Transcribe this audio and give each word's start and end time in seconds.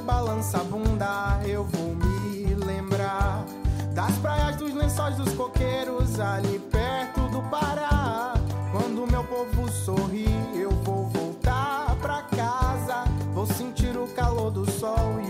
balança 0.00 0.58
a 0.58 0.64
bunda, 0.64 1.40
eu 1.44 1.64
vou 1.64 1.94
me 1.94 2.54
lembrar 2.54 3.44
das 3.94 4.16
praias, 4.18 4.56
dos 4.56 4.72
lençóis, 4.74 5.16
dos 5.16 5.32
coqueiros 5.34 6.18
ali 6.18 6.58
perto 6.58 7.20
do 7.28 7.42
Pará. 7.50 8.34
Quando 8.72 9.06
meu 9.10 9.24
povo 9.24 9.68
sorri, 9.70 10.28
eu 10.54 10.70
vou 10.70 11.06
voltar 11.08 11.96
pra 12.00 12.22
casa. 12.22 13.04
Vou 13.34 13.46
sentir 13.46 13.96
o 13.96 14.06
calor 14.08 14.50
do 14.50 14.70
sol 14.70 15.20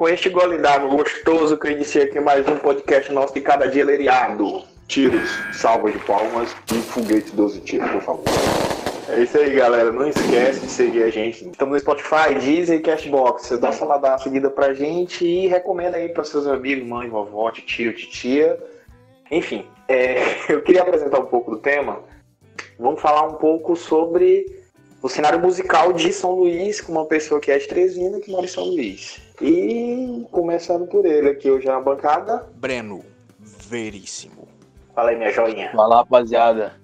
com 0.00 0.08
este 0.08 0.30
gole 0.30 0.56
d'água 0.56 0.88
gostoso 0.88 1.58
que 1.58 1.66
eu 1.66 1.72
iniciei 1.72 2.04
aqui 2.04 2.18
mais 2.18 2.48
um 2.48 2.56
podcast 2.56 3.12
nosso 3.12 3.34
de 3.34 3.42
cada 3.42 3.66
dia 3.66 3.84
leriado. 3.84 4.62
Tiros, 4.88 5.28
salvas 5.52 5.92
de 5.92 5.98
palmas 5.98 6.56
e 6.72 6.76
foguete 6.76 7.30
12 7.32 7.60
tiros, 7.60 7.90
por 7.90 8.00
favor. 8.00 8.24
É 9.10 9.22
isso 9.22 9.36
aí, 9.36 9.50
galera. 9.54 9.92
Não 9.92 10.08
esquece 10.08 10.60
de 10.60 10.72
seguir 10.72 11.02
a 11.02 11.10
gente. 11.10 11.46
Estamos 11.46 11.74
no 11.74 11.80
Spotify, 11.80 12.34
Deezer 12.40 12.78
e 12.78 12.82
Cashbox. 12.82 13.50
Dá 13.58 13.72
só 13.72 13.84
lá 13.84 13.98
dar 13.98 14.12
uma 14.12 14.18
seguida 14.18 14.48
pra 14.48 14.72
gente 14.72 15.22
e 15.22 15.48
recomenda 15.48 15.98
aí 15.98 16.08
para 16.08 16.24
seus 16.24 16.46
amigos, 16.46 16.88
mãe, 16.88 17.10
vovó, 17.10 17.50
tio, 17.50 17.94
titia. 17.94 18.58
Enfim, 19.30 19.66
é, 19.86 20.16
eu 20.48 20.62
queria 20.62 20.80
apresentar 20.80 21.18
um 21.18 21.26
pouco 21.26 21.50
do 21.50 21.58
tema. 21.58 22.00
Vamos 22.78 23.02
falar 23.02 23.28
um 23.28 23.34
pouco 23.34 23.76
sobre 23.76 24.46
o 25.02 25.10
cenário 25.10 25.38
musical 25.38 25.92
de 25.92 26.10
São 26.10 26.32
Luís, 26.32 26.80
com 26.80 26.90
uma 26.90 27.04
pessoa 27.04 27.38
que 27.38 27.50
é 27.50 27.58
de 27.58 27.68
Teresina, 27.68 28.18
que 28.18 28.30
mora 28.30 28.46
em 28.46 28.48
São 28.48 28.64
Luís. 28.64 29.20
E 29.40 30.26
começando 30.30 30.86
por 30.86 31.06
ele 31.06 31.30
aqui 31.30 31.50
hoje 31.50 31.66
na 31.66 31.80
bancada. 31.80 32.46
Breno, 32.56 33.02
veríssimo. 33.38 34.46
Fala 34.94 35.10
aí, 35.10 35.16
minha 35.16 35.32
joinha. 35.32 35.72
Fala, 35.72 35.96
rapaziada. 35.96 36.74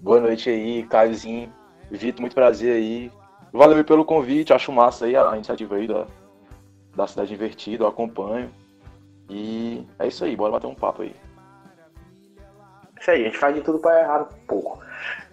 Boa 0.00 0.20
noite 0.20 0.50
aí, 0.50 0.82
Caiozinho. 0.82 1.50
Vitor, 1.90 2.20
muito 2.20 2.34
prazer 2.34 2.76
aí. 2.76 3.10
Valeu 3.52 3.82
pelo 3.84 4.04
convite, 4.04 4.52
acho 4.52 4.70
massa 4.70 5.06
aí 5.06 5.16
a 5.16 5.34
iniciativa 5.34 5.76
aí 5.76 5.86
da, 5.86 6.06
da 6.94 7.06
Cidade 7.06 7.32
Invertida, 7.32 7.84
eu 7.84 7.88
acompanho. 7.88 8.50
E 9.30 9.86
é 9.98 10.06
isso 10.06 10.24
aí, 10.24 10.36
bora 10.36 10.52
bater 10.52 10.66
um 10.66 10.74
papo 10.74 11.02
aí. 11.02 11.14
Isso 13.00 13.10
aí, 13.10 13.22
a 13.22 13.24
gente 13.24 13.38
faz 13.38 13.54
de 13.54 13.62
tudo 13.62 13.78
para 13.78 14.00
errar 14.00 14.22
um 14.22 14.46
pouco. 14.46 14.78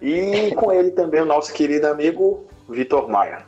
E 0.00 0.54
com 0.54 0.72
ele 0.72 0.92
também 0.92 1.20
o 1.20 1.26
nosso 1.26 1.52
querido 1.52 1.86
amigo 1.86 2.46
Vitor 2.66 3.08
Maia. 3.08 3.44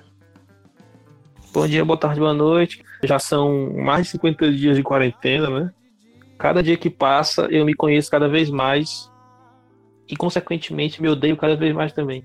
Bom 1.52 1.66
dia, 1.66 1.84
boa 1.84 1.98
tarde, 1.98 2.20
boa 2.20 2.34
noite. 2.34 2.84
Já 3.02 3.18
são 3.18 3.72
mais 3.74 4.06
de 4.06 4.12
50 4.12 4.52
dias 4.52 4.76
de 4.76 4.82
quarentena, 4.82 5.48
né? 5.48 5.72
Cada 6.38 6.62
dia 6.62 6.76
que 6.76 6.90
passa, 6.90 7.42
eu 7.50 7.64
me 7.64 7.74
conheço 7.74 8.10
cada 8.10 8.28
vez 8.28 8.50
mais 8.50 9.10
e, 10.08 10.16
consequentemente, 10.16 11.02
me 11.02 11.08
odeio 11.08 11.36
cada 11.36 11.56
vez 11.56 11.74
mais 11.74 11.92
também. 11.92 12.24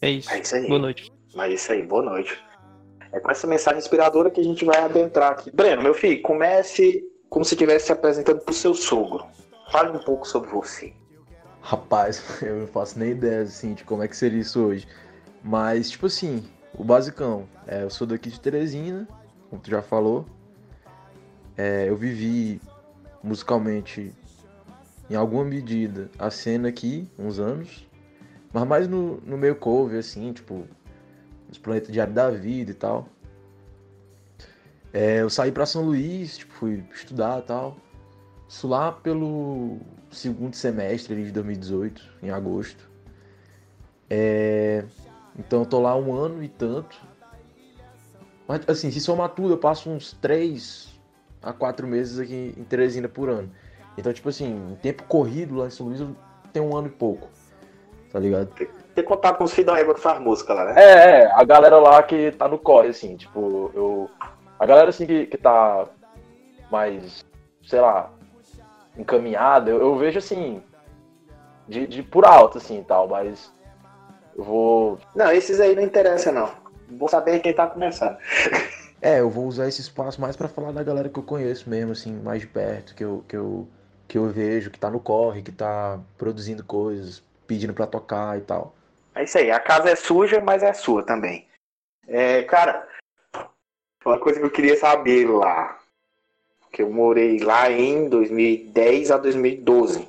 É 0.00 0.10
isso. 0.10 0.30
É 0.30 0.40
isso 0.40 0.54
aí. 0.54 0.66
Boa 0.66 0.80
noite. 0.80 1.12
Mas 1.34 1.50
é 1.50 1.54
isso 1.54 1.72
aí, 1.72 1.82
boa 1.82 2.02
noite. 2.02 2.38
É 3.12 3.20
com 3.20 3.30
essa 3.30 3.46
mensagem 3.46 3.78
inspiradora 3.78 4.30
que 4.30 4.40
a 4.40 4.44
gente 4.44 4.64
vai 4.64 4.78
adentrar 4.78 5.32
aqui. 5.32 5.50
Breno, 5.50 5.82
meu 5.82 5.94
filho, 5.94 6.22
comece 6.22 7.04
como 7.28 7.44
se 7.44 7.54
estivesse 7.54 7.86
se 7.86 7.92
apresentando 7.92 8.40
pro 8.40 8.54
seu 8.54 8.74
sogro. 8.74 9.24
Fale 9.70 9.96
um 9.96 10.00
pouco 10.00 10.26
sobre 10.26 10.50
você. 10.50 10.92
Rapaz, 11.60 12.22
eu 12.42 12.60
não 12.60 12.66
faço 12.66 12.98
nem 12.98 13.10
ideia 13.10 13.42
assim 13.42 13.74
de 13.74 13.84
como 13.84 14.02
é 14.02 14.08
que 14.08 14.16
seria 14.16 14.40
isso 14.40 14.60
hoje. 14.60 14.86
Mas, 15.42 15.90
tipo 15.90 16.06
assim, 16.06 16.44
o 16.76 16.84
basicão. 16.84 17.48
É, 17.66 17.82
eu 17.82 17.90
sou 17.90 18.06
daqui 18.06 18.30
de 18.30 18.40
Teresina, 18.40 19.06
como 19.50 19.60
tu 19.60 19.68
já 19.68 19.82
falou. 19.82 20.24
É, 21.56 21.88
eu 21.88 21.96
vivi 21.96 22.60
musicalmente, 23.22 24.14
em 25.10 25.14
alguma 25.14 25.44
medida, 25.44 26.08
a 26.18 26.30
cena 26.30 26.68
aqui, 26.68 27.06
uns 27.18 27.38
anos. 27.38 27.86
Mas 28.52 28.66
mais 28.66 28.88
no, 28.88 29.20
no 29.20 29.36
meio 29.36 29.56
cover, 29.56 29.98
assim, 29.98 30.32
tipo, 30.32 30.64
os 31.50 31.58
planetas 31.58 31.92
diário 31.92 32.14
da 32.14 32.30
vida 32.30 32.70
e 32.70 32.74
tal. 32.74 33.08
É, 34.92 35.20
eu 35.20 35.30
saí 35.30 35.52
pra 35.52 35.66
São 35.66 35.82
Luís, 35.82 36.38
tipo, 36.38 36.52
fui 36.54 36.84
estudar 36.92 37.40
e 37.40 37.42
tal. 37.42 37.76
Isso 38.48 38.66
lá 38.66 38.90
pelo 38.90 39.78
segundo 40.10 40.54
semestre 40.54 41.24
de 41.24 41.30
2018, 41.30 42.02
em 42.22 42.30
agosto. 42.30 42.88
É, 44.08 44.84
então 45.38 45.60
eu 45.60 45.66
tô 45.66 45.80
lá 45.80 45.96
um 45.96 46.12
ano 46.12 46.42
e 46.42 46.48
tanto. 46.48 47.00
Mas 48.50 48.68
assim, 48.68 48.90
se 48.90 48.98
somar 49.00 49.28
tudo, 49.28 49.52
eu 49.54 49.58
passo 49.58 49.88
uns 49.88 50.12
3 50.14 50.98
a 51.40 51.52
4 51.52 51.86
meses 51.86 52.18
aqui 52.18 52.52
em 52.56 52.64
Teresina 52.64 53.08
por 53.08 53.28
ano. 53.28 53.48
Então, 53.96 54.12
tipo 54.12 54.28
assim, 54.28 54.72
em 54.72 54.74
tempo 54.74 55.04
corrido 55.04 55.54
lá 55.54 55.68
em 55.68 55.70
São 55.70 55.86
Luís 55.86 56.00
eu 56.00 56.16
tenho 56.52 56.64
um 56.64 56.76
ano 56.76 56.88
e 56.88 56.90
pouco. 56.90 57.28
Tá 58.12 58.18
ligado? 58.18 58.52
Tem 58.92 59.04
contato 59.04 59.38
com 59.38 59.44
os 59.44 59.52
filhos 59.52 59.72
da 59.72 59.78
Égua 59.78 59.94
que 59.94 60.00
faz 60.00 60.20
música 60.20 60.52
lá, 60.52 60.64
né? 60.64 60.74
É, 60.76 61.20
é, 61.20 61.32
a 61.32 61.44
galera 61.44 61.76
lá 61.76 62.02
que 62.02 62.32
tá 62.32 62.48
no 62.48 62.58
corre, 62.58 62.88
assim, 62.88 63.16
tipo, 63.16 63.70
eu. 63.72 64.10
A 64.58 64.66
galera 64.66 64.88
assim 64.88 65.06
que, 65.06 65.26
que 65.26 65.38
tá 65.38 65.86
mais, 66.72 67.24
sei 67.62 67.80
lá, 67.80 68.10
encaminhada, 68.98 69.70
eu, 69.70 69.78
eu 69.78 69.96
vejo 69.96 70.18
assim, 70.18 70.60
de, 71.68 71.86
de 71.86 72.02
por 72.02 72.24
alto, 72.24 72.58
assim 72.58 72.80
e 72.80 72.84
tal, 72.84 73.06
mas 73.06 73.52
eu 74.36 74.42
vou. 74.42 74.98
Não, 75.14 75.30
esses 75.30 75.60
aí 75.60 75.76
não 75.76 75.84
interessa, 75.84 76.32
não. 76.32 76.59
Vou 76.90 77.08
saber 77.08 77.40
quem 77.40 77.54
tá 77.54 77.66
começando. 77.66 78.16
É, 79.02 79.20
eu 79.20 79.30
vou 79.30 79.46
usar 79.46 79.66
esse 79.66 79.80
espaço 79.80 80.20
mais 80.20 80.36
pra 80.36 80.46
falar 80.46 80.72
da 80.72 80.82
galera 80.82 81.08
que 81.08 81.18
eu 81.18 81.22
conheço 81.22 81.70
mesmo, 81.70 81.92
assim, 81.92 82.12
mais 82.20 82.42
de 82.42 82.46
perto, 82.46 82.94
que 82.94 83.02
eu, 83.02 83.24
que 83.26 83.34
eu, 83.34 83.66
que 84.06 84.18
eu 84.18 84.28
vejo, 84.28 84.70
que 84.70 84.78
tá 84.78 84.90
no 84.90 85.00
corre, 85.00 85.40
que 85.40 85.50
tá 85.50 85.98
produzindo 86.18 86.62
coisas, 86.62 87.22
pedindo 87.46 87.72
pra 87.72 87.86
tocar 87.86 88.36
e 88.36 88.42
tal. 88.42 88.74
É 89.14 89.24
isso 89.24 89.38
aí, 89.38 89.50
a 89.50 89.58
casa 89.58 89.88
é 89.88 89.96
suja, 89.96 90.38
mas 90.42 90.62
é 90.62 90.74
sua 90.74 91.02
também. 91.02 91.48
É, 92.06 92.42
cara, 92.42 92.86
uma 94.04 94.18
coisa 94.18 94.38
que 94.38 94.44
eu 94.44 94.50
queria 94.50 94.76
saber 94.76 95.26
lá, 95.26 95.78
que 96.70 96.82
eu 96.82 96.90
morei 96.90 97.38
lá 97.38 97.70
em 97.70 98.06
2010 98.06 99.10
a 99.10 99.16
2012. 99.16 100.06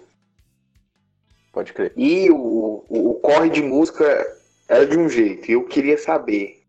Pode 1.54 1.72
crer. 1.72 1.94
E 1.96 2.30
o, 2.30 2.86
o, 2.90 3.12
o 3.12 3.14
corre 3.16 3.50
de 3.50 3.62
música 3.62 4.38
era 4.68 4.86
de 4.86 4.98
um 4.98 5.10
jeito. 5.10 5.50
E 5.50 5.54
eu 5.54 5.66
queria 5.66 5.98
saber 5.98 6.61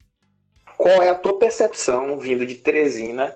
qual 0.77 1.03
é 1.03 1.09
a 1.11 1.15
tua 1.15 1.39
percepção, 1.39 2.19
vindo 2.19 2.47
de 2.47 2.55
Teresina, 2.57 3.35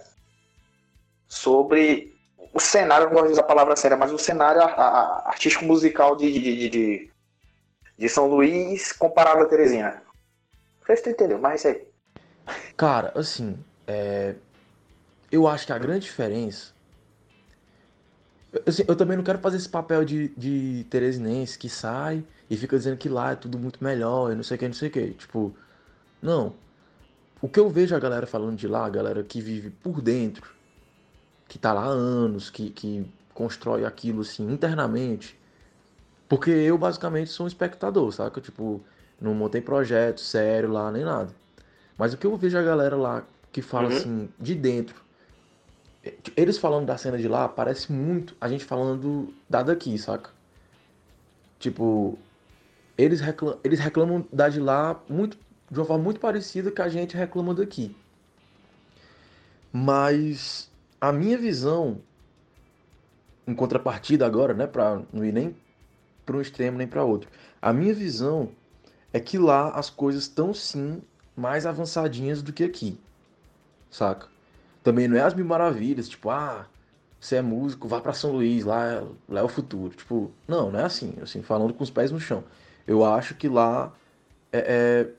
sobre 1.29 2.15
o 2.53 2.61
cenário, 2.61 3.07
não 3.07 3.13
gosto 3.15 3.27
de 3.27 3.33
usar 3.33 3.43
a 3.43 3.47
palavra 3.47 3.77
séria, 3.77 3.97
mas 3.97 4.13
o 4.13 4.19
cenário 4.19 4.63
a- 4.63 4.67
a- 4.67 5.29
artístico 5.29 5.65
musical 5.65 6.17
de, 6.17 6.33
de, 6.33 6.69
de, 6.71 7.11
de 7.99 8.09
São 8.09 8.29
Luís 8.29 8.93
comparado 8.93 9.43
a 9.43 9.47
Teresina. 9.47 10.03
Não 10.81 10.87
sei 10.87 10.97
se 10.97 11.03
tu 11.05 11.11
entendeu, 11.11 11.39
mas 11.39 11.65
é 11.65 11.71
isso 11.73 11.81
aí. 11.81 11.89
Cara, 12.77 13.13
assim, 13.15 13.59
é, 13.87 14.35
eu 15.31 15.47
acho 15.49 15.67
que 15.67 15.73
a 15.73 15.79
grande 15.79 16.07
diferença. 16.07 16.73
assim, 18.67 18.85
eu 18.87 18.97
também 18.97 19.17
não 19.17 19.25
quero 19.25 19.39
fazer 19.39 19.57
esse 19.57 19.69
papel 19.69 20.05
de, 20.05 20.29
de 20.37 20.85
teresinense 20.91 21.59
que 21.59 21.69
sai 21.69 22.25
e 22.49 22.57
fica 22.57 22.77
dizendo 22.77 22.97
que 22.97 23.09
lá 23.09 23.33
é 23.33 23.37
tudo 23.37 23.59
muito 23.59 23.83
melhor 23.83 24.33
e 24.33 24.35
não 24.35 24.43
sei 24.43 24.57
o 24.57 24.61
que, 24.61 24.67
não 24.69 24.75
sei 24.75 24.89
o 24.89 24.93
que. 24.93 25.11
Tipo, 25.15 25.55
não. 26.23 26.55
O 27.41 27.49
que 27.49 27.61
eu 27.61 27.69
vejo 27.71 27.95
a 27.95 27.99
galera 27.99 28.27
falando 28.27 28.57
de 28.57 28.67
lá, 28.67 28.87
a 28.87 28.91
galera 28.91 29.23
que 29.23 29.41
vive 29.41 29.71
por 29.71 30.01
dentro, 30.01 30.51
que 31.49 31.59
tá 31.59 31.73
lá 31.73 31.83
há 31.85 31.89
anos, 31.89 32.51
que, 32.51 32.71
que 32.71 33.07
constrói 33.35 33.85
aquilo 33.85 34.23
assim 34.23 34.51
internamente. 34.51 35.39
Porque 36.29 36.51
eu 36.51 36.79
basicamente 36.79 37.31
sou 37.31 37.45
um 37.45 37.49
espectador, 37.49 38.13
saca? 38.13 38.41
Tipo, 38.41 38.85
não 39.21 39.35
montei 39.35 39.61
projeto 39.61 40.21
sério 40.21 40.71
lá 40.71 40.91
nem 40.91 41.05
nada. 41.05 41.35
Mas 41.99 42.15
o 42.15 42.19
que 42.19 42.27
eu 42.27 42.37
vejo 42.37 42.59
a 42.59 42.63
galera 42.63 42.97
lá 42.97 43.25
que 43.53 43.63
fala 43.63 43.89
Uhum. 43.89 43.97
assim, 43.97 44.29
de 44.39 44.55
dentro, 44.55 44.97
é, 46.05 46.15
eles 46.37 46.59
falando 46.59 46.87
da 46.87 46.97
cena 46.97 47.19
de 47.19 47.29
lá, 47.29 47.49
parece 47.49 47.93
muito 47.93 48.37
a 48.41 48.49
gente 48.49 48.65
falando 48.65 49.35
da 49.49 49.62
daqui, 49.62 49.99
saca? 49.99 50.31
Tipo, 51.59 52.19
eles, 52.99 53.21
reclam 53.21 53.59
eles 53.65 53.79
reclamam 53.81 54.27
da 54.32 54.49
de 54.49 54.61
lá 54.61 55.03
muito, 55.09 55.39
de 55.71 55.79
uma 55.79 55.87
forma 55.87 56.05
muito 56.05 56.21
parecida 56.21 56.71
que 56.71 56.83
a 56.83 56.89
gente 56.89 57.17
reclama 57.17 57.55
daqui. 57.55 57.95
Mas 59.73 60.71
a 61.01 61.13
minha 61.13 61.37
visão, 61.37 62.01
em 63.47 63.55
contrapartida 63.55 64.25
agora, 64.27 64.55
né, 64.55 64.67
pra 64.67 65.03
não 65.13 65.25
ir 65.25 65.33
nem 65.33 65.57
para 66.25 66.37
um 66.37 66.41
extremo 66.41 66.79
nem 66.79 66.87
para 66.87 67.05
outro, 67.05 67.31
a 67.61 67.73
minha 67.73 67.95
visão 67.95 68.49
é 69.13 69.21
que 69.21 69.39
lá 69.39 69.71
as 69.71 69.91
coisas 69.91 70.25
estão 70.25 70.53
sim 70.53 71.03
mais 71.37 71.67
avançadinhas 71.67 72.43
do 72.43 72.53
que 72.53 72.65
aqui, 72.65 72.99
saca? 73.91 74.29
Também 74.83 75.09
não 75.09 75.17
é 75.17 75.21
as 75.21 75.35
mil 75.35 75.45
maravilhas, 75.45 76.09
tipo, 76.09 76.31
ah, 76.31 76.67
você 77.21 77.37
é 77.37 77.43
músico, 77.43 77.89
vá 77.89 78.01
pra 78.01 78.13
São 78.13 78.33
Luís, 78.33 78.65
lá, 78.65 78.87
é- 78.87 79.05
lá 79.29 79.41
é 79.41 79.43
o 79.43 79.49
futuro. 79.49 79.95
Tipo, 79.95 80.31
não, 80.47 80.71
não 80.71 80.79
é 80.81 80.85
assim, 80.85 81.15
assim, 81.21 81.43
falando 81.43 81.75
com 81.75 81.83
os 81.83 81.91
pés 81.91 82.11
no 82.13 82.21
chão. 82.21 82.45
Eu 82.87 83.05
acho 83.05 83.35
que 83.35 83.49
lá 83.49 83.93
é, 84.53 84.59
é- 85.09 85.11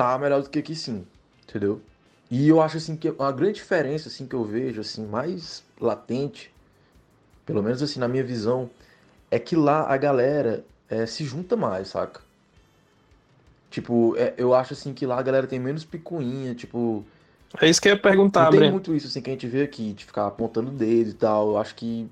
tá 0.00 0.18
melhor 0.18 0.42
do 0.42 0.48
que 0.48 0.58
aqui 0.58 0.74
sim, 0.74 1.06
entendeu? 1.46 1.82
E 2.30 2.48
eu 2.48 2.62
acho 2.62 2.78
assim 2.78 2.96
que 2.96 3.12
a 3.18 3.32
grande 3.32 3.54
diferença 3.54 4.08
assim 4.08 4.26
que 4.26 4.34
eu 4.34 4.42
vejo 4.44 4.80
assim 4.80 5.04
mais 5.06 5.62
latente, 5.78 6.50
pelo 7.44 7.62
menos 7.62 7.82
assim 7.82 8.00
na 8.00 8.08
minha 8.08 8.24
visão, 8.24 8.70
é 9.30 9.38
que 9.38 9.54
lá 9.54 9.92
a 9.92 9.96
galera 9.98 10.64
é, 10.88 11.04
se 11.04 11.22
junta 11.24 11.54
mais, 11.54 11.88
saca? 11.88 12.22
Tipo, 13.68 14.16
é, 14.16 14.32
eu 14.38 14.54
acho 14.54 14.72
assim 14.72 14.94
que 14.94 15.04
lá 15.04 15.18
a 15.18 15.22
galera 15.22 15.46
tem 15.46 15.58
menos 15.58 15.84
picuinha, 15.84 16.54
tipo. 16.54 17.04
É 17.60 17.68
isso 17.68 17.80
que 17.82 17.88
eu 17.88 17.92
ia 17.92 18.00
perguntar, 18.00 18.44
não 18.44 18.50
tem 18.52 18.60
Breno. 18.60 18.72
muito 18.72 18.94
isso 18.94 19.06
assim 19.06 19.20
que 19.20 19.28
a 19.28 19.32
gente 19.34 19.46
vê 19.46 19.62
aqui, 19.62 19.92
de 19.92 20.06
ficar 20.06 20.26
apontando 20.26 20.70
o 20.70 20.74
dedo 20.74 21.10
e 21.10 21.14
tal. 21.14 21.50
Eu 21.50 21.58
acho 21.58 21.74
que. 21.74 22.08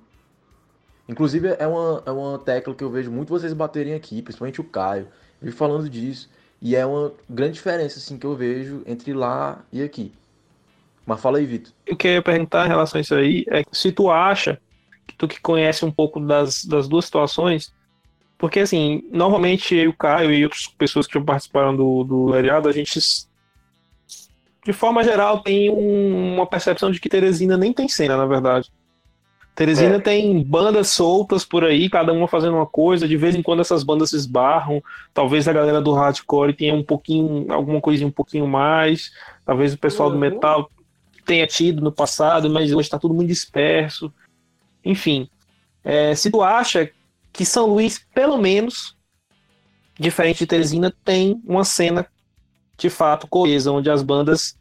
Inclusive 1.08 1.56
é 1.58 1.66
uma, 1.66 2.02
é 2.04 2.10
uma 2.10 2.38
tecla 2.38 2.74
que 2.74 2.84
eu 2.84 2.90
vejo 2.90 3.10
muito 3.10 3.30
vocês 3.30 3.54
baterem 3.54 3.94
aqui, 3.94 4.20
principalmente 4.20 4.60
o 4.60 4.64
Caio. 4.64 5.08
Vivo 5.40 5.56
falando 5.56 5.88
disso. 5.88 6.28
E 6.60 6.74
é 6.74 6.84
uma 6.84 7.12
grande 7.28 7.54
diferença 7.54 7.98
assim 7.98 8.18
que 8.18 8.26
eu 8.26 8.34
vejo 8.34 8.82
entre 8.86 9.12
lá 9.12 9.64
e 9.72 9.82
aqui. 9.82 10.12
Mas 11.06 11.20
fala 11.20 11.38
aí, 11.38 11.46
Vitor. 11.46 11.72
O 11.90 11.96
que 11.96 12.06
eu 12.08 12.12
ia 12.12 12.22
perguntar 12.22 12.66
em 12.66 12.68
relação 12.68 12.98
a 12.98 13.00
isso 13.00 13.14
aí 13.14 13.44
é 13.50 13.62
se 13.72 13.92
tu 13.92 14.10
acha, 14.10 14.60
que 15.06 15.14
tu 15.16 15.26
que 15.26 15.40
conhece 15.40 15.84
um 15.84 15.90
pouco 15.90 16.20
das, 16.20 16.64
das 16.64 16.88
duas 16.88 17.04
situações, 17.06 17.72
porque 18.36 18.60
assim, 18.60 19.02
normalmente 19.10 19.74
eu, 19.74 19.90
o 19.90 19.96
Caio 19.96 20.32
e 20.32 20.44
outras 20.44 20.66
pessoas 20.66 21.06
que 21.06 21.18
participaram 21.20 21.74
do, 21.74 22.04
do 22.04 22.26
Leriado, 22.26 22.68
a 22.68 22.72
gente, 22.72 23.00
de 24.64 24.72
forma 24.72 25.02
geral, 25.02 25.42
tem 25.42 25.70
um- 25.70 26.34
uma 26.34 26.46
percepção 26.46 26.90
de 26.90 27.00
que 27.00 27.08
Teresina 27.08 27.56
nem 27.56 27.72
tem 27.72 27.88
cena, 27.88 28.16
na 28.16 28.26
verdade. 28.26 28.70
Teresina 29.58 29.96
É. 29.96 29.98
tem 29.98 30.40
bandas 30.44 30.90
soltas 30.90 31.44
por 31.44 31.64
aí, 31.64 31.90
cada 31.90 32.12
uma 32.12 32.28
fazendo 32.28 32.54
uma 32.54 32.66
coisa, 32.66 33.08
de 33.08 33.16
vez 33.16 33.34
em 33.34 33.42
quando 33.42 33.58
essas 33.58 33.82
bandas 33.82 34.10
se 34.10 34.16
esbarram, 34.16 34.80
talvez 35.12 35.48
a 35.48 35.52
galera 35.52 35.80
do 35.80 35.92
hardcore 35.92 36.52
tenha 36.52 36.72
um 36.72 36.84
pouquinho, 36.84 37.52
alguma 37.52 37.80
coisinha 37.80 38.06
um 38.06 38.12
pouquinho 38.12 38.46
mais, 38.46 39.10
talvez 39.44 39.74
o 39.74 39.78
pessoal 39.78 40.10
do 40.10 40.14
Uhum. 40.14 40.20
metal 40.20 40.70
tenha 41.26 41.44
tido 41.44 41.82
no 41.82 41.90
passado, 41.90 42.48
mas 42.48 42.70
hoje 42.70 42.82
está 42.86 43.00
tudo 43.00 43.12
muito 43.14 43.26
disperso. 43.30 44.12
Enfim, 44.84 45.28
é, 45.82 46.14
se 46.14 46.30
tu 46.30 46.40
acha 46.40 46.88
que 47.32 47.44
São 47.44 47.66
Luís, 47.66 48.00
pelo 48.14 48.38
menos, 48.38 48.96
diferente 49.98 50.38
de 50.38 50.46
Teresina, 50.46 50.94
tem 51.04 51.42
uma 51.44 51.64
cena 51.64 52.06
de 52.76 52.88
fato 52.88 53.26
coesa, 53.26 53.72
onde 53.72 53.90
as 53.90 54.02
bandas 54.04 54.56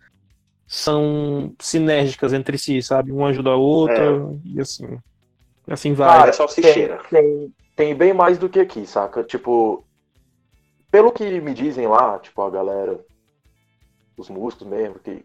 são 0.68 1.56
sinérgicas 1.60 2.34
entre 2.34 2.58
si, 2.58 2.81
sabe? 2.84 3.12
Uma 3.12 3.30
ajuda 3.30 3.52
a 3.52 3.56
outra 3.56 4.19
e 4.44 4.60
assim. 4.60 5.00
Assim 5.68 5.94
vai. 5.94 6.10
Cara, 6.10 6.30
é 6.30 6.34
salsicheira. 6.34 6.98
Tem, 7.10 7.22
tem, 7.22 7.54
tem 7.75 7.96
bem 7.96 8.14
mais 8.14 8.38
do 8.38 8.50
que 8.50 8.60
aqui, 8.60 8.86
saca? 8.86 9.24
Tipo, 9.24 9.86
pelo 10.92 11.12
que 11.12 11.40
me 11.42 11.54
dizem 11.54 11.88
lá, 11.88 12.19
tipo, 12.19 12.42
a 12.42 12.50
galera, 12.50 13.00
os 14.18 14.30
músicos 14.30 14.68
mesmo, 14.68 15.00
que 15.00 15.24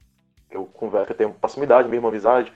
eu 0.50 0.67
converso, 0.67 1.06
que 1.06 1.12
eu 1.12 1.17
tenho 1.17 1.35
proximidade 1.35 1.89
mesmo, 1.89 2.09
amizade, 2.09 2.53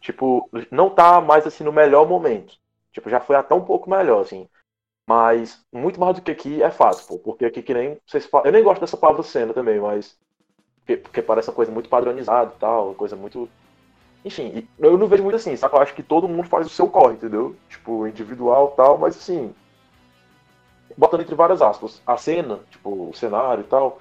tipo, 0.00 0.48
não 0.70 0.90
tá 0.90 1.20
mais 1.20 1.46
assim 1.46 1.64
no 1.64 1.72
melhor 1.72 2.06
momento. 2.08 2.54
Tipo, 2.92 3.10
já 3.10 3.20
foi 3.20 3.36
até 3.36 3.54
um 3.54 3.64
pouco 3.64 3.90
melhor, 3.90 4.22
assim. 4.22 4.48
Mas 5.06 5.60
muito 5.72 6.00
mais 6.00 6.16
do 6.16 6.22
que 6.22 6.30
aqui 6.30 6.62
é 6.62 6.70
fácil, 6.70 7.06
pô. 7.06 7.18
Porque 7.18 7.44
aqui 7.44 7.62
que 7.62 7.74
nem 7.74 7.98
vocês 8.06 8.24
falam. 8.24 8.46
Eu 8.46 8.52
nem 8.52 8.62
gosto 8.62 8.80
dessa 8.80 8.96
palavra 8.96 9.22
cena 9.22 9.52
também, 9.52 9.80
mas. 9.80 10.16
Porque, 10.86 11.22
parece 11.22 11.48
uma 11.48 11.54
coisa 11.54 11.72
muito 11.72 11.88
padronizada 11.88 12.52
e 12.54 12.58
tal, 12.58 12.88
uma 12.88 12.94
coisa 12.94 13.16
muito. 13.16 13.48
Enfim, 14.24 14.66
eu 14.78 14.98
não 14.98 15.06
vejo 15.06 15.22
muito 15.22 15.36
assim, 15.36 15.56
sabe? 15.56 15.74
Eu 15.74 15.80
acho 15.80 15.94
que 15.94 16.02
todo 16.02 16.28
mundo 16.28 16.48
faz 16.48 16.66
o 16.66 16.70
seu 16.70 16.88
corre, 16.88 17.14
entendeu? 17.14 17.56
Tipo, 17.68 18.06
individual 18.06 18.72
e 18.72 18.76
tal, 18.76 18.98
mas 18.98 19.16
assim. 19.16 19.54
Botando 20.96 21.22
entre 21.22 21.34
várias 21.34 21.60
aspas, 21.60 22.00
a 22.06 22.16
cena, 22.16 22.60
tipo, 22.70 23.08
o 23.10 23.14
cenário 23.14 23.62
e 23.62 23.66
tal, 23.66 24.00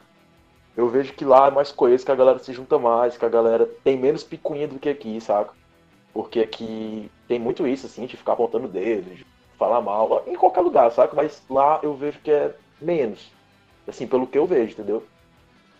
eu 0.75 0.89
vejo 0.89 1.13
que 1.13 1.25
lá 1.25 1.47
é 1.47 1.51
mais 1.51 1.71
coeso, 1.71 2.05
que 2.05 2.11
a 2.11 2.15
galera 2.15 2.39
se 2.39 2.53
junta 2.53 2.77
mais, 2.77 3.17
que 3.17 3.25
a 3.25 3.29
galera 3.29 3.65
tem 3.83 3.97
menos 3.97 4.23
picuinha 4.23 4.67
do 4.67 4.77
que 4.77 4.89
aqui, 4.89 5.19
saca? 5.21 5.53
Porque 6.13 6.39
aqui 6.41 7.09
tem 7.27 7.39
muito 7.39 7.65
isso, 7.65 7.85
assim, 7.87 8.05
de 8.05 8.17
ficar 8.17 8.33
apontando 8.33 8.67
dedo, 8.67 9.09
de 9.15 9.25
falar 9.57 9.81
mal, 9.81 10.23
em 10.27 10.35
qualquer 10.35 10.61
lugar, 10.61 10.91
saca? 10.91 11.15
Mas 11.15 11.41
lá 11.49 11.79
eu 11.81 11.95
vejo 11.95 12.19
que 12.19 12.31
é 12.31 12.55
menos. 12.81 13.31
Assim, 13.87 14.05
pelo 14.05 14.27
que 14.27 14.37
eu 14.37 14.45
vejo, 14.45 14.73
entendeu? 14.73 15.03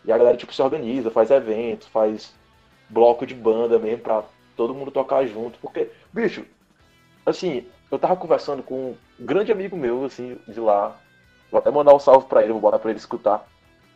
E 0.06 0.12
a 0.12 0.18
galera, 0.18 0.38
tipo, 0.38 0.54
se 0.54 0.62
organiza, 0.62 1.10
faz 1.10 1.32
eventos, 1.32 1.88
faz 1.88 2.34
bloco 2.90 3.26
de 3.26 3.34
banda 3.34 3.80
mesmo 3.80 4.00
pra 4.00 4.24
todo 4.56 4.74
mundo 4.74 4.92
tocar 4.92 5.26
junto. 5.26 5.58
Porque, 5.60 5.90
bicho, 6.12 6.46
assim, 7.26 7.66
eu 7.92 7.98
tava 7.98 8.16
conversando 8.16 8.62
com 8.64 8.76
um 8.76 8.98
grande 9.20 9.52
amigo 9.52 9.78
meu, 9.78 10.06
assim, 10.06 10.38
de 10.48 10.60
lá. 10.60 10.96
Vou 11.52 11.60
até 11.60 11.70
mandar 11.72 11.94
um 11.94 12.00
salve 12.00 12.28
pra 12.28 12.42
ele, 12.42 12.52
vou 12.52 12.62
botar 12.62 12.80
pra 12.80 12.90
ele 12.90 13.00
escutar. 13.00 13.48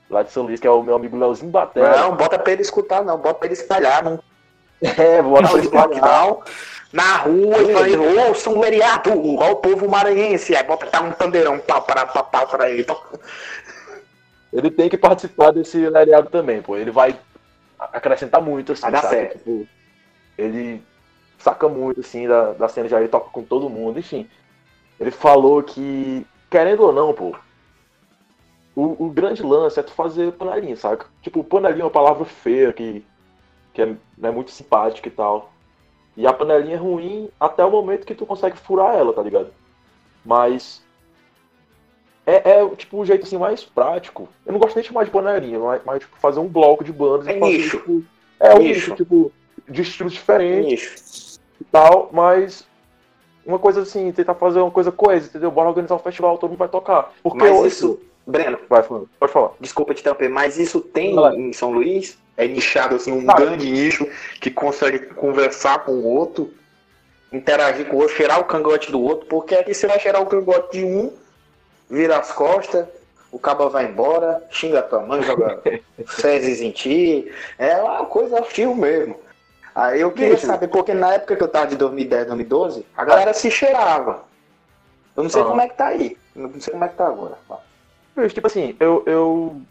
Lá 0.09 0.23
de 0.23 0.31
São 0.31 0.43
Luís, 0.43 0.59
que 0.59 0.67
é 0.67 0.71
o 0.71 0.81
meu 0.81 0.95
amigo 0.95 1.17
Leozinho 1.17 1.51
Batera. 1.51 1.97
Não, 1.97 2.15
bota 2.15 2.39
pra 2.39 2.53
ele 2.53 2.61
escutar, 2.61 3.03
não. 3.03 3.17
Bota 3.17 3.39
pra 3.39 3.47
ele 3.47 3.53
espalhar, 3.53 4.03
não. 4.03 4.19
É, 4.79 5.21
vou 5.23 5.31
botar 5.31 5.49
pra 5.49 5.57
ele 5.57 5.65
espalhar. 5.65 6.01
Não. 6.01 6.43
Na 6.93 7.17
rua, 7.17 7.61
e 7.61 7.73
falei, 7.73 7.97
ô, 7.97 8.33
São 8.33 8.59
Leriado, 8.59 9.11
ó 9.11 9.51
o 9.51 9.55
povo 9.57 9.89
maranhense. 9.89 10.55
Aí 10.55 10.63
bota 10.63 10.85
tá 10.85 11.01
um 11.01 11.11
pandeirão, 11.11 11.59
pau, 11.59 11.81
para, 11.81 12.05
pau, 12.05 12.23
pau, 12.23 12.47
pra 12.47 12.69
ele. 12.69 12.85
Ele 14.51 14.71
tem 14.71 14.89
que 14.89 14.97
participar 14.97 15.51
desse 15.51 15.77
lereado 15.89 16.29
também, 16.29 16.61
pô. 16.61 16.77
Ele 16.77 16.91
vai 16.91 17.17
acrescentar 17.77 18.41
muito, 18.41 18.71
assim, 18.71 18.81
Vai 18.81 18.91
dar 18.91 19.03
certo. 19.03 19.37
Tipo, 19.37 19.67
ele 20.37 20.81
saca 21.37 21.67
muito, 21.67 21.99
assim, 21.99 22.27
da, 22.27 22.53
da 22.53 22.67
cena, 22.67 22.87
já 22.87 22.99
ele 22.99 23.09
toca 23.09 23.29
com 23.29 23.43
todo 23.43 23.69
mundo, 23.69 23.99
enfim. 23.99 24.27
Ele 24.99 25.11
falou 25.11 25.61
que, 25.61 26.25
querendo 26.49 26.83
ou 26.83 26.93
não, 26.93 27.13
pô, 27.13 27.35
o, 28.75 29.05
o 29.05 29.09
grande 29.09 29.43
lance 29.43 29.79
é 29.79 29.83
tu 29.83 29.91
fazer 29.91 30.31
panelinha, 30.33 30.75
saca? 30.75 31.07
Tipo, 31.21 31.43
panelinha 31.43 31.81
é 31.81 31.85
uma 31.85 31.91
palavra 31.91 32.25
feia, 32.25 32.71
que, 32.71 33.05
que 33.73 33.81
é, 33.81 33.95
não 34.17 34.29
é 34.29 34.31
muito 34.31 34.51
simpática 34.51 35.07
e 35.07 35.11
tal. 35.11 35.51
E 36.15 36.25
a 36.25 36.33
panelinha 36.33 36.75
é 36.75 36.79
ruim 36.79 37.29
até 37.39 37.63
o 37.63 37.71
momento 37.71 38.05
que 38.05 38.15
tu 38.15 38.25
consegue 38.25 38.57
furar 38.57 38.95
ela, 38.95 39.13
tá 39.13 39.21
ligado? 39.21 39.51
Mas 40.25 40.83
é, 42.27 42.51
é, 42.61 42.69
tipo 42.75 42.97
o 42.99 43.05
jeito 43.05 43.25
assim 43.25 43.37
mais 43.37 43.63
prático. 43.63 44.27
Eu 44.45 44.51
não 44.53 44.59
gosto 44.59 44.75
nem 44.75 44.81
de 44.83 44.89
chamar 44.89 45.05
de 45.05 45.11
panelinha, 45.11 45.57
mas, 45.59 45.81
mas 45.85 45.99
tipo, 45.99 46.15
fazer 46.19 46.39
um 46.39 46.47
bloco 46.47 46.83
de 46.83 46.91
bandas 46.91 47.25
É 47.27 47.35
e 47.35 47.39
fazer, 47.39 47.51
nicho. 47.57 47.77
tipo, 47.77 48.03
é 48.39 48.53
um 48.53 48.57
Nicho. 48.59 48.73
nicho, 48.91 48.95
tipo, 48.95 49.31
de 49.67 49.81
estilos 49.81 50.13
diferentes 50.13 50.69
Nicho. 50.69 51.39
e 51.61 51.63
tal, 51.71 52.09
mas 52.11 52.67
uma 53.45 53.57
coisa 53.57 53.81
assim, 53.81 54.11
tentar 54.11 54.35
fazer 54.35 54.59
uma 54.59 54.69
coisa 54.71 54.91
coesa, 54.91 55.27
entendeu? 55.27 55.49
Bora 55.49 55.69
organizar 55.69 55.95
um 55.95 55.99
festival, 55.99 56.37
todo 56.37 56.49
mundo 56.49 56.59
vai 56.59 56.67
tocar. 56.67 57.13
Porque 57.23 57.37
Mas 57.39 57.51
hoje- 57.51 57.67
isso, 57.69 57.99
Breno, 58.27 58.59
Vai, 58.67 58.83
falando. 58.83 59.09
pode 59.17 59.31
falar. 59.31 59.51
desculpa 59.57 59.93
te 59.93 60.01
interromper, 60.01 60.27
mas 60.29 60.57
isso 60.59 60.81
tem 60.81 61.15
lá. 61.15 61.33
em 61.33 61.53
São 61.53 61.71
Luís? 61.71 62.17
É 62.35 62.45
nichado, 62.45 62.95
assim, 62.95 63.11
um 63.13 63.23
Ah. 63.31 63.33
grande 63.33 63.71
nicho 63.71 64.05
que 64.41 64.51
consegue 64.51 64.99
conversar 65.15 65.85
com 65.85 65.93
o 65.93 66.03
outro, 66.05 66.51
interagir 67.31 67.85
com 67.87 67.95
o 67.95 67.99
outro, 67.99 68.15
cheirar 68.15 68.39
o 68.39 68.43
cangote 68.43 68.91
do 68.91 69.01
outro, 69.01 69.27
porque 69.27 69.55
aqui 69.55 69.73
você 69.73 69.87
vai 69.87 69.97
cheirar 69.99 70.21
o 70.21 70.25
cangote 70.25 70.77
de 70.77 70.83
um, 70.85 71.11
vira 71.89 72.17
as 72.17 72.31
costas, 72.31 72.85
o 73.31 73.39
cabo 73.39 73.69
vai 73.69 73.85
embora, 73.85 74.43
xinga 74.49 74.79
a 74.79 74.83
tua 74.83 75.01
mãe, 75.01 75.21
joga 75.23 75.61
fezes 76.05 76.61
em 76.61 76.71
ti, 76.71 77.31
é 77.57 77.75
uma 77.81 78.05
coisa 78.05 78.41
hostil 78.41 78.73
mesmo. 78.75 79.17
Aí 79.75 80.01
eu 80.01 80.11
queria 80.11 80.33
Bicho. 80.35 80.47
saber, 80.47 80.69
porque 80.69 80.93
na 80.93 81.13
época 81.13 81.35
que 81.35 81.43
eu 81.43 81.47
tava 81.47 81.67
de 81.67 81.75
2010, 81.75 82.27
2012, 82.27 82.85
a 82.97 83.05
galera 83.05 83.33
se 83.33 83.51
cheirava. 83.51 84.23
Eu 85.15 85.23
não 85.23 85.29
sei 85.29 85.41
Ah. 85.41 85.45
como 85.45 85.61
é 85.61 85.67
que 85.67 85.75
tá 85.75 85.87
aí, 85.87 86.17
não 86.35 86.59
sei 86.59 86.71
como 86.71 86.83
é 86.83 86.87
que 86.87 86.95
tá 86.95 87.07
agora. 87.07 87.37
Tipo 88.33 88.47
assim, 88.47 88.75
eu, 88.79 89.03
eu 89.05 89.61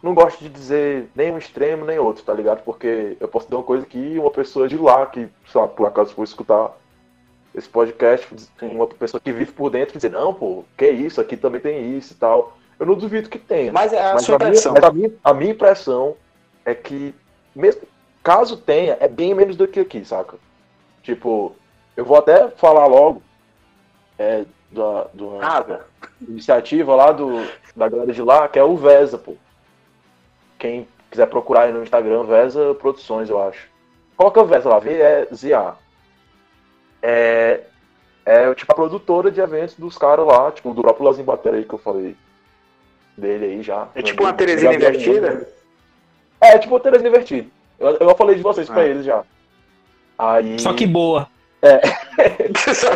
não 0.00 0.14
gosto 0.14 0.38
de 0.38 0.48
dizer 0.48 1.08
nem 1.16 1.32
um 1.32 1.38
extremo 1.38 1.84
nem 1.84 1.98
outro, 1.98 2.22
tá 2.22 2.32
ligado? 2.32 2.62
Porque 2.62 3.16
eu 3.18 3.26
posso 3.26 3.46
dizer 3.46 3.56
uma 3.56 3.64
coisa 3.64 3.84
que 3.84 4.16
uma 4.18 4.30
pessoa 4.30 4.68
de 4.68 4.76
lá, 4.76 5.04
que, 5.06 5.28
sei 5.50 5.60
lá, 5.60 5.66
por 5.66 5.86
acaso 5.88 6.14
for 6.14 6.22
escutar 6.22 6.70
esse 7.58 7.68
podcast, 7.68 8.26
uma 8.62 8.86
pessoa 8.86 9.20
que 9.20 9.32
vive 9.32 9.52
por 9.52 9.70
dentro 9.70 9.96
dizer, 9.96 10.10
não, 10.10 10.32
pô, 10.32 10.64
que 10.76 10.88
isso, 10.88 11.20
aqui 11.20 11.36
também 11.36 11.60
tem 11.60 11.96
isso 11.96 12.12
e 12.12 12.16
tal. 12.16 12.56
Eu 12.78 12.86
não 12.86 12.94
duvido 12.94 13.28
que 13.28 13.38
tenha. 13.38 13.72
Mas 13.72 13.92
é 13.92 14.00
a 14.00 14.14
Mas 14.14 14.24
sua 14.24 14.36
a 14.36 14.38
minha, 14.38 14.48
impressão. 14.50 14.72
mas 14.72 14.84
a 14.84 14.92
minha, 14.92 15.12
a 15.24 15.34
minha 15.34 15.50
impressão 15.52 16.16
é 16.64 16.74
que, 16.74 17.14
mesmo 17.54 17.82
caso 18.22 18.56
tenha, 18.56 18.96
é 19.00 19.08
bem 19.08 19.34
menos 19.34 19.56
do 19.56 19.66
que 19.66 19.80
aqui, 19.80 20.04
saca? 20.04 20.36
Tipo, 21.02 21.56
eu 21.96 22.04
vou 22.04 22.16
até 22.16 22.48
falar 22.50 22.86
logo 22.86 23.22
é, 24.18 24.44
da, 24.70 25.04
do, 25.12 25.38
Nada. 25.38 25.86
iniciativa 26.20 26.94
lá 26.94 27.10
do, 27.10 27.44
da 27.74 27.88
galera 27.88 28.12
de 28.12 28.22
lá, 28.22 28.48
que 28.48 28.58
é 28.58 28.64
o 28.64 28.76
Vesa, 28.76 29.18
pô. 29.18 29.34
Quem 30.58 30.86
quiser 31.10 31.26
procurar 31.26 31.62
aí 31.62 31.72
no 31.72 31.82
Instagram, 31.82 32.24
Vesa 32.24 32.74
Produções, 32.74 33.28
eu 33.30 33.40
acho. 33.40 33.68
Coloca 34.16 34.44
Vesa 34.44 34.68
lá, 34.68 34.78
V-E-Z-A. 34.78 35.76
É, 37.02 37.60
é 38.24 38.54
tipo 38.54 38.70
a 38.72 38.74
produtora 38.74 39.30
de 39.30 39.40
eventos 39.40 39.74
dos 39.76 39.96
caras 39.96 40.26
lá, 40.26 40.50
tipo, 40.50 40.74
do 40.74 40.82
próprio 40.82 41.06
Lazinho 41.06 41.26
Batera 41.26 41.56
aí 41.56 41.64
que 41.64 41.74
eu 41.74 41.78
falei 41.78 42.16
dele 43.16 43.46
aí 43.46 43.62
já. 43.62 43.88
É 43.94 44.02
tipo 44.02 44.22
uma 44.22 44.32
Terezinha 44.32 44.74
invertida? 44.74 45.48
É, 46.40 46.58
tipo 46.58 46.74
uma 46.74 46.80
Terezinha 46.80 47.08
invertida. 47.08 47.48
Eu, 47.78 47.96
eu 47.96 48.14
falei 48.14 48.36
de 48.36 48.42
vocês 48.42 48.68
pra 48.68 48.82
Ah. 48.82 48.86
eles 48.86 49.04
já. 49.04 49.22
Aí... 50.18 50.58
Só 50.58 50.72
que 50.72 50.86
boa. 50.86 51.28
só, 52.74 52.90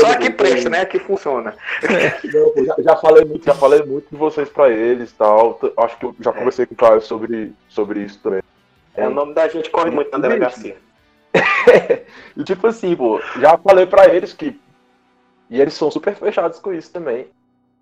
só 0.00 0.18
que 0.18 0.30
presta, 0.30 0.68
né? 0.68 0.84
Que 0.84 0.98
funciona. 0.98 1.54
Não, 1.82 2.64
já, 2.64 2.74
já 2.82 2.96
falei 2.96 3.24
muito, 3.24 3.44
já 3.44 3.54
falei 3.54 3.82
muito 3.82 4.08
de 4.10 4.16
vocês 4.16 4.48
pra 4.48 4.68
eles 4.68 5.10
e 5.10 5.14
tal. 5.14 5.58
Acho 5.78 5.96
que 5.98 6.04
eu 6.04 6.14
já 6.20 6.32
conversei 6.32 6.66
com 6.66 6.74
o 6.74 6.76
Caio 6.76 7.00
sobre, 7.00 7.54
sobre 7.68 8.00
isso 8.00 8.18
também. 8.22 8.42
É, 8.94 9.06
o 9.06 9.10
nome 9.10 9.32
da 9.32 9.48
gente 9.48 9.70
corre 9.70 9.90
muito 9.90 10.10
na 10.10 10.18
delegacia. 10.18 10.76
E 12.36 12.44
tipo 12.44 12.66
assim, 12.66 12.94
pô, 12.94 13.20
já 13.40 13.58
falei 13.58 13.86
pra 13.86 14.14
eles 14.14 14.32
que 14.32 14.58
E 15.50 15.60
eles 15.60 15.74
são 15.74 15.90
super 15.90 16.14
fechados 16.14 16.58
com 16.58 16.72
isso 16.72 16.92
também. 16.92 17.28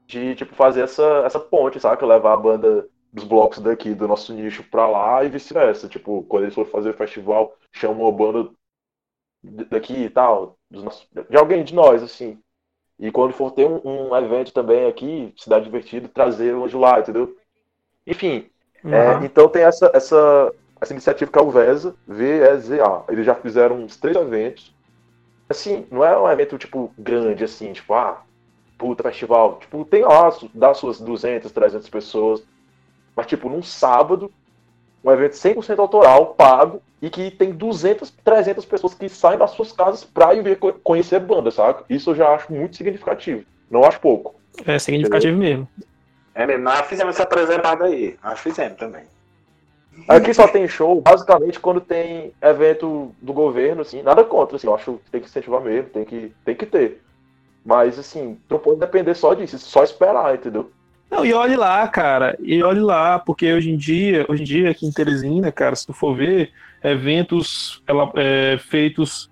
De, 0.07 0.35
tipo, 0.37 0.55
fazer 0.55 0.83
essa, 0.83 1.23
essa 1.25 1.41
ponte, 1.41 1.81
sabe? 1.81 2.05
Levar 2.05 2.35
a 2.35 2.37
banda 2.37 2.89
dos 3.13 3.25
blocos 3.25 3.59
daqui, 3.59 3.95
do 3.95 4.07
nosso 4.07 4.33
nicho, 4.33 4.63
pra 4.71 4.87
lá 4.87 5.25
e 5.25 5.29
vice-versa. 5.29 5.89
Tipo, 5.89 6.23
quando 6.25 6.45
eles 6.45 6.55
forem 6.55 6.71
fazer 6.71 6.95
festival, 6.95 7.57
chamam 7.73 8.07
a 8.07 8.13
banda 8.13 8.49
daqui 9.71 10.05
e 10.05 10.11
tal, 10.11 10.57
nossos, 10.71 11.09
de 11.29 11.37
alguém 11.37 11.65
de 11.65 11.75
nós, 11.75 12.03
assim. 12.03 12.39
E 12.99 13.11
quando 13.11 13.33
for 13.33 13.51
ter 13.51 13.67
um, 13.67 13.81
um 13.85 14.17
evento 14.17 14.53
também 14.53 14.87
aqui, 14.87 15.33
Cidade 15.37 15.67
Divertida, 15.67 16.09
trazer 16.09 16.55
o 16.55 16.65
Anjo 16.65 16.79
lá, 16.79 17.01
entendeu? 17.01 17.37
Enfim, 18.07 18.49
uhum. 18.83 18.95
é, 18.95 19.25
então 19.25 19.49
tem 19.49 19.63
essa, 19.63 19.91
essa, 19.93 20.53
essa 20.81 20.93
iniciativa 20.93 21.31
que 21.31 21.39
é 21.39 21.43
o 21.43 21.51
VESA, 21.51 21.95
V-E-Z-A. 22.07 23.05
Eles 23.09 23.25
já 23.25 23.35
fizeram 23.35 23.77
uns 23.77 23.97
três 23.97 24.17
eventos. 24.17 24.75
Assim, 25.49 25.87
não 25.91 26.05
é 26.05 26.19
um 26.19 26.31
evento, 26.31 26.59
tipo, 26.59 26.93
grande, 26.99 27.45
assim, 27.45 27.73
tipo, 27.73 27.95
ah, 27.95 28.23
puta 28.77 29.03
festival. 29.03 29.59
Tipo, 29.61 29.85
tem 29.85 30.03
lá, 30.03 30.31
dá 30.55 30.75
suas 30.75 31.01
200, 31.01 31.51
300 31.51 31.89
pessoas. 31.89 32.43
Mas, 33.15 33.27
tipo, 33.27 33.49
num 33.49 33.63
sábado, 33.63 34.31
um 35.03 35.11
evento 35.11 35.35
100% 35.35 35.79
autoral, 35.79 36.35
pago, 36.35 36.83
e 37.01 37.09
que 37.09 37.31
tem 37.31 37.53
200, 37.53 38.11
300 38.11 38.65
pessoas 38.65 38.95
que 38.95 39.09
saem 39.09 39.39
das 39.39 39.53
suas 39.53 39.73
casas 39.73 40.05
pra 40.05 40.35
ir 40.35 40.43
ver, 40.43 40.59
conhecer 40.83 41.21
banda, 41.21 41.51
saca? 41.51 41.85
Isso 41.89 42.11
eu 42.11 42.15
já 42.15 42.35
acho 42.35 42.53
muito 42.53 42.77
significativo. 42.77 43.45
Não 43.71 43.85
acho 43.85 44.01
pouco. 44.01 44.35
É 44.65 44.79
significativo 44.79 45.37
Entendeu? 45.37 45.59
mesmo. 45.59 45.69
É 46.35 46.47
mesmo, 46.47 46.65
nós 46.65 46.87
fizemos 46.87 47.15
essa 47.15 47.23
apresentada 47.23 47.85
aí. 47.85 48.17
Nós 48.23 48.39
fizemos 48.41 48.79
também. 48.79 49.05
Aqui 50.09 50.33
só 50.35 50.47
tem 50.47 50.69
show, 50.69 51.01
basicamente, 51.01 51.59
quando 51.59 51.81
tem 51.81 52.33
evento 52.41 53.15
do 53.21 53.33
governo, 53.33 53.83
assim, 53.83 54.03
nada 54.03 54.23
contra, 54.23 54.57
assim, 54.57 54.67
eu 54.67 54.75
acho 54.75 55.01
que 55.05 55.11
tem 55.11 55.21
que 55.21 55.27
incentivar 55.27 55.61
mesmo, 55.61 55.91
tem 55.91 56.05
que, 56.05 56.33
tem 56.45 56.55
que 56.55 56.67
ter. 56.67 57.03
Mas, 57.65 57.99
assim, 57.99 58.39
não 58.49 58.59
pode 58.59 58.79
depender 58.79 59.15
só 59.15 59.35
disso, 59.35 59.59
só 59.59 59.83
esperar, 59.83 60.35
entendeu? 60.35 60.71
Não, 61.11 61.25
e 61.25 61.33
olhe 61.33 61.57
lá, 61.57 61.87
cara, 61.89 62.37
e 62.41 62.63
olhe 62.63 62.81
lá, 62.81 63.19
porque 63.19 63.53
hoje 63.53 63.71
em 63.71 63.77
dia, 63.77 64.27
hoje 64.29 64.43
em 64.43 64.47
dia 64.47 64.71
aqui 64.71 64.87
em 64.87 64.93
Teresina, 64.93 65.51
cara, 65.51 65.75
se 65.75 65.87
tu 65.87 65.93
for 65.93 66.15
ver, 66.15 66.53
eventos 66.83 67.83
ela, 67.87 68.11
é, 68.17 68.59
feitos 68.59 69.31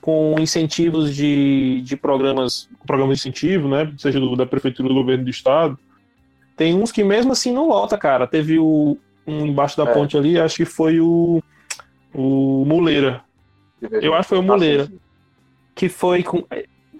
com 0.00 0.36
incentivos 0.38 1.14
de, 1.14 1.80
de 1.82 1.96
programas, 1.96 2.68
programas 2.86 3.18
de 3.18 3.28
incentivo, 3.28 3.68
né, 3.68 3.92
seja 3.98 4.20
do, 4.20 4.36
da 4.36 4.46
prefeitura 4.46 4.88
do 4.88 4.94
governo 4.94 5.24
do 5.24 5.30
estado, 5.30 5.78
tem 6.56 6.74
uns 6.74 6.90
que 6.90 7.04
mesmo 7.04 7.32
assim 7.32 7.52
não 7.52 7.68
lota, 7.68 7.98
cara. 7.98 8.26
Teve 8.26 8.58
o, 8.58 8.96
um 9.26 9.46
embaixo 9.46 9.76
da 9.76 9.90
é. 9.90 9.92
ponte 9.92 10.16
ali, 10.16 10.38
acho 10.38 10.56
que 10.56 10.64
foi 10.64 11.00
o, 11.00 11.42
o 12.14 12.64
Muleira. 12.66 13.22
Eu 13.80 14.14
acho 14.14 14.22
que 14.22 14.28
foi 14.28 14.38
o 14.38 14.42
Muleira. 14.42 14.88
Que 15.74 15.88
foi 15.88 16.22
com. 16.22 16.44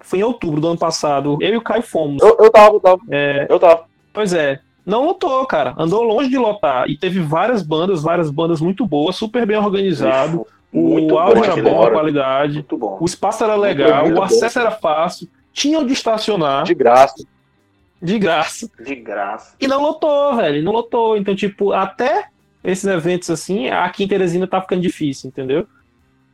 Foi 0.01 0.19
em 0.19 0.23
outubro 0.23 0.61
do 0.61 0.67
ano 0.67 0.77
passado. 0.77 1.37
Eu 1.41 1.53
e 1.55 1.57
o 1.57 1.61
Caio 1.61 1.81
fomos. 1.81 2.21
Eu, 2.21 2.37
eu 2.39 2.51
tava, 2.51 2.75
eu 2.75 2.79
tava. 2.79 3.01
É, 3.09 3.47
eu 3.49 3.59
tava. 3.59 3.85
Pois 4.13 4.33
é. 4.33 4.59
Não 4.85 5.05
lotou, 5.05 5.45
cara. 5.45 5.75
Andou 5.77 6.03
longe 6.03 6.29
de 6.29 6.37
lotar. 6.37 6.89
E 6.89 6.97
teve 6.97 7.19
várias 7.19 7.61
bandas, 7.61 8.03
várias 8.03 8.29
bandas 8.29 8.61
muito 8.61 8.85
boas, 8.85 9.15
super 9.15 9.45
bem 9.45 9.57
organizado. 9.57 10.47
Muito 10.71 11.13
o 11.13 11.19
áudio 11.19 11.43
era 11.43 11.61
bom, 11.61 11.83
a 11.83 11.91
qualidade. 11.91 12.65
O 12.71 13.05
espaço 13.05 13.43
era 13.43 13.55
legal, 13.55 14.07
o 14.09 14.21
acesso 14.21 14.59
bom. 14.59 14.65
era 14.65 14.71
fácil. 14.71 15.27
Tinha 15.51 15.79
onde 15.79 15.91
estacionar. 15.91 16.63
De 16.63 16.73
graça. 16.73 17.25
De 18.01 18.19
graça. 18.19 18.69
De 18.79 18.95
graça. 18.95 19.55
E 19.59 19.67
não 19.67 19.81
lotou, 19.81 20.35
velho. 20.35 20.63
Não 20.63 20.71
lotou. 20.71 21.17
Então, 21.17 21.35
tipo, 21.35 21.71
até 21.71 22.29
esses 22.63 22.85
eventos 22.85 23.29
assim, 23.29 23.69
aqui 23.69 24.03
em 24.03 24.07
Teresina 24.07 24.47
tá 24.47 24.61
ficando 24.61 24.81
difícil, 24.81 25.29
entendeu? 25.29 25.67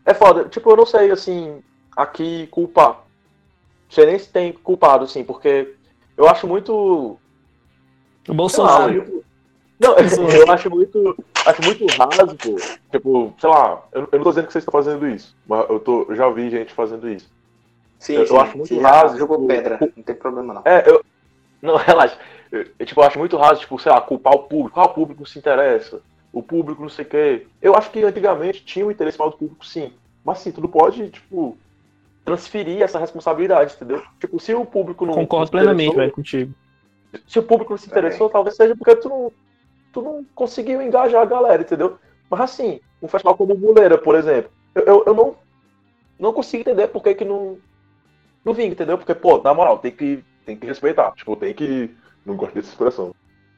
É 0.05 0.13
foda. 0.13 0.45
Tipo, 0.45 0.71
eu 0.71 0.77
não 0.77 0.85
sei, 0.85 1.11
assim, 1.11 1.61
aqui 1.95 2.47
culpar. 2.47 2.89
Não 2.89 3.91
sei 3.91 4.05
nem 4.05 4.19
se 4.19 4.29
tem 4.29 4.51
culpado, 4.51 5.05
assim, 5.05 5.23
porque 5.23 5.73
eu 6.17 6.27
acho 6.27 6.47
muito. 6.47 7.17
O 8.27 8.33
Bolsonaro. 8.33 9.23
Não, 9.79 9.95
eu 9.97 10.51
acho 10.51 10.69
muito. 10.69 11.15
Acho 11.45 11.61
muito 11.61 11.85
raso, 11.97 12.35
pô. 12.37 12.55
Tipo, 12.91 13.33
sei 13.39 13.49
lá, 13.49 13.83
eu, 13.91 14.07
eu 14.11 14.17
não 14.17 14.23
tô 14.23 14.29
dizendo 14.29 14.47
que 14.47 14.53
vocês 14.53 14.63
estão 14.63 14.71
fazendo 14.71 15.07
isso, 15.07 15.35
mas 15.45 15.69
eu, 15.69 15.79
tô, 15.79 16.05
eu 16.09 16.15
já 16.15 16.29
vi 16.29 16.49
gente 16.49 16.73
fazendo 16.73 17.09
isso. 17.09 17.29
Sim, 17.99 18.15
eu, 18.15 18.27
sim, 18.27 18.33
eu 18.33 18.41
acho 18.41 18.57
muito 18.57 18.69
sim, 18.69 18.79
raso. 18.79 19.17
Jogou 19.17 19.37
tipo, 19.37 19.47
pedra, 19.47 19.79
não 19.95 20.03
tem 20.03 20.15
problema 20.15 20.53
não. 20.53 20.61
É, 20.63 20.89
eu, 20.89 21.03
não, 21.63 21.77
relaxa. 21.77 22.17
Eu, 22.51 22.65
eu, 22.77 22.85
tipo, 22.85 22.99
eu 22.99 23.05
acho 23.05 23.17
muito 23.17 23.37
raso, 23.37 23.61
tipo, 23.61 23.79
sei 23.79 23.91
lá, 23.91 24.01
culpar 24.01 24.33
o 24.33 24.43
público. 24.43 24.79
Ah, 24.79 24.83
o 24.83 24.93
público 24.93 25.25
se 25.25 25.39
interessa. 25.39 26.01
O 26.31 26.43
público 26.43 26.81
não 26.81 26.89
sei 26.89 27.05
o 27.05 27.07
quê. 27.07 27.47
Eu 27.61 27.75
acho 27.75 27.89
que 27.89 28.03
antigamente 28.03 28.63
tinha 28.63 28.85
um 28.85 28.91
interesse 28.91 29.17
maior 29.17 29.31
do 29.31 29.37
público, 29.37 29.65
sim. 29.65 29.93
Mas 30.23 30.39
sim, 30.39 30.51
tu 30.51 30.61
não 30.61 30.69
pode, 30.69 31.09
tipo, 31.09 31.57
transferir 32.25 32.81
essa 32.81 32.99
responsabilidade, 32.99 33.73
entendeu? 33.73 34.03
Tipo, 34.19 34.39
se 34.39 34.53
o 34.53 34.65
público 34.65 35.05
não. 35.05 35.13
Concordo 35.13 35.51
plenamente, 35.51 35.95
velho, 35.95 36.11
contigo. 36.11 36.53
Se 37.27 37.39
o 37.39 37.43
público 37.43 37.71
não 37.71 37.77
se 37.77 37.87
interessou, 37.87 38.29
talvez 38.29 38.55
seja 38.55 38.75
porque 38.75 38.95
tu 38.95 39.07
não, 39.07 39.31
tu 39.91 40.01
não 40.01 40.25
conseguiu 40.33 40.81
engajar 40.81 41.21
a 41.21 41.25
galera, 41.25 41.61
entendeu? 41.61 41.97
Mas 42.29 42.41
assim, 42.41 42.79
um 43.01 43.07
festival 43.07 43.37
como 43.37 43.53
o 43.53 43.57
Muleira, 43.57 43.97
por 43.97 44.15
exemplo, 44.15 44.49
eu, 44.73 44.83
eu, 44.83 45.03
eu 45.05 45.13
não, 45.13 45.35
não 46.17 46.33
consigo 46.33 46.61
entender 46.61 46.87
por 46.87 47.03
que, 47.03 47.13
que 47.13 47.25
não, 47.25 47.57
não 48.43 48.53
vim, 48.53 48.65
entendeu? 48.65 48.97
Porque, 48.97 49.13
pô, 49.13 49.39
na 49.39 49.53
moral, 49.53 49.77
tem 49.77 49.91
que 49.91 50.23
tem 50.45 50.55
que 50.55 50.67
respeitar. 50.67 51.11
Tipo, 51.11 51.35
tem 51.35 51.53
que. 51.53 51.89
Não 52.25 52.35
gosto 52.35 52.55
dessa 52.55 52.69
expressão. 52.69 53.13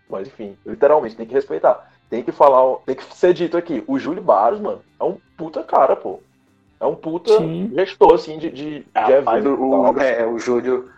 Mas 0.10 0.27
enfim, 0.27 0.56
literalmente, 0.65 1.15
tem 1.15 1.25
que 1.25 1.34
respeitar. 1.34 1.92
Tem 2.10 2.24
que 2.24 2.32
falar, 2.32 2.77
tem 2.86 2.96
que 2.96 3.04
ser 3.15 3.34
dito 3.34 3.58
aqui. 3.58 3.84
O 3.88 3.98
Júlio 3.98 4.22
Barros, 4.22 4.60
mano, 4.60 4.82
é 5.00 5.04
um 5.04 5.18
puta 5.36 5.63
cara, 5.63 5.96
pô. 5.96 6.20
É 6.80 6.86
um 6.86 6.96
puta 6.96 7.38
Sim. 7.38 7.72
gestor, 7.74 8.13
assim, 8.13 8.38
de, 8.38 8.50
de, 8.50 8.80
de 8.80 8.86
é, 8.94 9.12
evento, 9.18 9.50
o, 9.50 10.00
é, 10.00 10.25
o 10.25 10.38
Júlio. 10.38 10.89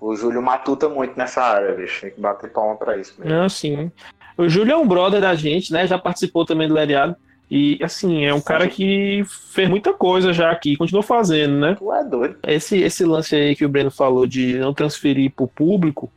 O 0.00 0.16
Júlio 0.16 0.42
matuta 0.42 0.88
muito 0.88 1.16
nessa 1.16 1.42
área, 1.42 1.74
bicho. 1.74 2.00
Tem 2.00 2.10
que 2.10 2.20
bater 2.20 2.50
palma 2.50 2.76
pra 2.76 2.96
isso 2.96 3.14
mesmo. 3.18 3.32
Não, 3.32 3.48
sim. 3.48 3.90
O 4.36 4.48
Júlio 4.48 4.72
é 4.72 4.76
um 4.76 4.86
brother 4.86 5.20
da 5.20 5.34
gente, 5.34 5.72
né? 5.72 5.86
Já 5.86 5.96
participou 5.96 6.44
também 6.44 6.66
do 6.66 6.74
Leriado. 6.74 7.14
E, 7.54 7.78
assim, 7.82 8.24
é 8.24 8.32
um 8.32 8.40
cara 8.40 8.66
que 8.66 9.22
fez 9.26 9.68
muita 9.68 9.92
coisa 9.92 10.32
já 10.32 10.50
aqui, 10.50 10.74
continuou 10.74 11.02
fazendo, 11.02 11.58
né? 11.58 11.74
Tu 11.74 11.92
é 11.92 12.02
doido. 12.02 12.36
Esse, 12.44 12.78
esse 12.78 13.04
lance 13.04 13.36
aí 13.36 13.54
que 13.54 13.62
o 13.62 13.68
Breno 13.68 13.90
falou 13.90 14.26
de 14.26 14.56
não 14.56 14.72
transferir 14.72 15.30
pro 15.32 15.46
público 15.46 16.10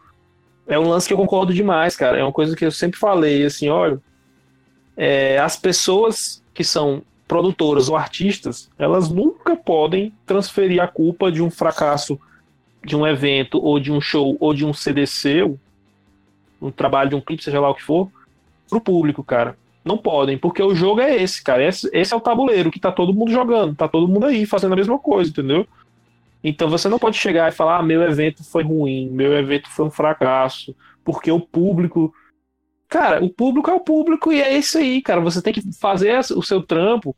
é 0.66 0.80
um 0.80 0.88
lance 0.88 1.06
que 1.06 1.14
eu 1.14 1.18
concordo 1.18 1.54
demais, 1.54 1.94
cara. 1.94 2.18
É 2.18 2.24
uma 2.24 2.32
coisa 2.32 2.56
que 2.56 2.64
eu 2.64 2.72
sempre 2.72 2.98
falei, 2.98 3.44
assim, 3.44 3.68
olha, 3.68 4.00
é, 4.96 5.38
as 5.38 5.58
pessoas 5.58 6.42
que 6.54 6.64
são 6.64 7.02
produtoras 7.28 7.90
ou 7.90 7.98
artistas, 7.98 8.70
elas 8.80 9.10
nunca 9.10 9.58
podem 9.58 10.14
transferir 10.26 10.82
a 10.82 10.88
culpa 10.88 11.30
de 11.30 11.42
um 11.42 11.52
fracasso 11.52 12.18
de 12.82 12.96
um 12.96 13.06
evento, 13.06 13.60
ou 13.62 13.78
de 13.78 13.92
um 13.92 14.00
show, 14.00 14.38
ou 14.40 14.54
de 14.54 14.66
um 14.66 14.74
CDC, 14.74 15.54
um 16.62 16.72
trabalho 16.72 17.10
de 17.10 17.16
um 17.18 17.20
clipe, 17.20 17.44
seja 17.44 17.60
lá 17.60 17.70
o 17.70 17.76
que 17.76 17.84
for, 17.84 18.10
pro 18.70 18.80
público, 18.80 19.22
cara. 19.22 19.58
Não 19.86 20.00
podem, 20.00 20.36
porque 20.36 20.64
o 20.64 20.74
jogo 20.74 21.00
é 21.00 21.16
esse, 21.22 21.44
cara. 21.44 21.64
Esse, 21.64 21.88
esse, 21.94 22.12
é 22.12 22.18
o 22.18 22.22
tabuleiro 22.22 22.72
que 22.72 22.80
tá 22.80 22.92
todo 22.92 23.14
mundo 23.14 23.32
jogando, 23.32 23.76
tá 23.76 23.88
todo 23.88 24.08
mundo 24.08 24.26
aí 24.26 24.44
fazendo 24.44 24.74
a 24.74 24.76
mesma 24.76 24.98
coisa, 24.98 25.30
entendeu? 25.30 25.68
Então 26.44 26.68
você 26.68 26.90
não 26.90 26.98
pode 26.98 27.18
chegar 27.18 27.48
e 27.48 27.56
falar: 27.56 27.78
ah, 27.78 27.84
meu 27.84 28.02
evento 28.02 28.44
foi 28.44 28.64
ruim, 28.64 29.10
meu 29.12 29.38
evento 29.38 29.70
foi 29.70 29.86
um 29.86 29.92
fracasso, 29.92 30.76
porque 31.04 31.32
o 31.32 31.40
público. 31.40 32.12
Cara, 32.90 33.24
o 33.24 33.30
público 33.30 33.70
é 33.70 33.74
o 33.76 33.80
público 33.80 34.32
e 34.34 34.42
é 34.42 34.58
isso 34.58 34.80
aí, 34.80 35.02
cara. 35.04 35.22
Você 35.22 35.40
tem 35.40 35.54
que 35.54 35.62
fazer 35.74 36.18
o 36.36 36.42
seu 36.42 36.64
trampo 36.64 37.16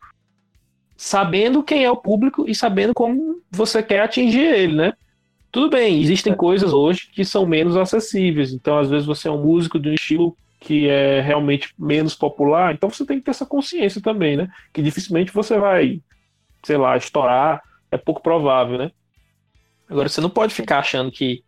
sabendo 0.98 1.64
quem 1.64 1.86
é 1.86 1.92
o 1.92 1.96
público 1.96 2.46
e 2.50 2.56
sabendo 2.56 2.94
como 2.94 3.42
você 3.50 3.82
quer 3.82 4.02
atingir 4.02 4.42
ele, 4.42 4.76
né? 4.76 4.94
Tudo 5.52 5.70
bem, 5.70 6.02
existem 6.02 6.36
coisas 6.36 6.74
hoje 6.74 7.10
que 7.14 7.24
são 7.24 7.46
menos 7.46 7.78
acessíveis. 7.78 8.52
Então, 8.52 8.78
às 8.78 8.90
vezes, 8.90 9.06
você 9.06 9.28
é 9.28 9.32
um 9.32 9.44
músico 9.44 9.80
de 9.80 9.90
um 9.90 9.94
estilo 9.94 10.36
que 10.60 10.88
é 10.90 11.22
realmente 11.22 11.74
menos 11.78 12.16
popular, 12.16 12.74
então 12.74 12.90
você 12.90 13.06
tem 13.06 13.20
que 13.20 13.26
ter 13.26 13.32
essa 13.32 13.46
consciência 13.46 14.02
também, 14.02 14.36
né? 14.36 14.50
Que 14.74 14.82
dificilmente 14.82 15.32
você 15.32 15.58
vai, 15.58 16.02
sei 16.64 16.78
lá, 16.78 16.98
estourar, 16.98 17.62
é 17.92 17.98
pouco 17.98 18.22
provável, 18.22 18.78
né? 18.78 18.92
Agora, 19.90 20.10
você 20.10 20.20
não 20.20 20.30
pode 20.30 20.54
ficar 20.54 20.80
achando 20.80 21.12
que, 21.12 21.44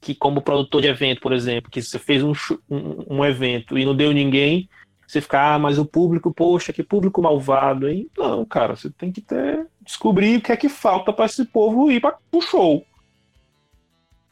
que 0.00 0.14
como 0.14 0.42
produtor 0.42 0.82
de 0.82 0.88
evento, 0.88 1.20
por 1.20 1.32
exemplo, 1.32 1.70
que 1.70 1.82
você 1.82 1.98
fez 1.98 2.22
um, 2.22 2.32
um, 2.68 3.16
um 3.18 3.24
evento 3.24 3.76
e 3.76 3.84
não 3.84 3.96
deu 3.96 4.12
ninguém, 4.12 4.68
você 5.06 5.20
ficar, 5.20 5.54
ah, 5.54 5.58
mas 5.58 5.76
o 5.76 5.84
público, 5.84 6.32
poxa, 6.32 6.72
que 6.72 6.84
público 6.84 7.20
malvado, 7.20 7.88
hein? 7.88 8.08
Não, 8.16 8.44
cara, 8.44 8.76
você 8.76 8.88
tem 8.90 9.10
que 9.10 9.20
ter, 9.20 9.66
descobrir 9.82 10.38
o 10.38 10.40
que 10.40 10.52
é 10.52 10.56
que 10.56 10.68
falta 10.68 11.12
para 11.12 11.24
esse 11.24 11.44
povo 11.44 11.90
ir 11.90 12.00
para 12.00 12.16
o 12.30 12.40
show. 12.40 12.86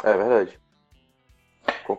É 0.05 0.17
verdade. 0.17 0.59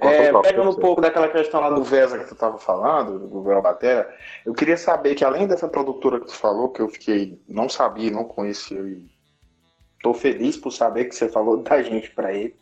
É, 0.02 0.32
pegando 0.42 0.70
um 0.70 0.76
pouco 0.76 1.02
daquela 1.02 1.28
questão 1.28 1.60
lá 1.62 1.70
do 1.70 1.84
Vesa 1.84 2.20
que 2.20 2.26
tu 2.26 2.34
estava 2.34 2.60
falando, 2.60 3.18
do 3.18 3.28
governo 3.28 3.62
Batera, 3.62 4.14
eu 4.46 4.54
queria 4.54 4.78
saber 4.78 5.16
que 5.16 5.26
além 5.26 5.48
dessa 5.48 5.68
produtora 5.68 6.20
que 6.20 6.28
tu 6.28 6.36
falou, 6.36 6.70
que 6.70 6.82
eu 6.82 6.90
fiquei, 6.90 7.42
não 7.48 7.68
sabia, 7.68 8.12
não 8.12 8.24
conhecia, 8.24 8.80
e 8.80 9.04
tô 10.04 10.14
feliz 10.14 10.58
por 10.58 10.72
saber 10.72 11.06
que 11.06 11.16
você 11.16 11.28
falou 11.28 11.58
da 11.58 11.82
gente 11.82 12.12
para 12.12 12.34
ele. 12.34 12.56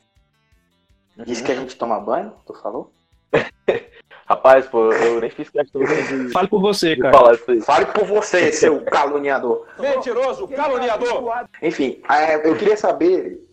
Disse 1.26 1.44
que 1.44 1.52
a 1.52 1.56
gente 1.56 1.76
toma 1.76 2.00
banho, 2.00 2.34
tu 2.46 2.54
falou? 2.54 2.94
Rapaz, 4.28 4.68
pô, 4.68 4.92
eu 4.92 5.22
nem 5.22 5.30
fiz 5.30 5.50
questão 5.50 5.82
de. 5.82 6.30
Fale 6.32 6.48
por 6.50 6.62
você, 6.62 6.98
cara. 6.98 7.38
Fale 7.64 7.86
por 7.88 8.06
você, 8.06 8.52
seu 8.52 8.84
caluniador. 8.84 9.66
Mentiroso, 9.80 10.48
caluniador. 10.50 11.48
Enfim, 11.62 12.02
é, 12.10 12.48
eu 12.48 12.56
queria 12.58 12.76
saber 12.76 13.47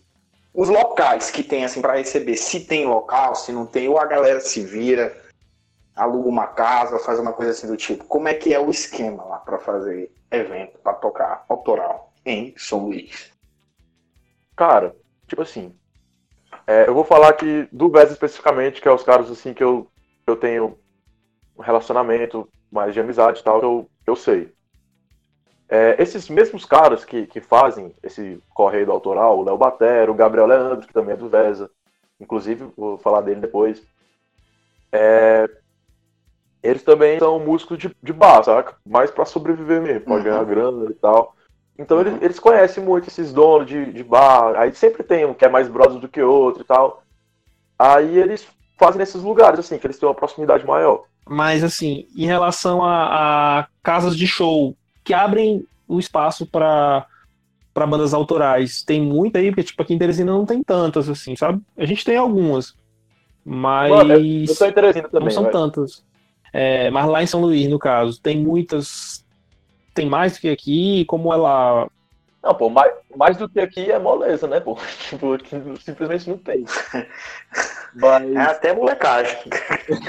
Os 0.55 0.69
locais 0.69 1.29
que 1.29 1.43
tem 1.43 1.65
assim 1.65 1.81
para 1.81 1.97
receber, 1.97 2.37
se 2.37 2.61
tem 2.61 2.85
local, 2.85 3.35
se 3.35 3.51
não 3.51 3.65
tem, 3.65 3.89
ou 3.89 3.99
a 3.99 4.05
galera 4.05 4.39
se 4.39 4.63
vira, 4.63 5.21
aluga 5.93 6.29
uma 6.29 6.47
casa, 6.47 6.97
faz 6.97 7.19
uma 7.19 7.33
coisa 7.33 7.51
assim 7.51 7.67
do 7.67 7.75
tipo. 7.75 8.05
Como 8.05 8.29
é 8.29 8.33
que 8.33 8.53
é 8.53 8.59
o 8.59 8.69
esquema 8.69 9.23
lá 9.25 9.37
para 9.39 9.59
fazer 9.59 10.09
evento, 10.31 10.79
para 10.79 10.93
tocar 10.93 11.43
autoral 11.49 12.13
em 12.25 12.53
São 12.57 12.85
Luís? 12.85 13.33
Cara, 14.55 14.95
tipo 15.27 15.41
assim, 15.41 15.75
é, 16.65 16.87
eu 16.87 16.93
vou 16.93 17.03
falar 17.03 17.29
aqui 17.29 17.67
do 17.69 17.91
Vez 17.91 18.09
especificamente, 18.09 18.81
que 18.81 18.87
é 18.87 18.91
os 18.91 19.03
caras 19.03 19.29
assim 19.29 19.53
que 19.53 19.63
eu, 19.63 19.91
eu 20.25 20.37
tenho 20.37 20.79
um 21.57 21.61
relacionamento 21.61 22.47
mais 22.71 22.93
de 22.93 22.99
amizade 23.01 23.41
e 23.41 23.43
tal, 23.43 23.59
que 23.59 23.65
eu, 23.65 23.89
eu 24.07 24.15
sei. 24.15 24.54
É, 25.67 25.95
esses 26.01 26.29
mesmos 26.29 26.63
caras 26.63 27.03
que, 27.03 27.25
que 27.25 27.41
fazem 27.41 27.93
esse 28.03 28.39
correio 28.53 28.85
do 28.85 28.91
autoral, 28.91 29.39
o 29.39 29.43
Léo 29.43 29.57
Batero, 29.57 30.11
o 30.11 30.15
Gabriel 30.15 30.45
Leandro, 30.45 30.85
que 30.87 30.93
também 30.93 31.13
é 31.13 31.17
do 31.17 31.27
Vesa, 31.27 31.71
inclusive 32.19 32.67
vou 32.77 32.97
falar 32.97 33.21
dele 33.21 33.41
depois, 33.41 33.81
é, 34.91 35.49
eles 36.61 36.83
também 36.83 37.19
são 37.19 37.39
músicos 37.39 37.77
de, 37.77 37.95
de 38.01 38.13
bar, 38.13 38.43
saca? 38.43 38.75
Mais 38.85 39.11
pra 39.11 39.25
sobreviver 39.25 39.81
mesmo, 39.81 40.01
pra 40.01 40.19
ganhar 40.19 40.43
grana 40.45 40.89
e 40.89 40.93
tal. 40.93 41.35
Então 41.77 41.99
eles, 41.99 42.21
eles 42.21 42.39
conhecem 42.39 42.83
muito 42.83 43.07
esses 43.07 43.33
donos 43.33 43.67
de, 43.67 43.91
de 43.91 44.03
bar, 44.03 44.55
aí 44.55 44.73
sempre 44.73 45.03
tem 45.03 45.25
um 45.25 45.33
que 45.33 45.45
é 45.45 45.49
mais 45.49 45.67
brother 45.67 45.99
do 45.99 46.07
que 46.07 46.21
outro 46.21 46.61
e 46.61 46.65
tal. 46.65 47.03
Aí 47.77 48.17
eles 48.17 48.47
fazem 48.77 48.99
nesses 48.99 49.21
lugares, 49.21 49.59
assim, 49.59 49.77
que 49.77 49.85
eles 49.85 49.99
têm 49.99 50.07
uma 50.07 50.15
proximidade 50.15 50.65
maior. 50.65 51.03
Mas, 51.27 51.63
assim, 51.63 52.07
em 52.15 52.25
relação 52.25 52.83
a, 52.83 53.59
a 53.59 53.67
casas 53.83 54.15
de 54.15 54.27
show 54.27 54.75
que 55.05 55.13
abrem 55.13 55.65
o 55.87 55.99
espaço 55.99 56.45
para 56.45 57.05
para 57.73 57.85
bandas 57.85 58.13
autorais, 58.13 58.81
tem 58.81 59.01
muita 59.01 59.37
aí, 59.37 59.49
porque, 59.49 59.63
tipo, 59.63 59.81
aqui 59.83 59.93
em 59.93 59.97
Teresina 59.97 60.31
não 60.31 60.45
tem 60.45 60.63
tantas, 60.63 61.09
assim, 61.09 61.35
sabe? 61.35 61.61
A 61.77 61.85
gente 61.85 62.05
tem 62.05 62.15
algumas, 62.15 62.73
mas 63.43 63.91
Mano, 63.91 64.13
eu, 64.13 64.45
eu 64.47 64.55
tô 64.55 64.65
em 64.65 64.71
Teresina 64.71 65.09
também, 65.09 65.25
não 65.25 65.31
são 65.31 65.43
vai. 65.43 65.51
tantas. 65.51 66.01
É, 66.53 66.89
mas 66.89 67.05
lá 67.05 67.21
em 67.21 67.27
São 67.27 67.41
Luís, 67.41 67.67
no 67.67 67.77
caso, 67.77 68.21
tem 68.21 68.39
muitas. 68.39 69.25
Tem 69.93 70.09
mais 70.09 70.33
do 70.33 70.39
que 70.39 70.49
aqui, 70.49 71.03
como 71.03 71.33
ela. 71.33 71.89
Não, 72.41 72.55
pô, 72.55 72.69
mais, 72.69 72.93
mais 73.17 73.35
do 73.35 73.49
que 73.49 73.59
aqui 73.59 73.91
é 73.91 73.99
moleza, 73.99 74.47
né, 74.47 74.61
pô? 74.61 74.77
Tipo, 75.09 75.37
simplesmente 75.81 76.29
não 76.29 76.37
tem. 76.37 76.63
Mas, 77.93 78.33
É 78.33 78.39
até 78.39 78.73
molecagem. 78.73 79.37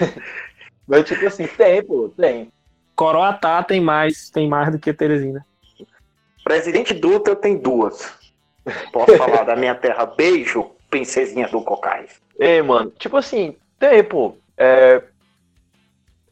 mas 0.87 1.05
tipo 1.05 1.27
assim, 1.27 1.49
tem, 1.49 1.85
pô, 1.85 2.13
tem. 2.17 2.53
Coroatá 2.97 3.63
tem 3.63 3.81
mais, 3.81 4.31
tem 4.31 4.49
mais 4.49 4.73
do 4.73 4.79
que 4.79 4.93
Teresina. 4.93 5.47
Presidente 6.43 6.95
Dutra 6.95 7.37
tem 7.37 7.59
duas. 7.59 8.15
Posso 8.93 9.15
falar 9.19 9.45
da 9.45 9.55
minha 9.55 9.75
terra? 9.75 10.07
Beijo, 10.07 10.71
princesinha 10.89 11.47
do 11.49 11.63
Cocais. 11.63 12.21
Ei, 12.39 12.63
mano, 12.63 12.91
tipo 12.99 13.17
assim, 13.17 13.55
tem, 13.79 14.03
pô. 14.03 14.37
É, 14.57 15.03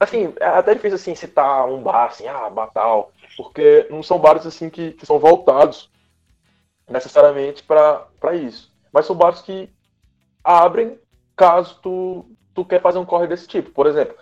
assim, 0.01 0.33
é 0.41 0.47
até 0.47 0.75
difícil 0.75 0.97
assim 0.97 1.15
citar 1.15 1.69
um 1.69 1.83
bar 1.83 2.07
assim, 2.07 2.27
ah, 2.27 2.49
Batal, 2.49 3.13
porque 3.37 3.87
não 3.91 4.03
são 4.03 4.19
bares 4.19 4.47
assim 4.47 4.71
que, 4.71 4.93
que 4.93 5.05
são 5.05 5.19
voltados 5.19 5.91
necessariamente 6.89 7.63
pra 7.63 8.07
pra 8.19 8.35
isso. 8.35 8.73
Mas 8.93 9.07
são 9.07 9.17
bares 9.17 9.43
que 9.43 9.69
abrem 10.43 10.99
caso 11.37 11.79
tu, 11.83 12.25
tu 12.55 12.65
quer 12.65 12.81
fazer 12.81 12.99
um 12.99 13.05
corre 13.05 13.27
desse 13.27 13.47
tipo. 13.47 13.71
Por 13.71 13.87
exemplo, 13.87 14.15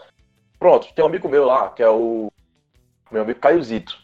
pronto, 0.63 0.95
tem 0.95 1.05
um 1.05 1.09
amigo 1.09 1.29
meu 1.29 1.45
lá, 1.45 1.71
que 1.71 1.83
é 1.83 1.91
o 1.91 2.31
meu 3.11 3.23
amigo 3.23 3.41
Caiozito. 3.41 3.99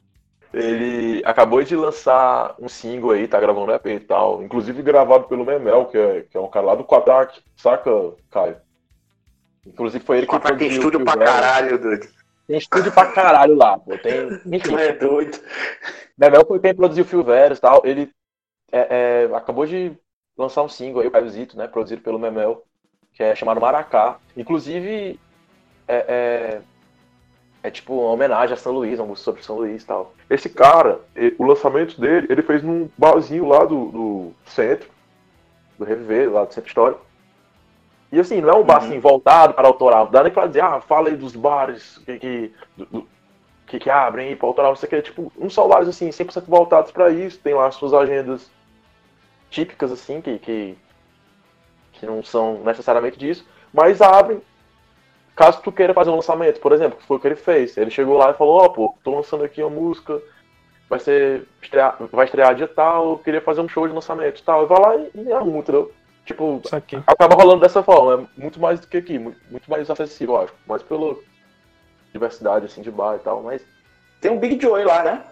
Ele 0.53 1.23
acabou 1.25 1.63
de 1.63 1.77
lançar 1.77 2.57
um 2.59 2.69
single 2.69 3.13
aí, 3.13 3.29
tá 3.29 3.39
gravando 3.39 3.71
EP 3.71 3.87
e 3.87 4.01
tal. 4.01 4.43
Inclusive 4.43 4.83
gravado 4.83 5.25
pelo 5.29 5.45
Memel, 5.45 5.87
que 5.87 5.97
é, 5.97 6.23
que 6.23 6.37
é 6.37 6.41
um 6.41 6.49
cara 6.49 6.67
lá 6.67 6.75
do 6.75 6.85
Quadrac, 6.85 7.41
saca, 7.57 7.91
Caio? 8.29 8.57
Inclusive 9.65 10.05
foi 10.05 10.19
ele 10.19 10.27
que 10.27 10.33
Papai 10.33 10.57
tem 10.57 10.69
estúdio 10.69 11.05
pra 11.05 11.15
Velho. 11.15 11.27
caralho, 11.27 11.79
doido. 11.79 12.09
Tem 12.49 12.59
estúdio 12.59 12.91
pra 12.91 13.13
caralho 13.13 13.55
lá, 13.55 13.79
pô. 13.79 13.97
Tem. 13.99 14.27
Enfim, 14.53 14.75
é 14.75 14.93
doido. 14.95 15.39
Memel 16.19 16.45
foi 16.45 16.59
quem 16.59 16.75
produziu 16.75 17.05
o 17.05 17.07
Fio 17.07 17.23
Velho 17.23 17.55
e 17.55 17.59
tal. 17.59 17.83
Ele 17.85 18.11
é, 18.73 19.27
é, 19.31 19.37
acabou 19.37 19.65
de 19.65 19.93
lançar 20.37 20.63
um 20.63 20.69
single 20.69 21.03
aí, 21.03 21.09
o 21.09 21.11
Caiozito, 21.11 21.57
né? 21.57 21.69
Produzido 21.69 22.03
pelo 22.03 22.19
Memel, 22.19 22.65
que 23.13 23.23
é 23.23 23.35
chamado 23.37 23.61
Maracá. 23.61 24.19
Inclusive, 24.37 25.21
é, 25.89 26.61
é, 27.63 27.69
é 27.69 27.71
tipo 27.71 27.95
uma 27.95 28.13
homenagem 28.13 28.55
a 28.55 28.57
São 28.57 28.73
Luís, 28.73 28.99
uma 28.99 29.07
música 29.09 29.25
sobre 29.25 29.43
São 29.43 29.57
Luís 29.57 29.83
e 29.83 29.87
tal. 29.87 30.15
Esse 30.31 30.49
cara, 30.49 31.01
o 31.39 31.45
lançamento 31.45 32.01
dele, 32.01 32.27
ele 32.31 32.43
fez 32.43 32.63
num 32.63 32.89
barzinho 32.97 33.47
lá 33.49 33.65
do, 33.65 33.87
do 33.87 34.33
centro, 34.47 34.89
do 35.79 35.85
Reviver, 35.85 36.33
lá 36.33 36.45
do 36.45 36.53
Centro 36.55 36.69
Histórico. 36.69 37.01
E 38.11 38.19
assim, 38.19 38.41
não 38.41 38.49
é 38.51 38.55
um 38.55 38.65
bar 38.65 38.79
assim, 38.79 38.99
voltado 38.99 39.53
para 39.55 39.69
autoral. 39.69 40.07
Não 40.07 40.13
dá 40.13 40.23
nem 40.23 40.33
pra 40.33 40.47
dizer, 40.47 40.63
ah, 40.63 40.81
fala 40.81 41.09
aí 41.09 41.17
dos 41.17 41.37
bares 41.37 41.99
que, 41.99 42.19
que, 42.19 42.53
do- 42.77 43.07
que, 43.67 43.79
que 43.79 43.91
abrem 43.91 44.35
para 44.35 44.47
autoral, 44.49 44.71
não 44.73 44.77
sei 44.77 44.87
o 44.87 44.91
que. 44.91 45.03
Tipo, 45.03 45.33
são 45.51 45.69
bares 45.69 45.89
assim, 45.89 46.09
100% 46.11 46.45
voltados 46.47 46.91
para 46.91 47.11
isso. 47.11 47.39
Tem 47.39 47.53
lá 47.55 47.67
as 47.67 47.75
suas 47.75 47.93
agendas 47.93 48.51
típicas, 49.51 49.93
assim, 49.93 50.23
que, 50.23 50.39
que, 50.39 50.79
que 51.93 52.07
não 52.07 52.23
são 52.23 52.63
necessariamente 52.65 53.19
disso. 53.19 53.47
Mas 53.73 54.01
abrem 54.01 54.41
caso 55.39 55.63
tu 55.63 55.71
queira 55.71 55.95
fazer 55.95 56.11
um 56.11 56.17
lançamento, 56.17 56.59
por 56.59 56.73
exemplo, 56.73 56.99
que 56.99 57.07
foi 57.07 57.17
o 57.17 57.21
que 57.21 57.29
ele 57.29 57.37
fez. 57.37 57.77
Ele 57.77 57.93
chegou 57.93 58.19
lá 58.19 58.33
e 58.33 58.35
falou, 58.35 58.61
ó, 58.61 58.69
pô, 58.69 58.95
tô 59.05 59.15
lançando 59.15 59.45
aqui 59.45 59.63
uma 59.63 59.71
música, 59.71 60.21
vai 60.91 60.99
ser 60.99 61.47
estrear, 61.63 61.97
vai 62.11 62.25
estrear 62.25 62.57
dia 62.57 62.67
tal, 62.67 63.13
eu 63.13 63.19
queria 63.19 63.41
fazer 63.41 63.61
um 63.61 63.69
show 63.69 63.87
de 63.87 63.95
lançamento 63.95 64.41
e 64.41 64.43
tal. 64.43 64.65
E 64.65 64.67
vai 64.67 64.81
lá 64.81 64.97
e, 64.97 65.11
e 65.15 65.33
arruma, 65.33 65.59
entendeu? 65.59 65.93
Tipo, 66.27 66.61
acaba 67.07 67.37
rolando 67.37 67.61
dessa 67.61 67.83
forma, 67.85 68.29
é 68.37 68.41
muito 68.41 68.61
mais 68.61 68.81
do 68.81 68.89
que 68.89 68.97
aqui, 68.97 69.17
muito, 69.19 69.39
muito 69.49 69.71
mais 69.71 69.89
acessível, 69.89 70.35
eu 70.35 70.43
acho. 70.43 70.55
Mais 70.67 70.83
pela 70.83 71.17
diversidade, 72.13 72.67
assim, 72.67 72.83
de 72.83 72.91
bar 72.91 73.15
e 73.15 73.21
tal, 73.21 73.43
mas... 73.43 73.63
Tem 74.21 74.33
um 74.33 74.39
Big 74.39 74.61
Joy 74.61 74.85
lá, 74.85 75.05
né? 75.05 75.25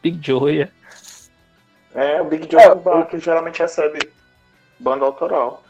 Big 0.00 0.24
Joy. 0.24 0.62
é. 0.62 0.68
É, 1.94 2.22
o 2.22 2.24
Big 2.24 2.48
Joy 2.50 2.62
É, 2.62 2.66
é 2.66 2.72
um 2.72 2.78
bar 2.78 3.06
que 3.06 3.18
geralmente 3.18 3.58
recebe 3.58 3.98
banda 4.78 5.04
autoral. 5.04 5.62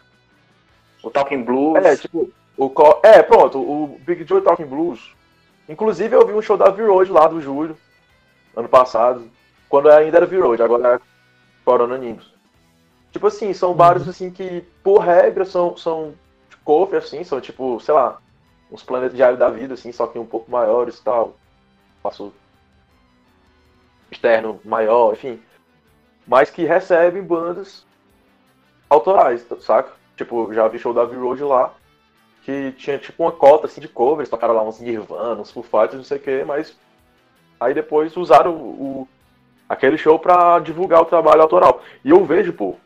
O 1.03 1.11
Talking 1.11 1.43
Blues. 1.43 1.85
É, 1.85 1.97
tipo, 1.97 2.31
o 2.65 2.71
co- 2.71 3.01
é, 3.03 3.23
pronto, 3.23 3.59
o 3.59 3.99
Big 4.01 4.25
Joe 4.27 4.41
Talking 4.41 4.67
Blues. 4.67 5.13
Inclusive 5.69 6.15
eu 6.15 6.27
vi 6.27 6.33
um 6.33 6.43
show 6.43 6.57
da 6.57 6.71
V-Road 6.71 7.11
lá 7.11 7.27
do 7.27 7.41
Júlio, 7.41 7.77
ano 8.55 8.69
passado, 8.69 9.29
quando 9.69 9.89
ainda 9.91 10.19
era 10.19 10.27
V-Road, 10.27 10.63
agora 10.63 10.97
é 10.97 11.01
Corona 11.65 11.97
Nimbus. 11.97 12.33
Tipo 13.11 13.27
assim, 13.27 13.53
são 13.53 13.75
bares 13.75 14.09
assim 14.09 14.31
que, 14.31 14.65
por 14.83 14.99
regra, 14.99 15.45
são, 15.45 15.77
são 15.77 16.15
cover, 16.65 16.99
assim, 16.99 17.25
são 17.25 17.41
tipo, 17.41 17.79
sei 17.81 17.95
lá, 17.95 18.21
uns 18.71 18.83
planetas 18.83 19.17
diários 19.17 19.39
da 19.39 19.51
vida, 19.51 19.75
assim, 19.75 19.93
só 19.93 20.07
que 20.07 20.19
um 20.19 20.27
pouco 20.27 20.51
maiores 20.51 20.99
e 20.99 21.03
tal. 21.03 21.37
Passo 22.03 22.33
externo 24.11 24.61
maior, 24.65 25.13
enfim. 25.13 25.41
Mas 26.27 26.51
que 26.51 26.65
recebem 26.65 27.23
bandas 27.23 27.85
autorais, 28.89 29.47
saca? 29.61 29.93
Tipo, 30.17 30.53
já 30.53 30.69
vi 30.69 30.79
show 30.79 30.95
da 30.95 31.05
V-Road 31.05 31.43
lá, 31.43 31.73
que 32.45 32.73
tinha 32.73 32.99
tipo 32.99 33.23
uma 33.23 33.33
cota 33.33 33.67
assim 33.67 33.81
de 33.81 33.89
covers, 33.89 34.29
tocaram 34.29 34.55
lá 34.55 34.63
uns 34.65 34.81
Nirvana, 34.81 35.41
uns 35.41 35.51
Foo 35.51 35.63
Fighters, 35.63 35.95
não 35.95 36.05
sei 36.05 36.19
o 36.19 36.21
que, 36.21 36.45
mas 36.45 36.77
aí 37.61 37.73
depois 37.75 38.17
usaram 38.17 38.53
o, 38.55 39.03
o- 39.03 39.09
aquele 39.69 39.97
show 39.97 40.19
pra 40.19 40.59
divulgar 40.59 41.01
o 41.03 41.07
trabalho 41.07 41.43
autoral. 41.43 41.83
E 42.05 42.11
eu 42.11 42.25
vejo, 42.25 42.53
pô, 42.53 42.77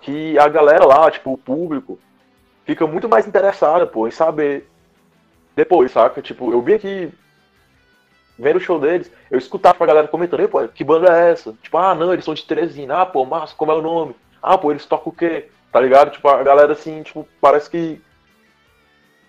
que 0.00 0.38
a 0.38 0.48
galera 0.48 0.84
lá, 0.86 1.10
tipo, 1.10 1.32
o 1.32 1.38
público, 1.38 1.98
fica 2.64 2.86
muito 2.86 3.08
mais 3.08 3.26
interessada, 3.26 3.86
pô, 3.86 4.06
em 4.06 4.10
saber 4.10 4.68
depois, 5.56 5.92
saca? 5.92 6.22
Tipo, 6.22 6.52
eu 6.52 6.62
vi 6.62 6.74
aqui 6.74 7.12
vendo 8.38 8.56
o 8.56 8.60
show 8.60 8.78
deles, 8.80 9.10
eu 9.30 9.38
escutava 9.38 9.82
a 9.82 9.86
galera 9.86 10.08
comentando, 10.08 10.40
"Ei, 10.40 10.48
pô, 10.48 10.66
que 10.68 10.82
banda 10.84 11.08
é 11.16 11.30
essa? 11.32 11.52
Tipo, 11.62 11.78
ah, 11.78 11.94
não, 11.94 12.12
eles 12.12 12.24
são 12.24 12.34
de 12.34 12.44
Teresina, 12.44 13.02
ah, 13.02 13.06
pô, 13.06 13.24
massa, 13.24 13.54
como 13.54 13.70
é 13.72 13.74
o 13.74 13.82
nome? 13.82 14.14
Ah, 14.42 14.56
pô, 14.58 14.70
eles 14.70 14.86
tocam 14.86 15.12
o 15.12 15.16
quê? 15.16 15.48
Tá 15.70 15.80
ligado? 15.80 16.10
Tipo, 16.10 16.28
a 16.28 16.42
galera 16.42 16.72
assim, 16.72 17.02
tipo, 17.02 17.26
parece 17.40 17.70
que 17.70 18.00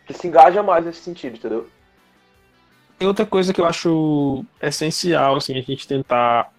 que 0.05 0.13
se 0.13 0.27
engaja 0.27 0.61
mais 0.61 0.85
nesse 0.85 0.99
sentido, 0.99 1.37
entendeu? 1.37 1.67
Tem 2.97 3.07
outra 3.07 3.25
coisa 3.25 3.53
que 3.53 3.59
eu 3.59 3.65
acho 3.65 4.45
essencial, 4.61 5.35
assim, 5.35 5.57
a 5.57 5.61
gente 5.61 5.87
tentar 5.87 6.51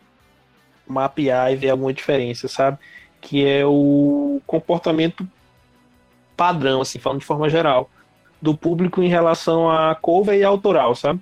mapear 0.87 1.52
e 1.52 1.57
ver 1.57 1.70
alguma 1.70 1.92
diferença, 1.92 2.48
sabe? 2.48 2.78
Que 3.20 3.46
é 3.46 3.64
o 3.64 4.40
comportamento 4.46 5.26
padrão, 6.37 6.80
assim, 6.80 6.98
falando 6.98 7.20
de 7.20 7.26
forma 7.26 7.48
geral, 7.48 7.88
do 8.42 8.57
público 8.57 9.02
em 9.02 9.09
relação 9.09 9.70
a 9.70 9.94
cover 9.94 10.38
e 10.38 10.44
autoral, 10.44 10.94
sabe? 10.94 11.20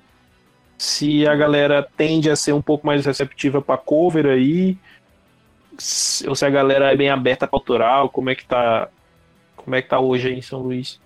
Se 0.78 1.26
a 1.26 1.36
galera 1.36 1.86
tende 1.96 2.30
a 2.30 2.34
ser 2.36 2.52
um 2.52 2.62
pouco 2.62 2.86
mais 2.86 3.06
receptiva 3.06 3.62
para 3.62 3.76
cover 3.76 4.26
aí, 4.26 4.76
ou 6.26 6.34
se 6.34 6.44
a 6.44 6.50
galera 6.50 6.92
é 6.92 6.96
bem 6.96 7.10
aberta 7.10 7.46
para 7.46 7.56
autoral, 7.56 8.08
como 8.08 8.30
é 8.30 8.34
que 8.34 8.44
tá, 8.44 8.88
como 9.54 9.76
é 9.76 9.82
que 9.82 9.88
tá 9.88 10.00
hoje 10.00 10.28
aí 10.28 10.38
em 10.38 10.42
São 10.42 10.60
Luís? 10.60 11.00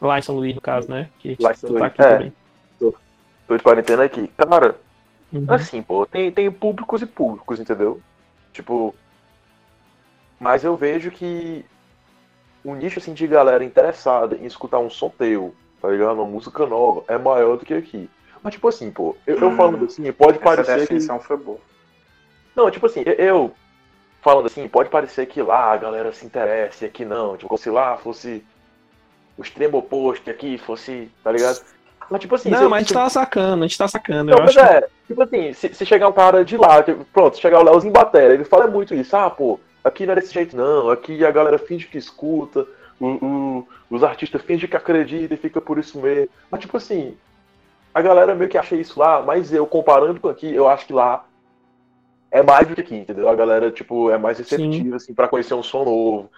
Lá 0.00 0.18
em 0.18 0.22
São 0.22 0.36
Luís, 0.36 0.54
no 0.54 0.60
caso, 0.60 0.88
né? 0.88 1.10
Que 1.18 1.36
Lá 1.38 1.52
em 1.52 1.54
São 1.54 1.70
tu 1.70 1.74
tá 1.74 1.86
Luís, 1.86 1.86
aqui 1.86 2.04
é. 2.04 2.04
também. 2.04 2.32
Tô 3.46 3.56
de 3.56 3.62
quarentena 3.62 4.04
aqui. 4.04 4.28
Cara, 4.36 4.78
Uhum. 5.32 5.48
assim, 5.48 5.82
pô, 5.82 6.06
tem, 6.06 6.32
tem 6.32 6.50
públicos 6.52 7.02
e 7.02 7.06
públicos, 7.06 7.60
entendeu? 7.60 8.02
Tipo. 8.52 8.94
Mas 10.40 10.64
eu 10.64 10.76
vejo 10.76 11.10
que 11.10 11.64
o 12.64 12.74
nicho 12.74 12.98
assim, 12.98 13.14
de 13.14 13.26
galera 13.26 13.64
interessada 13.64 14.36
em 14.36 14.46
escutar 14.46 14.78
um 14.78 14.90
som 14.90 15.10
teu, 15.10 15.54
tá 15.80 15.88
ligado? 15.88 16.14
Uma 16.16 16.26
música 16.26 16.66
nova, 16.66 17.04
é 17.08 17.18
maior 17.18 17.56
do 17.58 17.64
que 17.64 17.74
aqui. 17.74 18.08
Mas 18.42 18.54
tipo 18.54 18.68
assim, 18.68 18.90
pô, 18.92 19.16
eu, 19.26 19.38
eu 19.40 19.50
Hum, 19.50 19.52
falando 19.52 19.84
assim, 19.84 20.10
pode 20.12 20.38
Essa 20.40 20.62
parecer 20.64 20.88
que. 20.88 20.94
definição 20.94 21.20
foi 21.20 21.36
boa. 21.36 21.60
Não, 22.56 22.70
tipo 22.70 22.86
assim, 22.86 23.02
eu- 23.06 23.14
eu 23.14 23.56
falando 24.22 24.46
assim, 24.46 24.68
pode 24.68 24.90
parecer 24.90 25.26
que 25.26 25.42
lá 25.42 25.72
a 25.72 25.76
galera 25.76 26.12
se 26.12 26.26
interessa 26.26 26.84
e 26.84 26.88
aqui 26.88 27.04
não. 27.04 27.36
Tipo, 27.36 27.48
como 27.48 27.58
se 27.58 27.70
lá 27.70 27.96
fosse 27.98 28.46
o 29.36 29.42
extremo 29.42 29.78
oposto 29.78 30.30
aqui 30.30 30.58
fosse, 30.58 31.10
tá 31.22 31.32
ligado? 31.32 31.60
Mas 32.10 32.20
tipo 32.20 32.34
assim, 32.34 32.50
Não, 32.50 32.62
eu- 32.62 32.70
mas 32.70 32.78
a 32.78 32.80
gente 32.82 32.94
tá 32.94 33.08
sacando, 33.08 33.64
a 33.64 33.66
gente 33.66 33.78
tá 33.78 33.88
sacando. 33.88 34.24
Não, 34.30 34.38
Eu 34.38 34.44
mas 34.44 34.56
acho 34.56 34.66
que 34.66 34.74
é, 34.74 34.88
tipo 35.06 35.22
assim, 35.22 35.52
se, 35.52 35.74
se 35.74 35.86
chegar 35.86 36.08
um 36.08 36.12
cara 36.12 36.44
de 36.44 36.56
lá, 36.56 36.82
que- 36.82 36.94
pronto, 37.12 37.34
se 37.36 37.42
chegar 37.42 37.60
o 37.60 37.64
Leozinho 37.64 37.92
Batera, 37.92 38.34
ele 38.34 38.44
fala 38.44 38.66
muito 38.66 38.94
isso, 38.94 39.16
ah, 39.16 39.30
pô, 39.30 39.58
aqui 39.82 40.04
não 40.06 40.12
é 40.12 40.16
desse 40.16 40.32
jeito 40.32 40.56
não, 40.56 40.90
aqui 40.90 41.24
a 41.24 41.30
galera 41.30 41.58
finge 41.58 41.86
que 41.86 41.96
escuta, 41.98 42.66
o- 43.00 43.06
o- 43.26 43.68
os 43.90 44.02
artistas 44.04 44.42
fingem 44.42 44.68
que 44.68 44.76
acreditam 44.76 45.36
e 45.36 45.40
fica 45.40 45.60
por 45.60 45.78
isso 45.78 45.98
mesmo. 46.00 46.28
Mas 46.50 46.60
tipo 46.60 46.76
assim, 46.76 47.16
a 47.92 48.02
galera 48.02 48.34
meio 48.34 48.50
que 48.50 48.58
acha 48.58 48.76
isso 48.76 48.98
lá, 49.00 49.22
mas 49.22 49.52
eu 49.52 49.66
comparando 49.66 50.20
com 50.20 50.28
aqui, 50.28 50.52
eu 50.54 50.68
acho 50.68 50.86
que 50.86 50.92
lá 50.92 51.24
é 52.30 52.42
mais 52.42 52.66
do 52.66 52.74
que 52.74 52.80
aqui, 52.80 52.96
entendeu? 52.96 53.28
A 53.28 53.34
galera, 53.34 53.70
tipo, 53.70 54.10
é 54.10 54.18
mais 54.18 54.38
receptiva, 54.38 54.96
assim, 54.96 55.14
pra 55.14 55.28
conhecer 55.28 55.54
um 55.54 55.62
som 55.62 55.84
novo, 55.84 56.30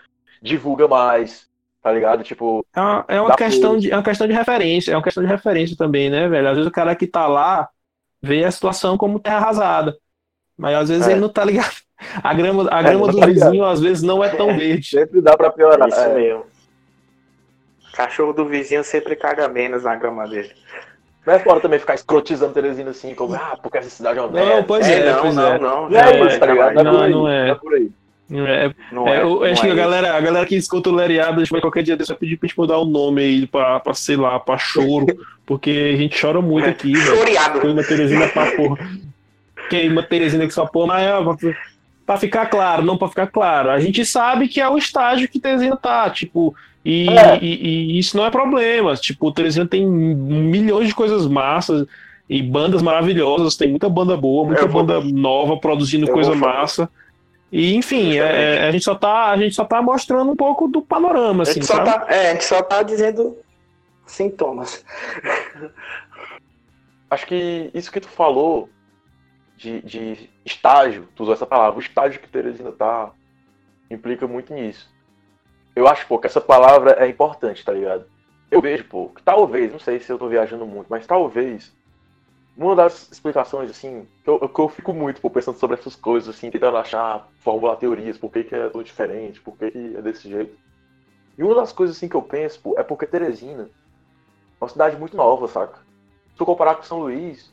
divulga 0.43 0.87
mais, 0.87 1.47
tá 1.87 1.93
ligado? 1.93 2.25
Tipo, 2.25 2.67
É 2.75 2.81
uma, 2.81 3.05
é 3.07 3.21
uma 3.21 3.37
questão 3.37 3.71
pra- 3.71 3.79
de, 3.81 3.93
é 3.93 3.97
uma 3.97 4.03
questão 4.03 4.27
de 4.27 4.33
referência, 4.33 4.91
é 4.91 4.97
uma 4.97 5.03
questão 5.05 5.23
de 5.23 5.29
referência 5.29 5.77
também, 5.77 6.11
né, 6.11 6.29
velho? 6.29 6.49
Às 6.49 6.55
vezes 6.57 6.69
o 6.69 6.73
cara 6.73 6.97
que 6.97 7.07
tá 7.07 7.29
lá 7.29 7.69
vê 8.21 8.45
a 8.45 8.51
situação 8.51 8.99
como 8.99 9.21
terra 9.21 9.37
arrasada. 9.37 9.97
Mas 10.59 10.75
às 10.77 10.89
vezes 10.89 11.07
É. 11.07 11.13
ele 11.13 11.21
não 11.21 11.29
tá 11.29 11.45
ligado. 11.45 11.77
A 12.25 12.35
grama, 12.35 12.67
a 12.73 12.81
É, 12.81 12.83
grama 12.83 13.07
não 13.07 13.13
do 13.15 13.21
tá 13.21 13.27
vizinho 13.27 13.65
às 13.65 13.81
vezes 13.81 14.03
não 14.03 14.23
é 14.25 14.29
tão 14.31 14.49
verde. 14.59 14.89
sempre 14.89 15.21
dá 15.21 15.37
pra 15.37 15.49
piorar. 15.53 15.89
Isso 15.89 16.01
É. 16.01 16.13
mesmo. 16.13 16.45
Cachorro 17.95 18.33
do 18.33 18.45
vizinho 18.47 18.83
sempre 18.83 19.15
caga 19.15 19.49
menos 19.49 19.85
na 19.85 19.95
grama 19.95 20.27
dele. 20.27 20.51
Não 21.25 21.35
é 21.35 21.39
fora 21.39 21.61
também 21.61 21.79
ficar 21.79 21.95
escrotizando 21.95 22.53
Teresina 22.53 22.91
assim, 22.91 23.15
como, 23.15 23.33
ah, 23.35 23.57
porque 23.63 23.79
essa 23.79 23.89
cidade 23.91 24.19
é 24.19 24.23
uma 24.23 24.31
Não, 24.45 24.65
pois 24.65 24.89
é, 24.89 25.01
é, 25.01 25.13
não, 25.13 25.23
pois 25.23 25.35
não, 25.37 25.47
é. 25.47 25.59
não, 25.59 25.89
Não 25.89 25.99
é 26.01 26.19
Não, 26.19 26.27
isso, 26.27 26.39
tá 26.41 26.47
ligado? 26.47 26.75
Não, 26.75 26.81
é 26.83 26.85
por 26.85 26.93
não 27.11 27.29
é. 27.29 27.47
Não 27.47 27.53
é 27.53 27.55
por 27.55 27.75
aí. 27.75 27.91
É, 28.31 28.73
Não 28.91 29.07
é, 29.07 29.19
é, 29.19 29.23
eu 29.23 29.37
não 29.37 29.43
acho 29.45 29.61
que 29.61 29.67
é 29.69 29.71
a 29.71 29.75
isso. 29.75 29.77
galera, 29.77 30.17
a 30.17 30.21
galera 30.21 30.47
que 30.47 30.57
escuta 30.57 30.91
o 30.91 30.95
Leriado 30.95 31.43
vai 31.49 31.61
qualquer 31.61 31.83
dia 31.85 31.97
desse 31.97 32.09
vai 32.11 32.19
pedir 32.19 32.37
pra 32.37 32.49
gente 32.49 32.59
mudar 32.59 32.79
o 32.79 32.85
nome 32.85 33.23
aí 33.23 33.47
pra, 33.47 33.79
pra 33.79 33.95
sei 33.95 34.17
lá, 34.17 34.41
pra 34.41 34.59
choro, 34.59 35.07
porque 35.47 35.93
a 35.95 35.97
gente 35.97 36.21
chora 36.21 36.41
muito 36.43 36.69
aqui. 36.69 36.95
Choreado. 36.97 37.61
Queima 37.61 37.85
Teresina 37.85 38.27
pra 38.29 38.51
porra. 38.57 38.79
Queima 39.71 40.03
Teresina 40.03 40.47
que 40.47 40.55
só 40.55 40.67
porra, 40.67 40.87
mas 40.89 41.03
é, 41.07 41.23
pra, 41.23 41.55
pra 42.05 42.17
ficar 42.17 42.47
claro, 42.47 42.83
não 42.83 42.97
pra 42.99 43.09
ficar 43.09 43.27
claro. 43.29 43.71
A 43.71 43.79
gente 43.81 44.05
sabe 44.05 44.49
que 44.49 44.61
é 44.61 44.69
o 44.69 44.77
estágio 44.79 45.29
que 45.29 45.39
Teresina 45.41 45.77
tá, 45.77 46.09
tipo, 46.11 46.55
e, 46.85 47.09
É. 47.09 47.39
e- 47.41 47.93
e 47.95 47.99
isso 47.99 48.17
não 48.17 48.27
é 48.27 48.31
problema. 48.31 48.95
Tipo, 48.97 49.31
Teresina 49.33 49.67
tem 49.67 49.87
milhões 49.87 50.89
de 50.89 50.95
coisas 50.95 51.27
massas 51.29 51.87
e 52.29 52.43
bandas 52.43 52.83
maravilhosas, 52.83 53.57
tem 53.57 53.69
muita 53.71 53.89
banda 53.89 54.17
boa, 54.17 54.45
muita 54.47 54.63
Eu 54.63 54.69
vou- 54.69 54.83
banda 54.85 55.01
nova 55.01 55.57
produzindo 55.57 56.07
eu 56.09 56.13
coisa 56.13 56.31
vou 56.31 56.39
falar. 56.41 56.89
E 57.51 57.75
enfim, 57.75 58.19
é- 58.19 58.57
é- 58.57 58.69
a, 58.69 58.71
gente 58.71 58.85
só 58.85 58.95
tá, 58.95 59.31
a 59.31 59.37
gente 59.37 59.55
só 59.55 59.65
tá 59.65 59.81
mostrando 59.81 60.31
um 60.31 60.37
pouco 60.37 60.67
do 60.67 60.83
panorama, 60.83 61.43
A 61.43 61.45
assim, 61.45 61.55
gente, 61.55 61.67
só 61.67 61.75
sabe? 61.77 61.91
tá, 61.91 62.07
é, 62.13 62.31
a 62.31 62.33
gente 62.33 62.45
só 62.45 62.63
tá 62.63 62.83
dizendo 62.83 63.37
sintomas. 64.07 64.85
Acho 67.09 67.27
que 67.27 67.71
isso 67.73 67.93
que 67.93 68.01
tu 68.01 68.09
falou 68.09 68.69
de, 69.57 69.81
de 69.83 70.31
estágio, 70.45 71.09
tu 71.15 71.23
usou 71.23 71.35
essa 71.35 71.47
palavra, 71.47 71.79
o 71.79 71.83
estágio 71.83 72.21
que 72.21 72.29
Teresina 72.29 72.73
tá, 72.73 73.13
implica 73.91 74.27
muito 74.27 74.53
nisso. 74.53 74.91
Eu 75.75 75.87
acho, 75.87 76.07
pô, 76.07 76.19
que 76.19 76.27
essa 76.27 76.41
palavra 76.41 76.93
é 76.99 77.07
importante, 77.09 77.65
tá 77.65 77.73
ligado? 77.73 78.07
Eu 78.51 78.61
vejo, 78.61 78.85
pô, 78.85 79.09
que 79.11 79.23
talvez, 79.23 79.71
não 79.71 79.79
sei 79.79 80.01
se 80.01 80.11
eu 80.11 80.19
tô 80.19 80.27
viajando 80.29 80.67
muito, 80.67 80.87
mas 80.89 81.07
talvez, 81.07 81.73
uma 82.57 82.75
das 82.75 83.11
explicações, 83.13 83.71
assim, 83.71 84.07
que 84.25 84.31
eu, 84.31 84.49
que 84.49 84.61
eu 84.61 84.69
fico 84.69 84.93
muito, 84.95 85.21
pô, 85.21 85.29
pensando 85.29 85.59
sobre 85.59 85.79
essas 85.79 85.95
coisas, 85.95 86.35
assim, 86.35 86.51
tentando 86.51 86.77
achar, 86.77 87.29
formular 87.41 87.77
teorias, 87.77 88.17
por 88.17 88.31
que, 88.33 88.45
que 88.45 88.55
é 88.55 88.69
tão 88.69 88.83
diferente, 88.83 89.41
por 89.41 89.57
que, 89.57 89.71
que 89.71 89.97
é 89.97 90.03
desse 90.03 90.29
jeito. 90.29 90.57
E 91.37 91.43
uma 91.43 91.55
das 91.55 91.73
coisas, 91.73 91.97
assim, 91.97 92.09
que 92.09 92.15
eu 92.17 92.23
penso, 92.23 92.61
pô, 92.61 92.75
é 92.79 92.83
porque 92.83 93.07
Teresina 93.07 93.65
é 94.61 94.65
uma 94.65 94.69
cidade 94.71 94.97
muito 94.97 95.17
nova, 95.17 95.47
saca? 95.49 95.79
Se 96.31 96.37
tu 96.37 96.47
comparar 96.47 96.77
com 96.77 96.83
São 96.83 97.01
Luís, 97.01 97.53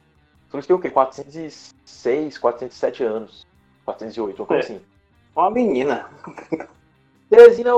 São 0.50 0.58
Luís 0.58 0.66
tem 0.68 0.76
o 0.76 0.80
quê? 0.80 0.90
406, 0.90 2.38
407 2.38 3.04
anos. 3.04 3.46
408, 3.86 4.40
uma 4.42 4.46
coisa 4.48 4.62
É. 4.62 4.66
assim. 4.66 4.82
Uma 5.36 5.52
menina. 5.52 6.08
Teresina, 7.30 7.72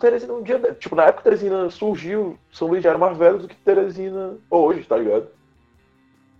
Teresina 0.00 0.32
um 0.32 0.42
dia. 0.42 0.58
Tipo, 0.80 0.96
na 0.96 1.04
época 1.04 1.24
Teresina 1.24 1.70
surgiu, 1.70 2.38
São 2.50 2.68
Luís 2.68 2.82
já 2.82 2.90
era 2.90 2.98
mais 2.98 3.16
velho 3.16 3.38
do 3.38 3.46
que 3.48 3.54
Teresina 3.56 4.36
hoje, 4.50 4.84
tá 4.84 4.96
ligado? 4.96 5.28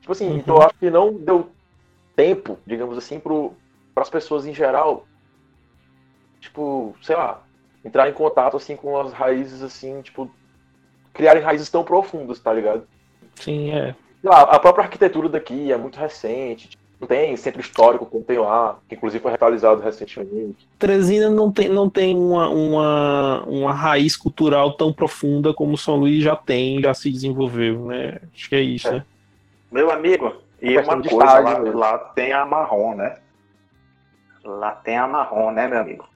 Tipo 0.02 0.12
assim, 0.12 0.28
Uhum. 0.28 0.36
então 0.36 0.56
eu 0.56 0.62
acho 0.62 0.74
que 0.78 0.90
não 0.90 1.14
deu 1.14 1.48
tempo, 2.14 2.58
digamos 2.66 2.98
assim, 2.98 3.18
pro, 3.18 3.54
pras 3.94 4.10
pessoas 4.10 4.44
em 4.46 4.52
geral, 4.54 5.06
tipo, 6.40 6.94
sei 7.02 7.16
lá, 7.16 7.42
entrar 7.84 8.08
em 8.08 8.12
contato 8.12 8.56
assim 8.56 8.76
com 8.76 8.98
as 9.00 9.12
raízes, 9.12 9.62
assim, 9.62 10.02
tipo, 10.02 10.30
criarem 11.14 11.42
raízes 11.42 11.70
tão 11.70 11.84
profundas, 11.84 12.38
tá 12.40 12.52
ligado? 12.52 12.82
Sim, 13.36 13.70
é. 13.70 13.94
Sei 14.20 14.30
lá, 14.30 14.42
a 14.42 14.58
própria 14.58 14.84
arquitetura 14.84 15.28
daqui 15.28 15.72
é 15.72 15.76
muito 15.76 15.98
recente, 15.98 16.68
tipo, 16.68 16.82
não 17.00 17.08
tem 17.08 17.36
centro 17.36 17.60
histórico 17.60 18.06
como 18.06 18.22
tem 18.22 18.38
lá, 18.38 18.78
que 18.88 18.94
inclusive 18.94 19.20
foi 19.20 19.32
revitalizado 19.32 19.80
recentemente. 19.82 20.68
Teresina 20.78 21.28
não 21.28 21.50
tem, 21.50 21.68
não 21.68 21.90
tem 21.90 22.16
uma, 22.16 22.48
uma, 22.48 23.42
uma 23.44 23.72
raiz 23.72 24.16
cultural 24.16 24.72
tão 24.76 24.92
profunda 24.92 25.52
como 25.52 25.76
São 25.76 25.96
Luís 25.96 26.22
já 26.22 26.36
tem, 26.36 26.80
já 26.80 26.94
se 26.94 27.10
desenvolveu, 27.10 27.86
né? 27.86 28.20
Acho 28.32 28.48
que 28.48 28.54
é 28.54 28.60
isso, 28.60 28.86
É. 28.88 28.92
né? 28.92 29.04
Meu 29.72 29.90
amigo, 29.90 30.34
e 30.60 30.76
uma 30.76 30.84
coisa, 31.00 31.08
estágio 31.08 31.72
lá, 31.72 31.92
lá 31.92 31.98
tem 31.98 32.32
a 32.32 32.44
marrom, 32.44 32.94
né? 32.94 33.16
Lá 34.44 34.72
tem 34.72 34.98
a 34.98 35.06
marrom, 35.08 35.50
né, 35.50 35.66
meu 35.66 35.78
amigo? 35.80 36.06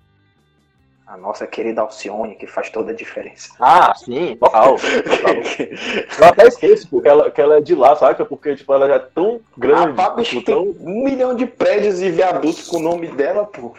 A 1.06 1.16
nossa 1.16 1.46
querida 1.46 1.80
Alcione, 1.80 2.34
que 2.34 2.46
faz 2.46 2.68
toda 2.68 2.90
a 2.90 2.94
diferença. 2.94 3.54
Ah, 3.60 3.94
sim, 3.94 4.36
total. 4.36 4.76
Eu 6.18 6.24
até 6.26 6.48
esqueço, 6.48 6.88
porque 6.90 7.08
ela, 7.08 7.30
que 7.30 7.40
ela 7.40 7.56
é 7.56 7.60
de 7.60 7.74
lá, 7.76 7.94
saca? 7.96 8.24
Porque, 8.26 8.56
tipo, 8.56 8.74
ela 8.74 8.88
já 8.88 8.96
é 8.96 8.98
tão 8.98 9.40
grande, 9.56 10.02
bicho, 10.16 10.40
tipo, 10.40 10.44
tem 10.44 10.54
tão... 10.54 10.64
um 10.84 11.04
milhão 11.04 11.34
de 11.34 11.46
prédios 11.46 12.02
e 12.02 12.10
viadutos 12.10 12.68
com 12.68 12.78
o 12.78 12.82
nome 12.82 13.06
dela, 13.08 13.46
pô. 13.46 13.72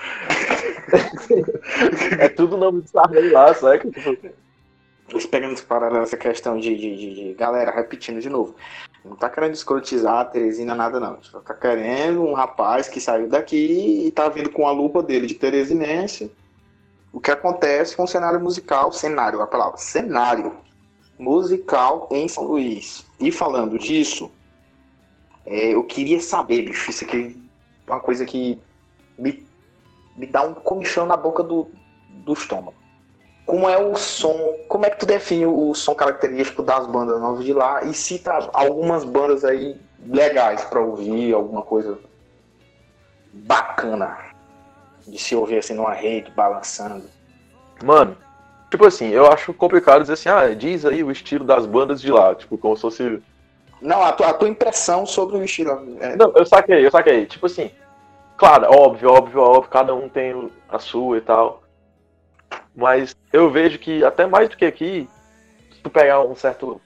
é 2.18 2.30
tudo 2.30 2.58
nome 2.58 2.82
de 2.82 2.90
Sarney 2.90 3.30
lá, 3.30 3.54
saca? 3.54 3.90
Tipo, 3.92 4.18
esse 5.18 5.64
paralelo, 5.64 6.04
essa 6.04 6.18
questão 6.18 6.58
de, 6.58 6.76
de, 6.76 6.96
de- 6.96 7.16
de- 7.16 7.34
Galera, 7.34 7.72
repetindo 7.72 8.20
de 8.22 8.30
novo. 8.30 8.56
Não 9.08 9.16
tá 9.16 9.30
querendo 9.30 9.54
escrotizar 9.54 10.20
a 10.20 10.26
Teresina 10.26 10.76
nada, 10.76 11.00
não. 11.00 11.22
Só 11.24 11.40
tá 11.40 11.54
querendo 11.54 12.24
um 12.24 12.34
rapaz 12.34 12.88
que 12.88 13.00
saiu 13.00 13.30
daqui 13.30 14.06
e 14.06 14.12
tá 14.12 14.30
vindo 14.30 14.50
com 14.52 14.68
a 14.68 14.72
lupa 14.72 15.02
dele 15.02 15.28
de 15.28 15.36
teresinense. 15.36 16.32
O 17.12 17.20
que 17.20 17.32
acontece 17.32 17.96
com 17.96 18.04
o 18.04 18.08
cenário 18.08 18.40
musical, 18.40 18.92
cenário, 18.92 19.42
a 19.42 19.48
palavra, 19.48 19.78
cenário 19.78 20.58
musical 21.18 22.08
em 22.12 22.28
São 22.28 22.44
Luís. 22.44 23.06
E 23.20 23.32
falando 23.32 23.80
disso, 23.80 24.30
é, 25.46 25.74
eu 25.74 25.84
queria 25.84 26.20
saber, 26.20 26.64
bicho, 26.64 26.90
isso 26.90 27.04
aqui 27.04 27.42
é 27.88 27.92
uma 27.92 28.00
coisa 28.00 28.26
que 28.26 28.60
me, 29.18 29.48
me 30.16 30.28
dá 30.28 30.44
um 30.44 30.54
comichão 30.54 31.06
na 31.06 31.18
boca 31.18 31.42
do, 31.42 31.70
do 32.10 32.34
estômago. 32.34 32.76
Como 33.48 33.70
é 33.70 33.78
o 33.78 33.96
som, 33.96 34.38
como 34.68 34.86
é 34.86 34.90
que 34.90 35.00
tu 35.00 35.06
define 35.06 35.46
o 35.46 35.74
som 35.74 35.96
característico 35.96 36.62
das 36.62 36.86
bandas 36.86 37.20
novas 37.22 37.46
de 37.46 37.54
lá 37.54 37.82
e 37.86 37.94
cita 37.94 38.50
algumas 38.52 39.06
bandas 39.06 39.46
aí 39.46 39.78
legais 40.06 40.66
pra 40.66 40.82
ouvir, 40.82 41.34
alguma 41.34 41.62
coisa 41.62 41.98
bacana 43.32 44.18
de 45.08 45.18
se 45.18 45.34
ouvir 45.34 45.60
assim 45.60 45.74
numa 45.74 45.94
rede, 45.94 46.30
balançando. 46.32 47.06
Mano, 47.82 48.18
tipo 48.70 48.86
assim, 48.86 49.08
eu 49.08 49.32
acho 49.32 49.54
complicado 49.54 50.02
dizer 50.02 50.14
assim, 50.14 50.28
ah, 50.28 50.54
diz 50.54 50.86
aí 50.86 51.02
o 51.02 51.10
estilo 51.10 51.46
das 51.46 51.66
bandas 51.66 52.02
de 52.02 52.12
lá, 52.12 52.36
tipo, 52.36 52.58
como 52.58 52.76
se 52.76 52.82
fosse 52.82 53.24
Não, 53.82 54.04
a 54.04 54.12
tua, 54.12 54.28
a 54.28 54.34
tua 54.34 54.50
impressão 54.50 55.06
sobre 55.06 55.38
o 55.38 55.44
estilo. 55.44 55.98
é, 56.02 56.18
Não, 56.18 56.34
eu 56.36 56.46
saquei, 56.46 56.86
eu 56.86 56.92
saquei. 56.92 57.26
Tipo 57.26 57.46
assim, 57.46 57.72
claro, 58.36 58.68
óbvio, 58.70 59.10
óbvio, 59.10 59.40
óbvio, 59.40 59.72
cada 59.72 59.96
um 59.96 60.10
tem 60.10 60.52
a 60.68 60.80
sua 60.80 61.18
e 61.18 61.22
tal. 61.22 61.64
Mas 62.76 63.16
eu 63.34 63.50
vejo 63.50 63.80
que 63.80 64.04
até 64.04 64.26
mais 64.26 64.50
do 64.50 64.58
que 64.58 64.66
aqui, 64.66 65.10
se 65.72 65.80
tu 65.82 65.90
pegar 65.90 66.22
um 66.22 66.36
certo. 66.36 66.80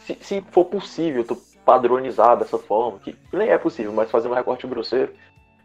Se, 0.00 0.16
se 0.20 0.40
for 0.50 0.64
possível 0.64 1.24
tu 1.24 1.36
padronizar 1.64 2.36
dessa 2.36 2.58
forma, 2.58 2.98
que 2.98 3.16
nem 3.32 3.48
é 3.48 3.58
possível, 3.58 3.92
mas 3.92 4.10
fazer 4.10 4.28
um 4.28 4.34
recorte 4.34 4.66
grosseiro, 4.66 5.14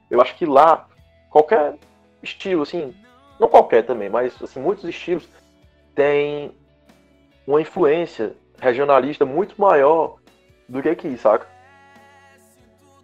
eu 0.10 0.22
acho 0.22 0.36
que 0.36 0.46
lá, 0.46 0.88
qualquer 1.30 1.76
estilo, 2.22 2.62
assim, 2.62 2.96
não 3.40 3.48
qualquer 3.48 3.84
também, 3.84 4.10
mas 4.10 4.40
assim, 4.42 4.60
muitos 4.60 4.86
estilos 4.86 5.28
têm 5.96 6.52
uma 7.48 7.62
influência 7.62 8.36
regionalista 8.60 9.26
muito 9.26 9.60
maior 9.60 10.18
do 10.70 10.82
que 10.82 10.90
aqui, 10.90 11.18
saca? 11.18 11.48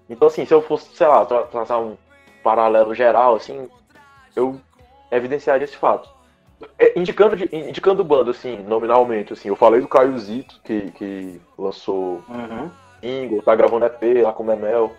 Então, 0.10 0.28
assim, 0.28 0.46
se 0.46 0.54
eu 0.54 0.62
fosse, 0.62 0.96
sei 0.96 1.08
lá, 1.08 1.26
tra- 1.26 1.43
traçar 1.43 1.80
um 1.80 1.98
paralelo 2.43 2.93
geral, 2.93 3.36
assim, 3.36 3.69
eu 4.36 4.60
evidenciaria 5.10 5.63
esse 5.63 5.78
fato. 5.78 6.10
É, 6.78 6.99
indicando, 6.99 7.36
indicando 7.52 8.04
banda, 8.04 8.32
assim, 8.32 8.58
nominalmente, 8.63 9.34
assim, 9.34 9.49
eu 9.49 9.56
falei 9.56 9.82
do 9.82 9.88
Caio 9.88 10.17
Zito, 10.17 10.60
que, 10.63 10.91
que 10.91 11.41
lançou 11.58 12.23
Uhum. 12.30 12.69
single, 13.02 13.41
tá 13.41 13.56
gravando 13.56 13.86
EP 13.86 14.23
lá 14.23 14.32
com 14.34 14.43
o 14.43 14.45
Memel. 14.45 14.91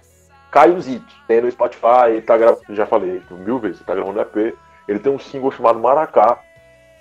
Caio 0.51 0.81
Zito, 0.81 1.13
tem 1.27 1.41
no 1.41 1.51
Spotify, 1.51 2.11
ele 2.11 2.23
tá 2.23 2.37
gravando, 2.37 2.63
já 2.71 2.87
falei 2.87 3.21
mil 3.31 3.59
vezes, 3.59 3.79
ele 3.79 3.87
tá 3.87 3.95
gravando 3.95 4.21
EP. 4.21 4.55
Ele 4.87 4.99
tem 4.99 5.13
um 5.13 5.19
single 5.19 5.51
chamado 5.51 5.79
Maracá, 5.81 6.39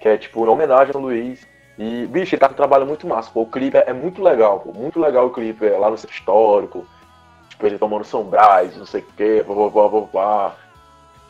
que 0.02 0.08
é 0.08 0.18
tipo 0.18 0.46
em 0.46 0.50
homenagem 0.50 0.90
a 0.90 0.94
São 0.94 1.02
Luís. 1.02 1.46
E, 1.78 2.06
bicho, 2.08 2.36
ele 2.36 2.40
tá 2.40 2.48
com 2.48 2.54
um 2.54 2.58
trabalho 2.58 2.86
muito 2.86 3.08
massa, 3.08 3.30
pô. 3.32 3.42
O 3.42 3.48
clipe 3.50 3.78
é, 3.78 3.86
é 3.88 3.94
muito 3.94 4.24
legal, 4.24 4.60
pô. 4.60 4.72
Muito 4.72 5.00
legal 5.00 5.28
o 5.28 5.32
clipe, 5.32 5.66
é 5.66 5.78
lá 5.78 5.90
no 5.90 5.98
centro 5.98 6.16
histórico. 6.16 6.86
Tipo, 7.50 7.66
ele 7.66 7.78
tomando 7.78 8.04
São 8.04 8.24
Brás, 8.24 8.76
não 8.78 8.86
sei 8.86 9.02
o 9.02 9.06
quê, 9.18 9.44
blá, 9.46 9.56
blá, 9.56 9.70
blá, 9.70 9.90
blá, 9.90 10.02
blá. 10.12 10.56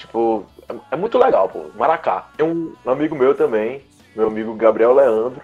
Tipo, 0.03 0.45
é, 0.91 0.95
muito 0.97 1.17
legal, 1.17 1.47
pô. 1.47 1.67
Maracá. 1.75 2.27
Tem 2.35 2.45
um 2.45 2.75
amigo 2.85 3.15
meu 3.15 3.33
também, 3.33 3.81
meu 4.13 4.27
amigo 4.27 4.53
Gabriel 4.53 4.93
Leandro, 4.93 5.41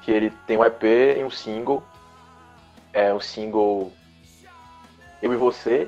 que 0.00 0.10
ele 0.10 0.30
tem 0.46 0.56
um 0.56 0.64
EP 0.64 0.82
e 1.18 1.22
um 1.22 1.30
single. 1.30 1.82
É 2.94 3.12
um 3.12 3.20
single 3.20 3.92
Eu 5.20 5.34
e 5.34 5.36
Você. 5.36 5.86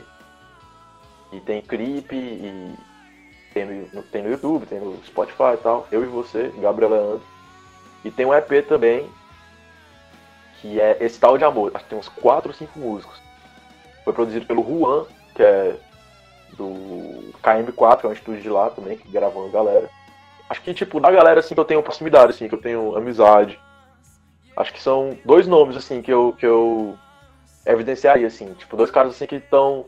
E 1.32 1.40
tem 1.40 1.62
clipe 1.62 2.14
e 2.14 2.74
tem 3.54 3.64
no, 3.64 4.02
tem 4.02 4.22
no 4.22 4.30
YouTube, 4.30 4.66
tem 4.66 4.78
no 4.78 5.02
Spotify 5.06 5.54
e 5.54 5.62
tal. 5.62 5.88
Eu 5.90 6.02
e 6.02 6.06
Você, 6.06 6.52
Gabriel 6.59 6.90
Leandro. 6.90 7.22
E 8.04 8.11
tem 8.11 8.26
um 8.26 8.35
EP 8.35 8.68
também, 8.68 9.11
que 10.61 10.78
é 10.78 10.98
Esse 11.00 11.18
Tal 11.18 11.38
de 11.38 11.44
Amor. 11.44 11.72
Acho 11.72 11.85
que 11.85 11.90
tem 11.90 11.98
uns 11.98 12.11
4 12.11 12.50
ou 12.50 12.54
5 12.54 12.78
músicos. 12.78 13.18
Foi 14.04 14.12
produzido 14.12 14.44
pelo 14.44 14.62
Juan, 14.62 15.06
que 15.35 15.42
é 15.42 15.76
do 16.52 17.32
KM4, 17.42 18.00
que 18.00 18.06
é 18.06 18.09
um 18.09 18.12
estúdio 18.12 18.42
de 18.42 18.50
lá 18.50 18.70
também, 18.70 18.96
que 18.96 19.11
gravou 19.11 19.44
uma 19.44 19.52
galera. 19.52 19.88
Acho 20.48 20.62
que, 20.62 20.72
tipo, 20.72 21.00
da 21.00 21.11
galera, 21.11 21.40
assim, 21.40 21.54
que 21.54 21.61
eu 21.61 21.64
tenho 21.64 21.82
proximidade, 21.82 22.30
assim, 22.30 22.48
que 22.48 22.54
eu 22.54 22.61
tenho 22.61 22.96
amizade. 22.96 23.59
Acho 24.56 24.72
que 24.72 24.80
são 24.80 25.18
dois 25.24 25.46
nomes, 25.46 25.76
assim, 25.76 26.00
que 26.00 26.12
eu, 26.12 26.35
que 26.38 26.46
eu 26.46 26.96
evidenciaria, 27.64 28.26
assim. 28.26 28.54
Tipo, 28.54 28.76
dois 28.76 28.90
caras, 28.90 29.14
assim, 29.14 29.26
que 29.26 29.37
estão 29.37 29.87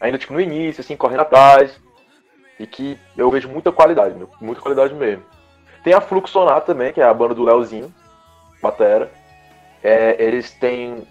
ainda, 0.00 0.18
tipo, 0.18 0.32
no 0.32 0.40
início, 0.40 0.80
assim, 0.80 0.96
correndo 0.96 1.20
atrás. 1.20 1.78
E 2.58 2.66
que 2.66 2.98
eu 3.16 3.30
vejo 3.30 3.48
muita 3.48 3.70
qualidade, 3.70 4.14
meu, 4.14 4.30
muita 4.40 4.62
qualidade 4.62 4.94
mesmo. 4.94 5.22
Tem 5.84 5.92
a 5.92 6.00
Fluxonar 6.00 6.62
também, 6.62 6.92
que 6.92 7.00
é 7.00 7.04
a 7.04 7.12
banda 7.12 7.34
do 7.34 7.44
Leozinho, 7.44 7.94
Batera. 8.62 9.10
É, 9.82 10.16
eles 10.18 10.50
têm 10.52 11.06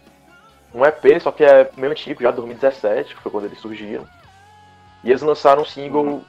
um 0.73 0.83
EP, 0.83 1.21
só 1.21 1.31
que 1.31 1.45
é 1.45 1.69
meio 1.77 1.91
antigo, 1.91 2.21
já 2.21 2.31
de 2.31 2.37
2017, 2.37 3.15
que 3.15 3.21
foi 3.21 3.31
quando 3.31 3.45
eles 3.45 3.59
surgiram. 3.59 4.05
E 5.05 5.11
eles 5.11 5.21
lançaram 5.21 5.61
um 5.61 5.65
single 5.65 6.23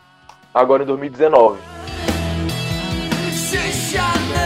agora 0.52 0.82
em 0.82 0.86
2019. 0.86 1.58
Se 3.32 3.56
já 3.90 4.12
não 4.28 4.44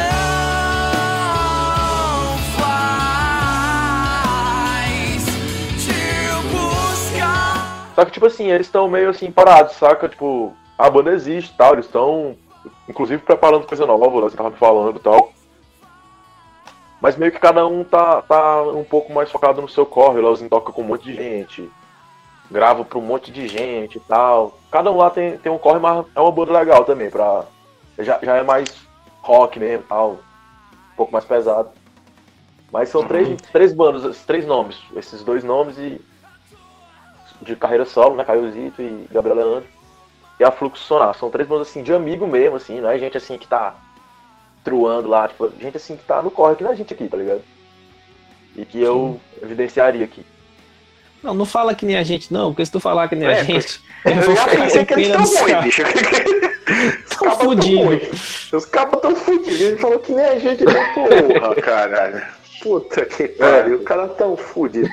faz 2.56 2.84
te 5.84 5.92
buscar. 6.52 7.92
Só 7.96 8.04
que, 8.04 8.12
tipo 8.12 8.26
assim, 8.26 8.52
eles 8.52 8.68
estão 8.68 8.88
meio 8.88 9.10
assim 9.10 9.32
parados, 9.32 9.74
saca? 9.74 10.08
Tipo, 10.08 10.54
a 10.78 10.88
banda 10.88 11.10
existe 11.10 11.52
tal, 11.56 11.72
eles 11.72 11.86
estão, 11.86 12.36
inclusive, 12.88 13.20
preparando 13.20 13.66
coisa 13.66 13.84
nova, 13.84 14.08
você 14.08 14.36
tava 14.36 14.50
me 14.50 14.56
falando 14.56 14.96
e 14.96 15.00
tal. 15.00 15.32
Mas 17.00 17.16
meio 17.16 17.32
que 17.32 17.40
cada 17.40 17.66
um 17.66 17.82
tá, 17.82 18.22
tá 18.22 18.62
um 18.62 18.84
pouco 18.84 19.12
mais 19.12 19.28
focado 19.28 19.60
no 19.60 19.68
seu 19.68 19.84
corre, 19.84 20.20
o 20.20 20.22
Leozinho 20.22 20.48
toca 20.48 20.70
com 20.70 20.82
um 20.82 20.86
monte 20.86 21.02
de 21.02 21.16
gente, 21.16 21.68
grava 22.50 22.84
pra 22.84 22.98
um 22.98 23.02
monte 23.02 23.30
de 23.30 23.46
gente 23.46 23.96
e 23.98 24.00
tal. 24.00 24.58
Cada 24.70 24.90
um 24.90 24.96
lá 24.96 25.10
tem, 25.10 25.38
tem 25.38 25.50
um 25.50 25.58
corre, 25.58 25.78
mas 25.78 26.04
é 26.14 26.20
uma 26.20 26.32
banda 26.32 26.52
legal 26.52 26.84
também, 26.84 27.10
pra. 27.10 27.44
Já, 27.98 28.18
já 28.22 28.36
é 28.36 28.42
mais 28.42 28.74
rock 29.20 29.58
mesmo 29.58 29.84
e 29.84 29.88
tal. 29.88 30.12
Um 30.92 30.96
pouco 30.96 31.12
mais 31.12 31.24
pesado. 31.24 31.70
Mas 32.72 32.88
são 32.88 33.06
três, 33.06 33.40
três 33.52 33.72
bandas, 33.72 34.24
três 34.24 34.46
nomes. 34.46 34.78
Esses 34.96 35.22
dois 35.22 35.42
nomes 35.44 35.76
e 35.78 36.00
de 37.42 37.56
carreira 37.56 37.84
solo, 37.84 38.16
né? 38.16 38.24
Caio 38.24 38.50
Zito 38.50 38.80
e 38.82 39.06
Gabriel 39.10 39.36
Leandro. 39.36 39.68
E 40.38 40.44
a 40.44 40.50
Fluxo 40.50 40.82
Sonar. 40.84 41.14
São 41.14 41.30
três 41.30 41.48
bandas 41.48 41.68
assim, 41.68 41.82
de 41.82 41.92
amigo 41.92 42.26
mesmo, 42.26 42.56
assim, 42.56 42.80
não 42.80 42.90
é 42.90 42.98
gente 42.98 43.16
assim 43.16 43.36
que 43.36 43.46
tá 43.46 43.74
truando 44.62 45.08
lá, 45.08 45.26
tipo, 45.26 45.50
gente 45.58 45.76
assim 45.76 45.96
que 45.96 46.04
tá 46.04 46.22
no 46.22 46.30
corre, 46.30 46.56
que 46.56 46.62
não 46.62 46.72
é 46.72 46.76
gente 46.76 46.92
aqui, 46.92 47.08
tá 47.08 47.16
ligado? 47.16 47.42
E 48.54 48.64
que 48.64 48.80
eu 48.80 49.18
evidenciaria 49.42 50.04
aqui. 50.04 50.24
Não, 51.22 51.34
não 51.34 51.44
fala 51.44 51.74
que 51.74 51.84
nem 51.84 51.96
a 51.96 52.02
gente, 52.02 52.32
não, 52.32 52.50
porque 52.50 52.64
se 52.64 52.72
tu 52.72 52.80
falar 52.80 53.08
que 53.08 53.14
nem 53.16 53.28
a 53.28 53.32
É, 53.32 53.44
gente, 53.44 53.80
Eu 54.04 54.14
vou 54.16 54.34
já 54.34 54.46
pensei 54.48 54.84
que 54.86 54.94
eles 54.94 55.08
estão 55.08 55.24
ruins, 55.24 55.64
bicho. 55.64 55.82
Tão 57.18 57.36
ruins. 57.84 58.52
Os 58.52 58.64
cabas 58.64 59.00
tão 59.02 59.14
fudidos. 59.14 59.60
Ele 59.60 59.76
falou 59.76 59.98
que 59.98 60.12
nem 60.12 60.24
a 60.24 60.38
gente. 60.38 60.64
Porra, 60.64 61.54
caralho. 61.60 62.22
Puta 62.62 63.04
que 63.04 63.28
pariu. 63.28 63.76
O 63.76 63.82
cara 63.82 64.08
tão 64.08 64.36
fudido. 64.36 64.88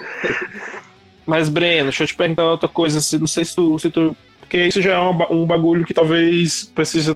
Mas, 1.26 1.48
Breno, 1.50 1.84
deixa 1.86 2.04
eu 2.04 2.08
te 2.08 2.16
perguntar 2.16 2.44
outra 2.46 2.68
coisa. 2.68 3.00
se- 3.00 3.18
Não 3.20 3.28
sei 3.28 3.46
se 3.46 3.56
tu. 3.56 3.78
Se 3.80 3.90
tu 3.90 4.16
porque 4.42 4.66
isso 4.66 4.82
já 4.82 4.94
é 4.96 5.00
um, 5.00 5.42
um 5.44 5.46
bagulho 5.46 5.86
que 5.86 5.94
talvez 5.94 6.64
precisa, 6.74 7.16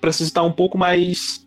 precisa 0.00 0.28
estar 0.30 0.42
um 0.42 0.52
pouco 0.52 0.78
mais. 0.78 1.44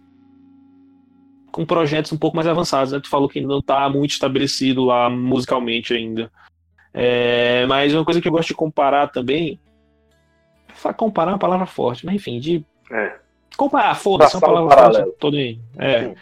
com 1.51 1.65
projetos 1.65 2.11
um 2.11 2.17
pouco 2.17 2.35
mais 2.35 2.47
avançados, 2.47 2.91
né? 2.93 2.99
Tu 3.01 3.09
falou 3.09 3.29
que 3.29 3.41
não 3.41 3.61
tá 3.61 3.89
muito 3.89 4.11
estabelecido 4.11 4.85
lá 4.85 5.09
musicalmente 5.09 5.93
ainda. 5.93 6.31
É, 6.93 7.65
mas 7.67 7.93
uma 7.93 8.03
coisa 8.05 8.19
que 8.21 8.27
eu 8.27 8.31
gosto 8.31 8.49
de 8.49 8.55
comparar 8.55 9.07
também. 9.07 9.59
Comparar 10.97 11.31
é 11.31 11.33
uma 11.33 11.39
palavra 11.39 11.65
forte, 11.65 12.05
mas 12.05 12.15
enfim, 12.15 12.39
de. 12.39 12.63
É. 12.91 13.15
Comparar, 13.57 13.95
foda-se, 13.95 14.35
é 14.35 14.37
uma 14.39 14.47
um 14.47 14.53
palavra 14.53 14.75
paralelo. 14.75 15.03
forte 15.05 15.19
todo 15.19 15.37
aí. 15.37 15.59
É. 15.77 16.15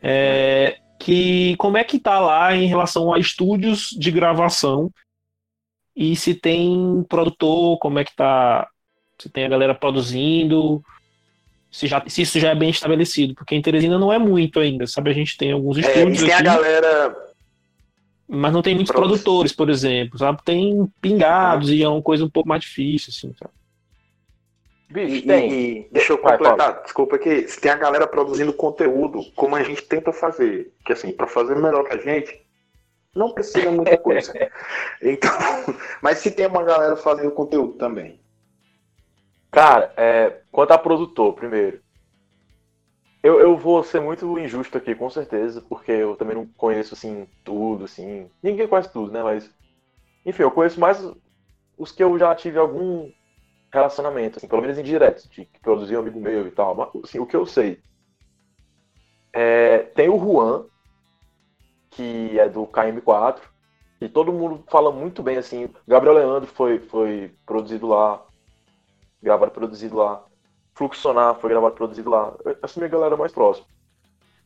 É, 0.00 0.78
que 0.98 1.56
como 1.56 1.76
é 1.76 1.84
que 1.84 1.98
tá 1.98 2.20
lá 2.20 2.54
em 2.54 2.66
relação 2.66 3.12
a 3.12 3.18
estúdios 3.18 3.90
de 3.90 4.10
gravação 4.10 4.90
e 5.96 6.14
se 6.14 6.34
tem 6.34 7.04
produtor, 7.08 7.78
como 7.78 7.98
é 7.98 8.04
que 8.04 8.14
tá, 8.14 8.68
se 9.20 9.28
tem 9.28 9.44
a 9.44 9.48
galera 9.48 9.74
produzindo, 9.74 10.80
se, 11.70 11.88
já, 11.88 12.02
se 12.06 12.22
isso 12.22 12.38
já 12.38 12.50
é 12.50 12.54
bem 12.54 12.70
estabelecido, 12.70 13.34
porque 13.34 13.54
em 13.56 13.60
Teresina 13.62 13.98
não 13.98 14.12
é 14.12 14.18
muito 14.18 14.60
ainda, 14.60 14.86
sabe? 14.86 15.10
A 15.10 15.14
gente 15.14 15.36
tem 15.36 15.50
alguns 15.50 15.78
É, 15.78 15.80
e 15.80 15.84
estúdios 15.88 16.20
tem 16.22 16.32
a 16.32 16.36
aqui, 16.36 16.44
galera. 16.44 17.27
Mas 18.28 18.52
não 18.52 18.62
tem 18.62 18.74
muitos 18.74 18.92
Produ- 18.92 19.08
produtores, 19.08 19.52
por 19.52 19.70
exemplo, 19.70 20.18
sabe? 20.18 20.42
Tem 20.44 20.86
pingados 21.00 21.70
e 21.70 21.82
é 21.82 21.88
uma 21.88 22.02
coisa 22.02 22.24
um 22.24 22.30
pouco 22.30 22.48
mais 22.48 22.62
difícil, 22.62 23.10
assim, 23.10 23.34
sabe? 23.38 23.52
Bicho, 24.90 25.16
E, 25.16 25.22
tem. 25.22 25.52
e- 25.52 25.88
deixa 25.92 26.12
eu 26.12 26.20
Vai, 26.22 26.36
completar, 26.38 26.82
desculpa 26.82 27.18
que 27.18 27.46
se 27.48 27.60
tem 27.60 27.70
a 27.70 27.76
galera 27.76 28.06
produzindo 28.06 28.52
conteúdo, 28.52 29.20
como 29.36 29.54
a 29.56 29.62
gente 29.62 29.82
tenta 29.82 30.12
fazer, 30.12 30.72
que 30.84 30.92
assim, 30.92 31.12
pra 31.12 31.26
fazer 31.26 31.56
melhor 31.56 31.84
que 31.84 31.94
a 31.94 31.98
gente, 31.98 32.40
não 33.14 33.32
precisa 33.32 33.70
muita 33.70 33.96
coisa. 33.98 34.32
Então, 35.02 35.30
mas 36.02 36.18
se 36.18 36.30
tem 36.30 36.46
uma 36.46 36.62
galera 36.62 36.96
fazendo 36.96 37.30
conteúdo 37.32 37.74
também. 37.74 38.18
Cara, 39.50 39.92
é, 39.96 40.40
quanto 40.52 40.72
a 40.72 40.78
produtor, 40.78 41.32
primeiro. 41.34 41.80
Eu, 43.22 43.40
eu 43.40 43.56
vou 43.56 43.82
ser 43.82 44.00
muito 44.00 44.38
injusto 44.38 44.78
aqui, 44.78 44.94
com 44.94 45.10
certeza, 45.10 45.60
porque 45.68 45.90
eu 45.90 46.16
também 46.16 46.36
não 46.36 46.46
conheço, 46.46 46.94
assim, 46.94 47.26
tudo, 47.44 47.84
assim. 47.84 48.30
Ninguém 48.42 48.68
conhece 48.68 48.92
tudo, 48.92 49.10
né? 49.10 49.22
Mas, 49.22 49.50
enfim, 50.24 50.42
eu 50.42 50.50
conheço 50.50 50.78
mais 50.78 51.04
os 51.76 51.90
que 51.90 52.02
eu 52.02 52.18
já 52.18 52.34
tive 52.34 52.58
algum 52.58 53.10
relacionamento, 53.72 54.38
assim, 54.38 54.48
pelo 54.48 54.62
menos 54.62 54.78
indireto, 54.78 55.28
de 55.28 55.44
que 55.44 55.60
produziu 55.60 55.98
um 55.98 56.02
amigo 56.02 56.20
meu 56.20 56.46
e 56.46 56.50
tal. 56.50 56.74
Mas, 56.74 57.04
assim, 57.04 57.18
o 57.18 57.26
que 57.26 57.36
eu 57.36 57.44
sei. 57.44 57.80
É, 59.32 59.78
tem 59.78 60.08
o 60.08 60.18
Juan, 60.18 60.66
que 61.90 62.38
é 62.38 62.48
do 62.48 62.66
KM4, 62.66 63.40
e 64.00 64.08
todo 64.08 64.32
mundo 64.32 64.64
fala 64.68 64.92
muito 64.92 65.22
bem, 65.22 65.38
assim. 65.38 65.68
Gabriel 65.86 66.14
Leandro 66.14 66.46
foi, 66.46 66.78
foi 66.78 67.34
produzido 67.44 67.88
lá 67.88 68.24
gravado 69.22 69.50
produzido 69.50 69.96
lá. 69.96 70.24
Fluxonar 70.78 71.34
foi 71.34 71.50
gravado 71.50 71.74
e 71.74 71.76
produzido 71.76 72.08
lá. 72.08 72.32
Essa 72.62 72.78
minha 72.78 72.88
galera 72.88 73.16
mais 73.16 73.32
próxima. 73.32 73.66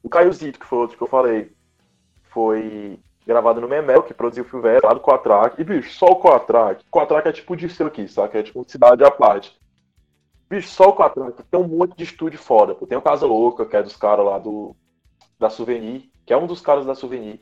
O 0.02 0.08
Caio 0.08 0.32
Zito, 0.32 0.58
que 0.58 0.64
foi 0.64 0.78
outro 0.78 0.96
que 0.96 1.02
eu 1.02 1.06
falei, 1.06 1.52
foi 2.22 2.98
gravado 3.26 3.60
no 3.60 3.68
Memel, 3.68 4.02
que 4.02 4.14
produziu 4.14 4.42
o 4.42 4.46
Fio 4.48 4.62
Velho, 4.62 4.80
lá 4.82 4.94
do 4.94 5.00
Quatrack. 5.00 5.60
E, 5.60 5.64
bicho, 5.64 5.92
só 5.92 6.06
o 6.06 6.16
Quatrack. 6.20 6.84
Quatrack 6.90 7.28
é 7.28 7.32
tipo 7.32 7.54
disso 7.54 7.84
aqui, 7.84 8.08
saca? 8.08 8.38
É 8.38 8.42
tipo 8.42 8.64
cidade 8.66 9.04
à 9.04 9.10
parte. 9.10 9.60
Bicho, 10.48 10.68
só 10.68 10.88
o 10.88 10.96
Quatrack 10.96 11.42
tem 11.44 11.60
um 11.60 11.68
monte 11.68 11.94
de 11.96 12.04
estúdio 12.04 12.38
foda. 12.38 12.74
Pô. 12.74 12.86
Tem 12.86 12.96
o 12.96 13.02
Casa 13.02 13.26
Louca, 13.26 13.66
que 13.66 13.76
é 13.76 13.82
dos 13.82 13.96
caras 13.96 14.24
lá 14.24 14.38
do 14.38 14.74
da 15.38 15.50
Souvenir, 15.50 16.08
que 16.24 16.32
é 16.32 16.36
um 16.36 16.46
dos 16.46 16.62
caras 16.62 16.86
da 16.86 16.94
Souvenir. 16.94 17.40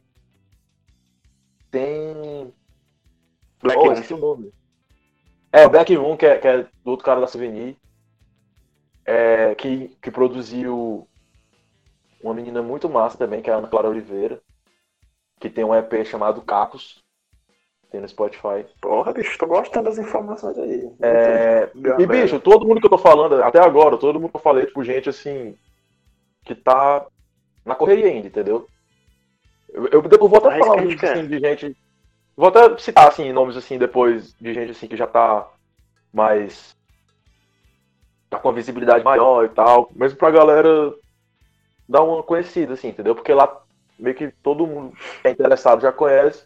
Tem 1.71 2.53
Oh, 3.63 3.67
Blacklist. 3.69 3.93
esqueci 3.93 4.15
o 4.15 4.19
nome. 4.19 4.53
É, 5.53 5.67
o 5.67 5.71
Black 5.71 5.97
Moon, 5.97 6.17
que 6.17 6.27
é, 6.27 6.39
que 6.39 6.49
é 6.49 6.63
do 6.63 6.91
outro 6.91 7.05
cara 7.05 7.21
da 7.21 7.27
Souvenir. 7.27 7.77
É, 9.05 9.55
que, 9.55 9.97
que 10.01 10.11
produziu 10.11 11.07
uma 12.23 12.35
menina 12.35 12.63
muito 12.63 12.89
massa 12.89 13.19
também, 13.19 13.41
que 13.41 13.51
é 13.51 13.53
a 13.53 13.57
Ana 13.57 13.69
Clara 13.69 13.89
Oliveira. 13.89 14.41
Que 15.39 15.49
tem 15.49 15.65
um 15.65 15.75
EP 15.75 16.05
chamado 16.05 16.43
Cacos. 16.43 17.03
tem 17.91 18.01
no 18.01 18.09
Spotify. 18.09 18.67
Porra, 18.81 19.13
bicho, 19.13 19.39
tô 19.39 19.47
gostando 19.47 19.87
das 19.87 19.99
informações 19.99 20.59
aí. 20.59 20.91
É. 21.01 21.71
E, 21.99 22.07
bicho, 22.07 22.39
todo 22.41 22.67
mundo 22.67 22.81
que 22.81 22.87
eu 22.87 22.91
tô 22.91 22.99
falando, 22.99 23.43
até 23.43 23.59
agora, 23.59 23.97
todo 23.97 24.21
mundo 24.21 24.31
que 24.31 24.37
eu 24.37 24.43
falei, 24.43 24.67
tipo, 24.67 24.85
gente 24.85 25.09
assim, 25.09 25.57
que 26.45 26.55
tá 26.55 27.07
na 27.65 27.75
correria 27.75 28.07
ainda, 28.07 28.27
entendeu? 28.27 28.67
Eu, 29.73 29.89
eu 29.89 30.03
depois 30.03 30.31
vou 30.31 30.39
até 30.39 30.49
É 30.49 30.59
isso 30.59 30.69
falar 30.69 30.83
um 30.83 30.91
gente 30.91 31.07
assim, 31.07 31.27
de 31.27 31.39
gente. 31.39 31.77
Vou 32.37 32.49
até 32.49 32.79
citar 32.79 33.09
assim, 33.09 33.33
nomes 33.33 33.57
assim 33.57 33.79
depois 33.79 34.35
de 34.41 34.53
gente 34.53 34.71
assim 34.73 34.87
que 34.87 34.97
já 34.97 35.07
tá 35.07 35.49
mais. 36.13 36.77
Tá 38.31 38.39
com 38.39 38.49
a 38.49 38.53
visibilidade 38.53 39.05
maior 39.05 39.45
e 39.45 39.49
tal. 39.49 39.91
Mesmo 39.95 40.17
pra 40.17 40.31
galera 40.31 40.95
dar 41.89 42.03
uma 42.03 42.23
conhecida, 42.23 42.75
assim, 42.75 42.89
entendeu? 42.89 43.15
Porque 43.15 43.35
lá 43.35 43.61
meio 43.99 44.17
que 44.17 44.31
todo 44.43 44.67
mundo 44.67 44.97
que 45.21 45.29
é 45.29 45.31
interessado 45.31 45.83
já 45.83 45.93
conhece, 45.93 46.45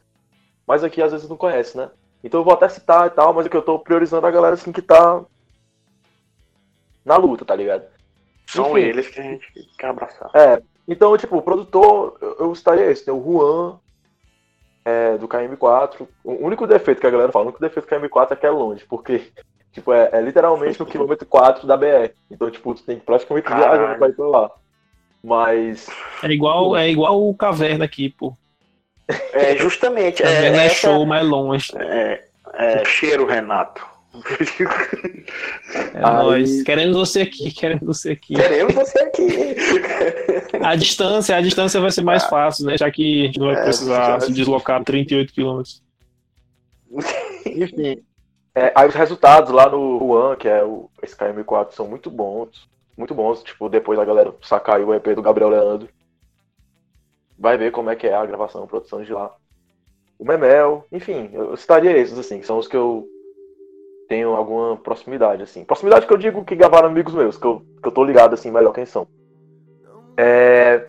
mas 0.66 0.83
aqui 0.83 1.01
às 1.01 1.12
vezes 1.12 1.29
não 1.29 1.37
conhece, 1.37 1.77
né? 1.77 1.90
Então 2.25 2.40
eu 2.40 2.44
vou 2.44 2.55
até 2.55 2.68
citar 2.68 3.07
e 3.07 3.11
tal, 3.11 3.35
mas 3.35 3.47
é 3.47 3.49
que 3.49 3.57
eu 3.57 3.62
tô 3.62 3.79
priorizando 3.79 4.27
a 4.27 4.31
galera 4.31 4.55
assim 4.55 4.73
que 4.73 4.83
tá 4.83 5.23
na 7.05 7.16
luta, 7.16 7.44
tá 7.44 7.55
ligado? 7.55 7.85
São 8.47 8.77
Enfim. 8.79 8.88
eles 8.88 9.09
que 9.09 9.20
a 9.20 9.23
gente 9.23 9.47
quer 9.79 9.88
abraçar. 9.88 10.31
É, 10.35 10.62
então, 10.88 11.16
tipo, 11.16 11.37
o 11.37 11.42
produtor, 11.42 12.16
eu, 12.38 12.53
estaria 12.53 12.90
esse, 12.90 13.05
tem 13.05 13.12
o 13.12 13.23
Juan, 13.23 13.79
é, 14.85 15.16
do 15.16 15.27
KM4. 15.27 16.07
O 16.23 16.44
único 16.44 16.66
defeito 16.66 17.01
que 17.01 17.07
a 17.07 17.11
galera 17.11 17.33
fala, 17.33 17.47
o 17.47 17.49
único 17.49 17.61
defeito 17.61 17.88
do 17.88 18.09
KM4 18.09 18.33
é 18.33 18.37
que 18.37 18.47
é 18.47 18.51
longe, 18.51 18.85
porque, 18.87 19.33
tipo, 19.75 19.93
é, 19.93 20.09
é 20.13 20.21
literalmente 20.23 20.81
no 20.81 20.87
quilômetro 20.87 21.27
4 21.27 21.67
da 21.67 21.77
BR. 21.77 22.11
Então, 22.31 22.51
tipo, 22.51 22.75
tu 22.75 22.83
tem 22.83 22.99
que 22.99 23.05
praticamente 23.05 23.47
Caralho. 23.47 23.79
viajar 23.81 23.99
pra 23.99 24.09
ir 24.09 24.13
pra 24.15 24.27
lá. 24.27 24.51
Mas, 25.23 25.87
É 26.23 26.29
igual, 26.29 26.77
é 26.77 26.89
igual 26.91 27.29
o 27.29 27.35
Caverna 27.35 27.85
aqui, 27.85 28.09
pô. 28.11 28.33
É, 29.33 29.57
justamente. 29.57 30.23
É, 30.23 30.27
Caverna 30.27 30.63
é, 30.63 30.67
essa- 30.67 30.75
show 30.77 31.05
mais 31.05 31.27
longe. 31.27 31.71
é, 31.77 32.25
é, 32.55 32.85
cheiro, 32.85 33.27
Renato. 33.27 33.85
É 35.93 35.99
Aí- 35.99 36.01
nóis. 36.03 36.63
Queremos 36.63 36.97
você 36.97 37.23
aqui, 37.23 37.51
queremos 37.53 37.85
você 37.85 38.13
aqui. 38.13 38.35
Queremos 38.35 38.73
você 38.75 38.99
aqui. 39.01 39.29
A 40.63 40.77
distância, 40.77 41.35
a 41.37 41.41
distância 41.41 41.81
vai 41.81 41.91
ser 41.91 42.03
mais 42.03 42.23
fácil, 42.25 42.67
né? 42.67 42.77
Já 42.79 42.89
que 42.93 43.23
a 43.23 43.27
gente 43.27 43.41
não 43.41 43.47
vai 43.49 43.57
É, 43.61 43.65
precisar 43.65 44.07
já- 44.07 44.21
se 44.21 44.33
deslocar 44.33 44.85
38 44.85 45.33
quilômetros. 45.33 45.83
enfim. 47.45 48.03
É, 48.55 48.73
aí 48.75 48.88
os 48.88 48.95
resultados 48.95 49.51
lá 49.51 49.69
no 49.69 49.99
Juan, 49.99 50.37
que 50.37 50.49
é 50.49 50.62
o 50.62 50.88
esse 51.03 51.17
KM4, 51.17 51.73
são 51.73 51.88
muito 51.88 52.11
bons. 52.11 52.69
Muito 52.97 53.14
bons. 53.14 53.43
Tipo, 53.43 53.69
depois 53.69 53.99
a 53.99 54.05
galera 54.05 54.33
sacar 54.43 54.81
o 54.81 54.95
EP 54.95 55.14
do 55.14 55.23
Gabriel 55.23 55.51
Leandro. 55.51 55.88
Vai 57.37 57.59
ver 57.59 57.73
como 57.73 57.90
é 57.90 57.97
que 57.97 58.07
é 58.07 58.14
a 58.14 58.25
gravação, 58.25 58.62
a 58.62 58.67
produção 58.67 59.03
de 59.03 59.12
lá. 59.12 59.35
O 60.19 60.25
Memel, 60.25 60.87
enfim, 60.93 61.31
eu 61.33 61.57
citaria 61.57 61.97
esses, 61.97 62.17
assim, 62.17 62.38
que 62.38 62.47
são 62.47 62.59
os 62.59 62.69
que 62.69 62.77
eu 62.77 63.09
tenho 64.09 64.37
alguma 64.37 64.77
proximidade, 64.77 65.43
assim. 65.43 65.64
Proximidade 65.64 66.07
que 66.07 66.12
eu 66.12 66.19
digo 66.19 66.45
que 66.45 66.55
gravaram 66.55 66.88
amigos 66.88 67.12
meus, 67.12 67.37
que 67.37 67.45
eu, 67.45 67.62
que 67.83 67.88
eu 67.88 67.93
tô 67.93 68.05
ligado, 68.05 68.35
assim, 68.35 68.53
melhor 68.53 68.73
quem 68.73 68.87
são. 68.87 69.09
É, 70.17 70.87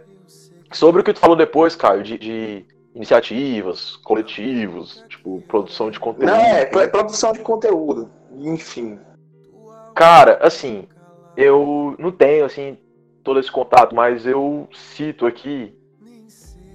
sobre 0.72 1.02
o 1.02 1.04
que 1.04 1.14
tu 1.14 1.20
falou 1.20 1.36
depois, 1.36 1.76
Caio, 1.76 2.04
de, 2.04 2.18
de 2.20 2.66
iniciativas, 2.96 3.98
coletivos, 3.98 5.04
tipo, 5.10 5.44
produção 5.48 5.92
de 5.92 6.00
conteúdo. 6.00 6.32
Não, 6.32 6.40
é, 6.40 6.62
é 6.62 6.88
produção 6.88 7.34
de 7.34 7.40
conteúdo. 7.40 8.10
Enfim. 8.38 8.98
Cara, 9.94 10.40
assim, 10.42 10.88
eu 11.36 11.96
não 12.00 12.12
tenho, 12.12 12.46
assim, 12.46 12.78
todo 13.24 13.40
esse 13.40 13.52
contato, 13.52 13.94
mas 13.94 14.26
eu 14.26 14.68
cito 14.74 15.26
aqui 15.26 15.78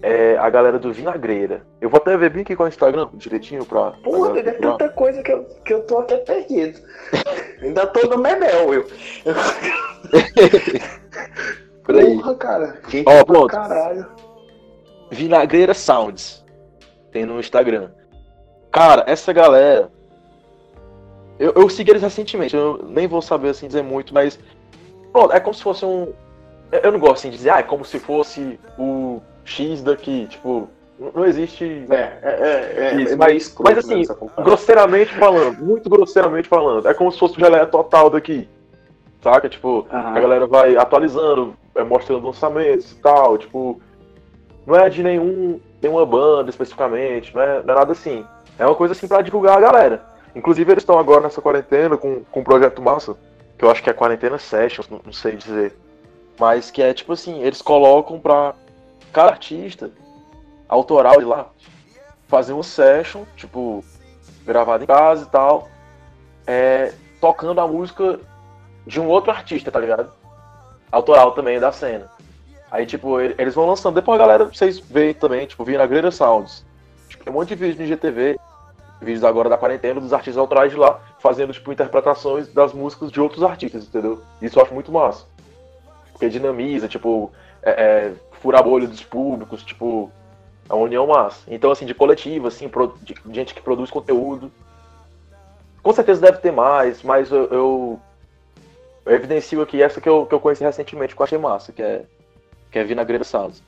é, 0.03 0.37
a 0.39 0.49
galera 0.51 0.79
do 0.79 0.93
Vinagreira. 0.93 1.67
Eu 1.81 1.89
vou 1.89 1.99
até 1.99 2.17
ver 2.17 2.31
bem 2.31 2.43
aqui 2.43 2.55
com 2.55 2.65
o 2.65 2.69
Instagram 2.69 3.09
direitinho 3.15 3.65
pra. 3.65 3.93
Porra, 4.03 4.39
é 4.39 4.53
tanta 4.53 4.89
coisa 4.91 5.23
que 5.23 5.33
eu, 5.33 5.45
que 5.65 5.73
eu 5.73 5.83
tô 5.87 5.99
até 5.99 6.19
perdido. 6.19 6.81
Ainda 7.63 7.87
tô 7.87 8.07
no 8.09 8.19
Memel, 8.19 8.75
eu. 8.75 8.87
Peraí. 11.87 12.17
Porra, 12.17 12.35
cara. 12.37 12.79
Gente, 12.89 13.05
pra 13.05 13.25
pronto. 13.25 13.49
Caralho. 13.49 14.30
Vinagreira 15.11 15.75
Sounds. 15.75 16.45
Tem 17.11 17.25
no 17.27 17.41
Instagram. 17.41 17.91
Cara, 18.71 19.05
essa 19.07 19.33
galera. 19.33 19.91
Eu, 21.39 21.53
eu 21.57 21.69
segui 21.69 21.91
eles 21.91 22.03
recentemente, 22.03 22.55
eu 22.55 22.85
nem 22.89 23.07
vou 23.09 23.23
saber 23.23 23.49
assim 23.49 23.67
dizer 23.67 23.83
muito, 23.83 24.13
mas. 24.15 24.39
Pronto, 25.13 25.33
é 25.33 25.41
como 25.41 25.55
se 25.55 25.63
fosse 25.63 25.85
um. 25.85 26.13
eu- 26.71 26.93
não 26.93 26.99
gosto 27.01 27.15
assim 27.15 27.31
de 27.31 27.37
dizer, 27.39 27.51
ah, 27.51 27.59
é 27.59 27.63
como 27.63 27.85
se 27.85 27.99
fosse 27.99 28.59
o 28.79 29.21
X 29.45 29.83
daqui. 29.83 30.27
Tipo, 30.29 30.69
não- 31.15 31.25
existe. 31.25 31.87
É, 31.91 31.95
é, 31.95 32.21
é, 32.23 32.85
é, 32.91 33.03
Isso, 33.03 33.15
é 33.15 33.17
mas- 33.17 33.43
escroto 33.43 33.73
mas 33.75 33.79
assim, 33.79 34.03
grosseiramente 34.43 35.13
falando, 35.15 35.59
muito 35.59 35.89
grosseiramente 35.91 36.47
falando. 36.49 36.87
É 36.87 36.95
como 36.95 37.11
se 37.11 37.19
fosse 37.19 37.37
o 37.37 37.41
geleia 37.41 37.67
total 37.67 38.09
daqui. 38.11 38.49
Saca? 39.23 39.49
Tipo, 39.49 39.87
Aham. 39.93 40.17
a 40.17 40.21
galera 40.21 40.47
vai 40.47 40.77
atualizando, 40.77 41.55
é, 41.75 41.83
mostrando 41.83 42.25
lançamentos 42.27 42.93
e 42.93 42.97
tal. 42.97 43.37
Tipo, 43.37 43.81
não 44.67 44.77
é 44.77 44.89
de 44.89 45.03
nenhum, 45.03 45.61
nenhuma 45.81 46.05
banda 46.07 46.51
especificamente, 46.51 47.35
não 47.35 47.43
é, 47.43 47.63
não 47.63 47.75
é 47.75 47.79
nada 47.79 47.93
assim. 47.93 48.25
É 48.59 48.67
uma 48.67 48.75
coisa 48.75 48.93
assim 48.93 49.09
pra 49.09 49.23
divulgar 49.23 49.57
a 49.57 49.61
galera. 49.61 50.05
Inclusive, 50.35 50.71
eles 50.71 50.83
estão 50.83 50.99
agora 50.99 51.23
nessa 51.23 51.41
quarentena 51.41 51.97
com, 51.97 52.23
com 52.25 52.41
um 52.41 52.45
projeto 52.45 52.81
massa, 52.81 53.17
que 53.59 53.65
eu 53.65 53.71
acho 53.71 53.83
que 53.83 53.91
é 53.91 53.93
Quarentena 53.93 54.39
Sessions, 54.39 54.89
não, 54.89 55.01
não 55.05 55.13
sei 55.13 55.37
dizer. 55.37 55.77
Mas 56.39 56.71
que 56.71 56.83
é 56.83 56.95
tipo 56.95 57.13
assim, 57.13 57.43
eles 57.43 57.61
colocam 57.61 58.19
pra 58.21 58.55
cada 59.13 59.31
artista 59.31 59.91
autoral 60.69 61.19
de 61.19 61.25
lá 61.25 61.51
fazer 62.31 62.53
uma 62.53 62.63
session, 62.63 63.25
tipo, 63.37 63.85
gravada 64.47 64.85
em 64.85 64.87
casa 64.87 65.25
e 65.25 65.27
tal, 65.27 65.69
é, 66.47 66.93
tocando 67.21 67.61
a 67.61 67.67
música 67.67 68.21
de 68.87 69.01
um 69.01 69.09
outro 69.09 69.33
artista, 69.33 69.71
tá 69.71 69.81
ligado? 69.81 70.13
Autoral 70.93 71.33
também 71.33 71.59
da 71.59 71.73
cena. 71.73 72.09
Aí, 72.71 72.87
tipo, 72.87 73.21
ele- 73.21 73.35
eles 73.39 73.55
vão 73.55 73.67
lançando. 73.67 73.95
Depois 73.95 74.19
a 74.21 74.23
galera, 74.23 74.45
vocês 74.45 74.79
veem 74.79 75.13
também, 75.13 75.47
tipo, 75.47 75.65
Vinagreira 75.65 76.11
Sounds. 76.11 76.65
Tipo, 77.09 77.25
tem 77.25 77.33
um 77.33 77.37
monte 77.37 77.49
de 77.49 77.55
vídeo 77.57 77.81
no 77.81 77.87
GTV, 77.87 78.39
vídeos 79.01 79.25
agora 79.25 79.49
da 79.49 79.59
quarentena, 79.59 80.01
dos 80.01 80.13
artistas 80.13 80.39
autorais 80.39 80.71
de 80.71 80.79
lá, 80.79 81.01
fazendo, 81.19 81.53
tipo, 81.53 81.73
interpretações 81.73 82.53
das 82.53 82.73
músicas 82.73 83.11
de 83.11 83.21
outros 83.21 83.43
artistas, 83.43 83.85
entendeu? 83.85 84.23
Isso 84.41 84.59
eu 84.59 84.63
acho 84.63 84.73
muito 84.75 84.93
massa. 84.93 85.25
Porque 86.13 86.29
dinamiza, 86.29 86.87
tipo, 86.87 87.33
é, 87.63 87.71
é, 87.71 88.13
fura 88.41 88.59
a 88.61 88.63
bolha 88.63 88.87
dos 88.87 89.03
públicos, 89.03 89.65
tipo, 89.65 90.11
é 90.69 90.75
uma 90.75 90.85
união 90.85 91.07
massa. 91.07 91.43
Então, 91.49 91.73
assim, 91.73 91.87
de 91.87 91.95
coletiva, 91.95 92.49
assim, 92.49 92.71
de 93.03 93.15
gente 93.35 93.53
que 93.55 93.61
produz 93.61 93.91
conteúdo. 93.91 94.53
Com 95.83 95.93
certeza 95.93 96.21
deve 96.21 96.39
ter 96.39 96.53
mais, 96.53 97.03
mas 97.03 97.33
eu, 97.33 97.45
eu, 97.47 98.01
eu 99.07 99.15
evidencio 99.15 99.61
aqui 99.63 99.83
essa 99.83 100.01
que 100.01 100.09
eu, 100.09 100.27
que 100.27 100.35
eu 100.35 100.39
conheci 100.41 100.63
recentemente, 100.63 101.17
que 101.17 101.21
eu 101.21 101.25
achei 101.25 101.39
massa, 101.39 101.73
que 101.73 101.83
é, 101.83 102.05
que 102.71 102.79
é 102.79 102.85
Vinagreira 102.85 103.25
Sounds. 103.25 103.63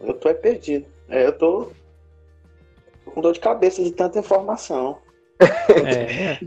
Eu 0.00 0.14
tô 0.14 0.28
é 0.28 0.34
perdido. 0.34 0.86
É, 1.08 1.26
eu 1.26 1.32
tô 1.36 1.70
tô 3.04 3.10
com 3.10 3.20
dor 3.20 3.32
de 3.32 3.40
cabeça 3.40 3.82
de 3.82 3.90
tanta 3.92 4.18
informação. 4.18 4.98
É, 5.86 6.38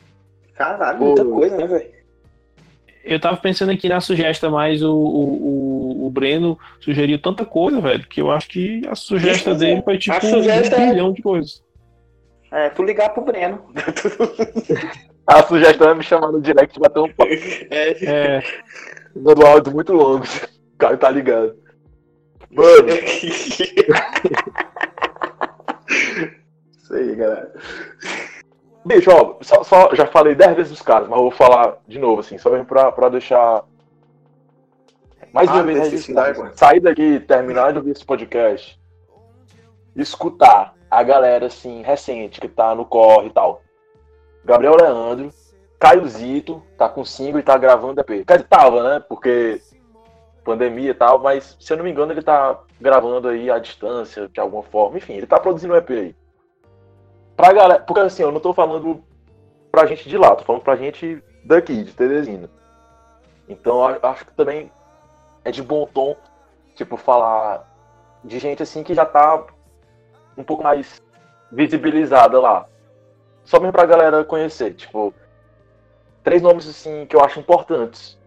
Caralho, 0.54 0.98
muita 1.00 1.24
Pô. 1.24 1.32
coisa, 1.32 1.56
né, 1.56 1.66
velho? 1.66 1.98
eu 3.04 3.18
tava 3.18 3.36
pensando 3.38 3.72
aqui 3.72 3.88
na 3.88 4.00
sugesta, 4.02 4.50
mas 4.50 4.82
o, 4.82 4.92
o, 4.94 6.06
o- 6.06 6.10
Breno 6.10 6.58
sugeriu 6.80 7.18
tanta 7.18 7.42
coisa, 7.44 7.80
velho, 7.80 8.06
que 8.06 8.20
eu 8.20 8.30
acho 8.30 8.48
que 8.48 8.82
a 8.86 8.94
sugesta 8.94 9.50
Isso, 9.50 9.58
dele 9.60 9.80
foi 9.82 9.96
tipo 9.96 10.20
sugesta 10.20 10.76
um 10.76 10.80
é- 10.82 10.90
bilhão 10.90 11.12
de 11.12 11.22
coisas. 11.22 11.62
É, 12.50 12.68
tu 12.70 12.82
ligar 12.82 13.10
pro 13.10 13.22
Breno. 13.24 13.64
A 15.26 15.42
sugestão 15.46 15.90
é 15.90 15.94
me 15.94 16.02
chamar 16.02 16.32
no 16.32 16.40
direct 16.40 16.76
e 16.76 16.80
bater 16.80 17.00
um 17.00 17.08
papo, 17.12 17.30
É, 17.70 17.90
É, 18.38 18.42
dando 19.14 19.46
áudio 19.46 19.72
muito 19.72 19.92
longo. 19.92 20.24
Cara 20.78 20.96
tá 20.96 21.10
ligado. 21.10 21.56
Mano, 22.50 22.88
Isso 26.78 26.94
aí, 26.94 27.14
galera. 27.14 27.52
bicho, 28.84 29.10
ó, 29.10 29.36
só, 29.42 29.62
só- 29.62 29.94
já 29.94 30.06
falei 30.06 30.34
10 30.34 30.56
vezes 30.56 30.72
dos 30.72 30.82
caras, 30.82 31.08
mas 31.08 31.16
eu 31.18 31.24
vou 31.24 31.30
falar 31.30 31.76
de 31.86 31.98
novo, 31.98 32.20
assim, 32.20 32.38
só 32.38 32.50
mesmo 32.50 32.64
pra, 32.66 32.90
pra 32.92 33.08
deixar 33.08 33.64
mais 35.32 35.48
uma 35.50 35.60
Ah, 35.60 35.62
vez 35.62 35.78
registrado. 35.78 36.50
Sair 36.56 36.80
daqui, 36.80 37.20
terminar 37.20 37.72
de 37.72 37.78
ouvir 37.78 37.90
esse 37.90 38.04
podcast, 38.04 38.80
escutar 39.94 40.74
a 40.90 41.02
galera, 41.02 41.46
assim, 41.46 41.82
recente, 41.82 42.40
que 42.40 42.48
tá 42.48 42.74
no 42.74 42.86
corre 42.86 43.26
e 43.28 43.32
tal. 43.32 43.60
Gabriel 44.44 44.76
Leandro, 44.80 45.30
Caio 45.78 46.06
Zito, 46.08 46.62
tá 46.78 46.88
com 46.88 47.04
single 47.04 47.40
e 47.40 47.42
tá 47.42 47.58
gravando 47.58 48.00
EP. 48.00 48.24
Quer 48.26 48.38
dizer, 48.38 48.48
tava, 48.48 48.82
né? 48.94 49.04
Porque 49.06 49.60
pandemia 50.48 50.92
e 50.92 50.94
tal, 50.94 51.18
mas 51.18 51.58
se 51.60 51.70
eu 51.70 51.76
não 51.76 51.84
me 51.84 51.90
engano, 51.90 52.10
ele 52.10 52.22
tá 52.22 52.58
gravando 52.80 53.28
aí 53.28 53.50
à 53.50 53.58
distância, 53.58 54.28
de 54.28 54.40
alguma 54.40 54.62
forma. 54.62 54.96
Enfim, 54.96 55.12
ele 55.12 55.26
tá 55.26 55.38
produzindo 55.38 55.74
um 55.74 55.76
EP 55.76 55.90
aí. 55.90 56.16
Pra 57.36 57.52
galera, 57.52 57.82
porque 57.82 58.00
assim, 58.00 58.22
eu 58.22 58.32
não 58.32 58.40
tô 58.40 58.54
falando 58.54 59.04
pra 59.70 59.84
gente 59.84 60.08
de 60.08 60.16
lá, 60.16 60.34
tô 60.34 60.44
falando 60.44 60.62
pra 60.62 60.74
gente 60.74 61.22
daqui, 61.44 61.84
de 61.84 61.92
Teresina. 61.92 62.48
Então 63.46 63.84
acho 64.02 64.24
que 64.24 64.32
também 64.32 64.72
é 65.44 65.50
de 65.50 65.62
bom 65.62 65.86
tom, 65.86 66.16
tipo, 66.74 66.96
falar 66.96 67.68
de 68.24 68.38
gente 68.38 68.62
assim 68.62 68.82
que 68.82 68.94
já 68.94 69.04
tá 69.04 69.44
um 70.36 70.42
pouco 70.42 70.62
mais 70.62 71.02
visibilizada 71.52 72.40
lá. 72.40 72.66
Só 73.44 73.60
mesmo 73.60 73.72
pra 73.72 73.84
galera 73.84 74.24
conhecer, 74.24 74.72
tipo, 74.72 75.12
três 76.24 76.40
nomes 76.40 76.66
assim 76.66 77.04
que 77.04 77.14
eu 77.14 77.20
acho 77.22 77.38
importantes 77.38 78.17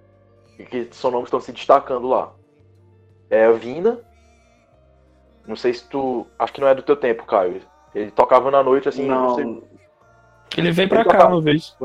e 0.60 0.64
que 0.66 0.88
são 0.92 1.12
nomes 1.12 1.26
que 1.26 1.28
estão 1.36 1.42
se 1.42 1.52
destacando 1.52 2.08
lá. 2.08 2.32
É 3.30 3.46
a 3.46 3.52
Vina. 3.52 4.00
Não 5.48 5.56
sei 5.56 5.74
se 5.74 5.88
tu, 5.88 6.28
acho 6.38 6.54
que 6.54 6.62
não 6.62 6.68
é 6.68 6.76
do 6.76 6.84
teu 6.84 6.96
tempo, 6.96 7.26
Caio. 7.26 7.62
Ele 7.96 8.12
tocava 8.12 8.52
na 8.52 8.62
noite 8.64 8.88
assim, 8.90 9.08
não, 9.08 9.36
sei. 9.36 9.44
Não, 9.46 9.64
Ele 10.56 10.72
veio 10.72 10.88
pra 10.90 11.00
Ele 11.02 11.06
cá 11.10 11.14
tocava- 11.18 11.34
uma 11.36 11.42
vez. 11.42 11.76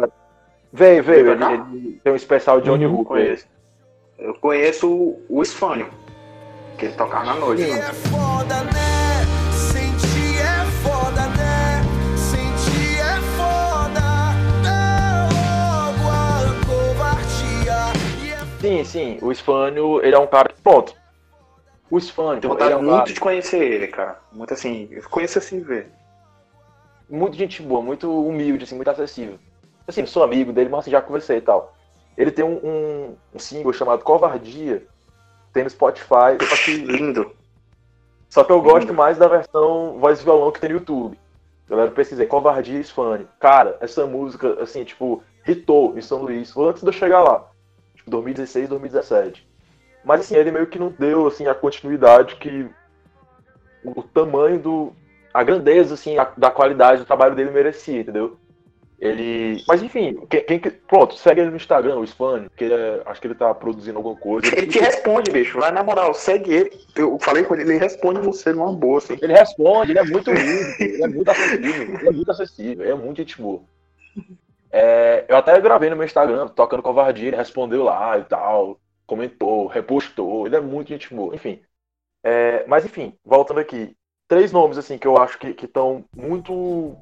Veio, 0.72 1.02
veio, 1.02 1.30
ele, 1.32 1.44
ele 1.44 2.00
tem 2.04 2.12
um 2.12 2.16
especial 2.16 2.60
de 2.60 2.66
Johnny 2.68 2.86
Uhum, 2.86 2.92
Hooker. 3.00 3.06
conheço. 3.06 3.46
Eu 4.18 4.34
conheço 4.34 4.90
o- 5.28 5.42
Esfânio, 5.42 5.88
que 6.78 6.86
ele 6.86 6.94
tocava 6.94 7.24
na 7.24 7.34
noite. 7.34 7.62
É 7.70 7.82
foda, 7.92 8.62
né? 8.64 8.85
Sim, 18.66 18.84
sim, 18.84 19.18
o 19.22 19.30
Esfânio, 19.30 20.04
ele 20.04 20.14
é 20.14 20.18
um 20.18 20.26
cara 20.26 20.48
que, 20.48 20.60
pronto. 20.60 20.94
O 21.88 22.00
Tenho 22.00 22.34
ele 22.34 22.48
vontade 22.48 22.72
é 22.72 22.76
um 22.76 22.82
muito 22.82 22.96
cara 22.96 23.12
de 23.12 23.20
conhecer 23.20 23.62
ele, 23.62 23.86
cara. 23.86 24.18
Muito 24.32 24.52
assim, 24.52 24.88
eu 24.90 25.08
conheço 25.08 25.38
assim, 25.38 25.60
ver. 25.60 25.88
muito 27.08 27.36
gente 27.36 27.62
boa, 27.62 27.80
muito 27.80 28.10
humilde, 28.26 28.64
assim, 28.64 28.74
muito 28.74 28.90
acessível. 28.90 29.38
Assim, 29.86 30.00
eu 30.00 30.06
sou 30.08 30.24
amigo 30.24 30.52
dele, 30.52 30.68
mas 30.68 30.80
assim, 30.80 30.90
já 30.90 31.00
conversei 31.00 31.36
e 31.36 31.40
tal. 31.40 31.72
Ele 32.16 32.32
tem 32.32 32.44
um, 32.44 32.56
um, 32.56 33.16
um 33.34 33.38
single 33.38 33.72
chamado 33.72 34.02
Covardia, 34.02 34.84
tem 35.52 35.62
no 35.62 35.70
Spotify, 35.70 36.36
só 36.42 36.56
que, 36.64 36.72
Lindo. 36.76 37.30
só 38.28 38.42
que 38.42 38.50
eu 38.50 38.60
gosto 38.60 38.92
mais 38.92 39.16
da 39.16 39.28
versão 39.28 39.96
voz 40.00 40.20
e 40.20 40.24
violão 40.24 40.50
que 40.50 40.60
tem 40.60 40.70
no 40.70 40.76
YouTube. 40.76 41.16
Galera, 41.68 41.90
pesquisei, 41.92 42.26
Covardia 42.26 42.80
Esfânio. 42.80 43.28
Cara, 43.38 43.76
essa 43.80 44.06
música, 44.06 44.60
assim, 44.60 44.82
tipo, 44.82 45.22
hitou 45.46 45.96
em 45.96 46.00
São 46.00 46.22
Luís, 46.22 46.56
antes 46.56 46.82
de 46.82 46.88
eu 46.88 46.92
chegar 46.92 47.22
lá. 47.22 47.48
Tipo, 48.06 48.10
2016, 48.10 48.68
2017. 48.68 49.46
Mas, 50.04 50.20
assim, 50.20 50.36
ele 50.36 50.52
meio 50.52 50.66
que 50.68 50.78
não 50.78 50.94
deu, 50.96 51.26
assim, 51.26 51.46
a 51.48 51.54
continuidade 51.54 52.36
que 52.36 52.66
o 53.84 54.02
tamanho 54.02 54.58
do... 54.58 54.92
a 55.34 55.42
grandeza, 55.42 55.94
assim, 55.94 56.16
a- 56.16 56.32
da 56.36 56.50
qualidade 56.50 57.00
do 57.00 57.06
trabalho 57.06 57.34
dele 57.34 57.50
merecia, 57.50 58.00
entendeu? 58.00 58.36
Ele... 58.98 59.62
Mas, 59.68 59.82
enfim, 59.82 60.24
quem, 60.30 60.44
quem 60.44 60.58
que- 60.58 60.70
pronto, 60.70 61.16
segue 61.16 61.40
ele 61.40 61.50
no 61.50 61.56
Instagram, 61.56 61.96
o 61.98 62.06
Spani, 62.06 62.48
que 62.56 62.64
é- 62.64 63.02
acho 63.06 63.20
que 63.20 63.26
ele 63.26 63.34
tá 63.34 63.52
produzindo 63.52 63.98
alguma 63.98 64.16
coisa. 64.16 64.46
Ele 64.56 64.68
te 64.68 64.78
responde, 64.78 65.30
bicho. 65.32 65.58
Vai 65.58 65.72
na 65.72 65.82
moral, 65.82 66.14
segue 66.14 66.52
ele. 66.54 66.70
Eu 66.94 67.18
falei 67.20 67.42
com 67.42 67.54
ele, 67.54 67.64
ele 67.64 67.78
responde 67.78 68.20
você 68.20 68.52
numa 68.52 68.72
boa, 68.72 68.98
assim. 68.98 69.18
Ele 69.20 69.32
responde, 69.34 69.90
ele 69.92 69.98
é 69.98 70.04
muito 70.04 70.30
humilde, 70.30 70.76
ele 70.78 71.02
é 71.02 71.08
muito 71.08 71.28
acessível, 71.30 71.94
ele 71.98 72.08
é 72.08 72.12
muito 72.12 72.30
acessível, 72.30 72.88
é 72.90 72.94
muito 72.94 73.16
gente 73.18 73.40
boa. 73.42 73.60
É, 74.70 75.24
eu 75.28 75.36
até 75.36 75.60
gravei 75.60 75.90
no 75.90 75.96
meu 75.96 76.04
Instagram, 76.04 76.48
tocando 76.48 76.82
covardia, 76.82 77.28
ele 77.28 77.36
respondeu 77.36 77.84
lá 77.84 78.18
e 78.18 78.24
tal, 78.24 78.78
comentou, 79.06 79.66
repostou, 79.66 80.46
ele 80.46 80.56
é 80.56 80.60
muito 80.60 80.88
gente 80.88 81.14
boa, 81.14 81.34
enfim. 81.34 81.60
É, 82.24 82.66
mas 82.66 82.84
enfim, 82.84 83.14
voltando 83.24 83.60
aqui, 83.60 83.96
três 84.28 84.52
nomes 84.52 84.78
assim 84.78 84.98
que 84.98 85.06
eu 85.06 85.16
acho 85.16 85.38
que 85.38 85.64
estão 85.64 86.04
muito. 86.14 86.96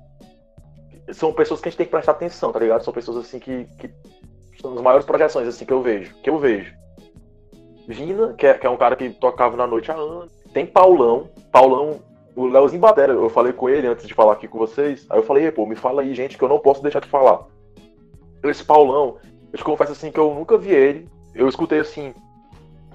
São 1.12 1.33
pessoas 1.33 1.61
que 1.61 1.69
a 1.69 1.71
gente 1.71 1.79
tem 1.79 1.87
que 1.87 1.93
prestar 1.93 2.12
atenção, 2.12 2.53
tá 2.53 2.59
ligado? 2.59 2.85
São 2.85 2.93
pessoas 2.93 3.19
assim 3.19 3.39
que, 3.39 3.65
que 3.79 3.91
são 4.61 4.75
as 4.75 4.81
maiores 4.81 5.07
projeções 5.07 5.49
assim 5.49 5.65
que 5.65 5.73
eu 5.73 5.83
vejo, 5.83 6.15
que 6.23 6.31
eu 6.31 6.39
vejo. 6.39 6.75
Vina, 7.87 8.33
que 8.35 8.47
é, 8.47 8.55
que 8.55 8.67
é 8.67 8.71
um 8.71 8.77
cara 8.77 8.97
que 8.97 9.11
tocava 9.11 9.57
na 9.57 9.67
noite 9.67 9.91
há 9.91 9.95
anos. 9.95 10.33
Tem 10.53 10.65
Paulão. 10.65 11.29
Paulão, 11.53 12.01
o 12.35 12.47
Leozinho 12.47 12.81
Batera, 12.81 13.12
eu 13.12 13.29
falei 13.29 13.53
com 13.53 13.69
ele 13.69 13.87
antes 13.87 14.07
de 14.07 14.15
falar 14.15 14.33
aqui 14.33 14.49
com 14.49 14.59
vocês. 14.59 15.07
Aí 15.11 15.19
eu 15.19 15.23
falei, 15.23 15.45
"Ei, 15.45 15.53
pô, 15.53 15.67
me 15.67 15.77
fala 15.77 16.03
aí, 16.03 16.15
gente, 16.15 16.39
que 16.39 16.45
eu 16.45 16.49
não 16.49 16.59
posso 16.59 16.83
deixar 16.83 17.01
de 17.01 17.09
falar. 17.09 17.47
Esse 18.51 18.64
Paulão, 18.64 19.16
eu 19.53 19.59
te 19.59 19.64
confesso 19.64 19.92
assim 19.92 20.11
que 20.11 20.18
eu 20.18 20.34
nunca 20.34 20.57
vi 20.59 20.70
ele. 20.70 21.09
Eu 21.34 21.49
escutei 21.49 21.80
assim, 21.80 22.14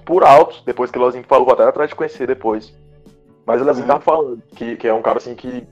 por 0.04 0.24
alto, 0.24 0.62
depois 0.64 0.90
que 0.90 0.98
o 0.98 1.00
Leozinho 1.02 1.24
falou, 1.24 1.44
vou 1.44 1.54
até 1.54 1.64
atrás 1.64 1.90
de 1.90 1.96
conhecer 1.96 2.26
depois. 2.26 2.74
Mas 3.46 3.60
o 3.60 3.64
Leozinho 3.64 3.86
Uhum. 3.86 3.92
tá 3.94 4.00
falando 4.00 4.42
que, 4.54 4.76
que 4.76 4.88
é 4.88 4.94
um 4.94 5.02
cara 5.02 5.18
assim 5.18 5.34
que, 5.34 5.66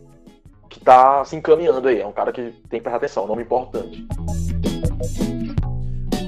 que 0.69 0.81
tá 0.81 1.25
se 1.25 1.37
encaminhando 1.37 1.89
aí. 1.89 2.01
É 2.01 2.07
um 2.07 2.13
cara 2.13 2.33
que 2.33 2.43
tem 2.69 2.81
que 2.81 2.81
prestar 2.81 2.97
atenção, 2.97 3.25
um 3.25 3.29
nome 3.29 3.43
importante. 3.43 4.07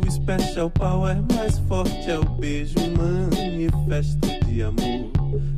O 0.07 0.11
Special 0.11 0.71
Power 0.71 1.17
mais 1.35 1.59
forte 1.61 2.11
é 2.11 2.19
o 2.19 2.25
beijo, 2.25 2.75
manifesto 2.97 4.27
de 4.47 4.63
amor. 4.63 5.11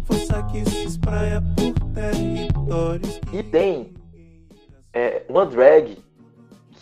Força 0.05 0.43
que 0.45 0.65
se 0.69 0.85
espraia 0.85 1.43
por 1.57 1.73
territórios. 1.93 3.21
E 3.33 3.43
tem 3.43 3.93
é, 4.93 5.23
uma 5.29 5.47
drag 5.47 5.99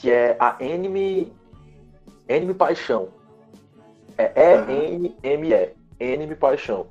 que 0.01 0.11
é 0.11 0.37
a 0.39 0.57
Anime. 0.57 1.33
Anime 2.29 2.55
Paixão. 2.55 3.09
É 4.17 4.33
E-N-M-E. 4.35 5.75
Anime 6.01 6.35
Paixão. 6.35 6.87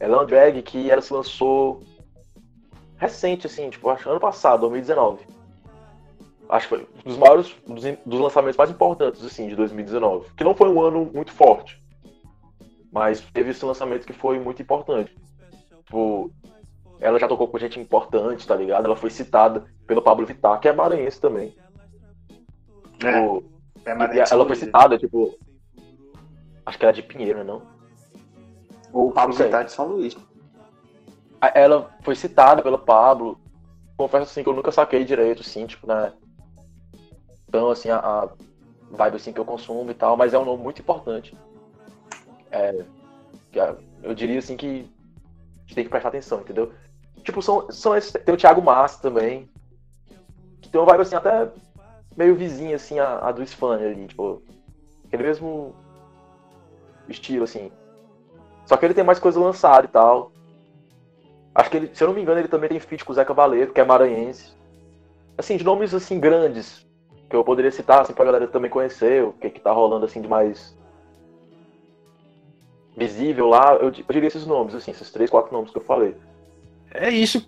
Ela 0.00 0.14
é 0.14 0.16
uma 0.18 0.26
drag 0.26 0.62
que 0.62 0.90
ela 0.90 1.00
se 1.00 1.12
lançou 1.12 1.82
recente, 2.96 3.46
assim, 3.46 3.70
tipo, 3.70 3.88
acho 3.88 4.08
ano 4.10 4.20
passado, 4.20 4.60
2019. 4.60 5.24
Acho 6.48 6.68
que 6.68 6.76
foi 6.76 6.88
um 7.04 7.08
dos 7.08 7.18
maiores, 7.18 7.56
dos, 7.66 7.84
dos 8.04 8.20
lançamentos 8.20 8.56
mais 8.56 8.70
importantes, 8.70 9.24
assim, 9.24 9.48
de 9.48 9.56
2019. 9.56 10.30
Que 10.36 10.44
não 10.44 10.54
foi 10.54 10.68
um 10.68 10.80
ano 10.80 11.10
muito 11.12 11.32
forte. 11.32 11.82
Mas 12.92 13.20
teve 13.32 13.50
esse 13.50 13.64
lançamento 13.64 14.06
que 14.06 14.12
foi 14.12 14.38
muito 14.38 14.60
importante. 14.60 15.16
Tipo, 15.84 16.30
ela 17.00 17.18
já 17.18 17.28
tocou 17.28 17.48
com 17.48 17.58
gente 17.58 17.80
importante, 17.80 18.46
tá 18.46 18.54
ligado? 18.54 18.86
Ela 18.86 18.96
foi 18.96 19.10
citada 19.10 19.64
pelo 19.86 20.02
Pablo 20.02 20.26
Vittar, 20.26 20.60
que 20.60 20.68
é 20.68 20.72
maranhense 20.72 21.20
também. 21.20 21.54
Tipo, 23.10 23.44
É, 23.84 24.16
e 24.16 24.20
ela 24.20 24.46
foi 24.46 24.56
citada, 24.56 24.98
tipo. 24.98 25.36
Acho 26.64 26.78
que 26.78 26.84
era 26.84 26.92
de 26.92 27.02
Pinheiro, 27.02 27.42
não? 27.42 27.62
O 28.92 29.10
Pablo. 29.10 29.34
Vittar 29.34 29.64
de 29.64 29.72
São 29.72 29.86
Luís. 29.88 30.16
Ela 31.54 31.90
foi 32.02 32.14
citada 32.14 32.62
pelo 32.62 32.78
Pablo. 32.78 33.40
Confesso 33.96 34.24
assim 34.24 34.42
que 34.42 34.48
eu 34.48 34.54
nunca 34.54 34.70
saquei 34.70 35.04
direito, 35.04 35.42
assim, 35.42 35.66
tipo, 35.66 35.86
né? 35.86 36.12
Então, 37.48 37.70
assim, 37.70 37.90
a, 37.90 37.98
a 37.98 38.28
vibe 38.90 39.16
assim 39.16 39.32
que 39.32 39.40
eu 39.40 39.44
consumo 39.44 39.90
e 39.90 39.94
tal, 39.94 40.16
mas 40.16 40.32
é 40.32 40.38
um 40.38 40.44
nome 40.44 40.62
muito 40.62 40.80
importante. 40.80 41.36
É- 42.50 42.84
eu 44.02 44.14
diria 44.14 44.38
assim 44.38 44.56
que 44.56 44.66
a 44.66 45.60
gente 45.62 45.74
tem 45.74 45.84
que 45.84 45.90
prestar 45.90 46.08
atenção, 46.08 46.40
entendeu? 46.40 46.72
Tipo, 47.22 47.42
são, 47.42 47.70
são 47.70 47.96
esses, 47.96 48.12
tem 48.12 48.34
o 48.34 48.38
Thiago 48.38 48.62
Massa 48.62 49.00
também. 49.00 49.48
Que 50.60 50.68
tem 50.68 50.80
uma 50.80 50.86
vibe 50.86 51.02
assim 51.02 51.14
até 51.14 51.48
meio 52.16 52.34
vizinha 52.34 52.76
assim 52.76 52.98
a, 52.98 53.18
a 53.18 53.32
do 53.32 53.42
Sfania 53.46 53.88
ali, 53.88 54.06
tipo. 54.06 54.42
Aquele 55.06 55.24
mesmo 55.24 55.74
estilo, 57.08 57.44
assim. 57.44 57.70
Só 58.66 58.76
que 58.76 58.84
ele 58.86 58.94
tem 58.94 59.04
mais 59.04 59.18
coisa 59.18 59.38
lançada 59.38 59.86
e 59.86 59.90
tal. 59.90 60.32
Acho 61.54 61.70
que 61.70 61.76
ele, 61.76 61.90
se 61.94 62.02
eu 62.02 62.08
não 62.08 62.14
me 62.14 62.22
engano, 62.22 62.40
ele 62.40 62.48
também 62.48 62.70
tem 62.70 62.80
feat 62.80 63.04
com 63.04 63.12
o 63.12 63.14
Zé 63.14 63.24
Cabaleiro, 63.24 63.72
que 63.72 63.80
é 63.80 63.84
maranhense. 63.84 64.52
Assim, 65.36 65.56
de 65.56 65.64
nomes 65.64 65.92
assim 65.92 66.18
grandes, 66.18 66.86
que 67.28 67.36
eu 67.36 67.44
poderia 67.44 67.70
citar, 67.70 68.00
assim, 68.00 68.14
pra 68.14 68.24
galera 68.24 68.46
também 68.48 68.70
conhecer, 68.70 69.22
o 69.24 69.32
que, 69.34 69.50
que 69.50 69.60
tá 69.60 69.70
rolando 69.72 70.06
assim 70.06 70.22
de 70.22 70.28
mais 70.28 70.74
visível 72.96 73.48
lá, 73.48 73.74
eu, 73.74 73.84
eu 73.84 73.90
diria 73.90 74.28
esses 74.28 74.46
nomes, 74.46 74.74
assim, 74.74 74.90
esses 74.90 75.10
três, 75.10 75.28
quatro 75.30 75.52
nomes 75.52 75.70
que 75.70 75.78
eu 75.78 75.82
falei. 75.82 76.14
É 76.94 77.10
isso, 77.10 77.46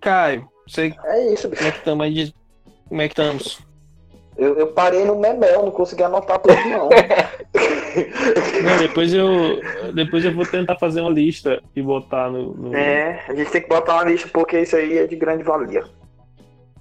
Caio. 0.00 0.48
Você, 0.66 0.94
É 1.04 1.32
isso, 1.32 1.48
bicho. 1.48 1.60
como 1.62 1.68
é 1.68 1.72
que 1.72 1.78
estamos 1.78 2.04
aí? 2.06 2.12
de- 2.14 2.34
Como 2.88 3.02
é 3.02 3.08
que 3.08 3.12
estamos? 3.12 3.60
Eu, 4.36 4.54
eu 4.58 4.66
parei 4.68 5.04
no 5.04 5.16
memel, 5.18 5.62
não 5.64 5.70
consegui 5.70 6.02
anotar 6.02 6.38
tudo, 6.38 6.54
não. 6.68 6.88
Não, 8.62 8.76
depois 8.78 9.14
eu, 9.14 9.58
depois 9.94 10.22
eu 10.22 10.34
vou 10.34 10.44
tentar 10.44 10.76
fazer 10.76 11.00
uma 11.00 11.08
lista 11.10 11.62
e 11.74 11.80
botar 11.80 12.28
no. 12.30 12.52
no- 12.52 12.76
é, 12.76 13.24
a 13.26 13.34
gente 13.34 13.50
tem 13.50 13.62
que 13.62 13.68
botar 13.68 13.94
uma 13.94 14.04
lista 14.04 14.28
porque 14.30 14.60
isso 14.60 14.76
aí 14.76 14.98
é 14.98 15.06
de 15.06 15.16
grande 15.16 15.42
valia. 15.42 15.82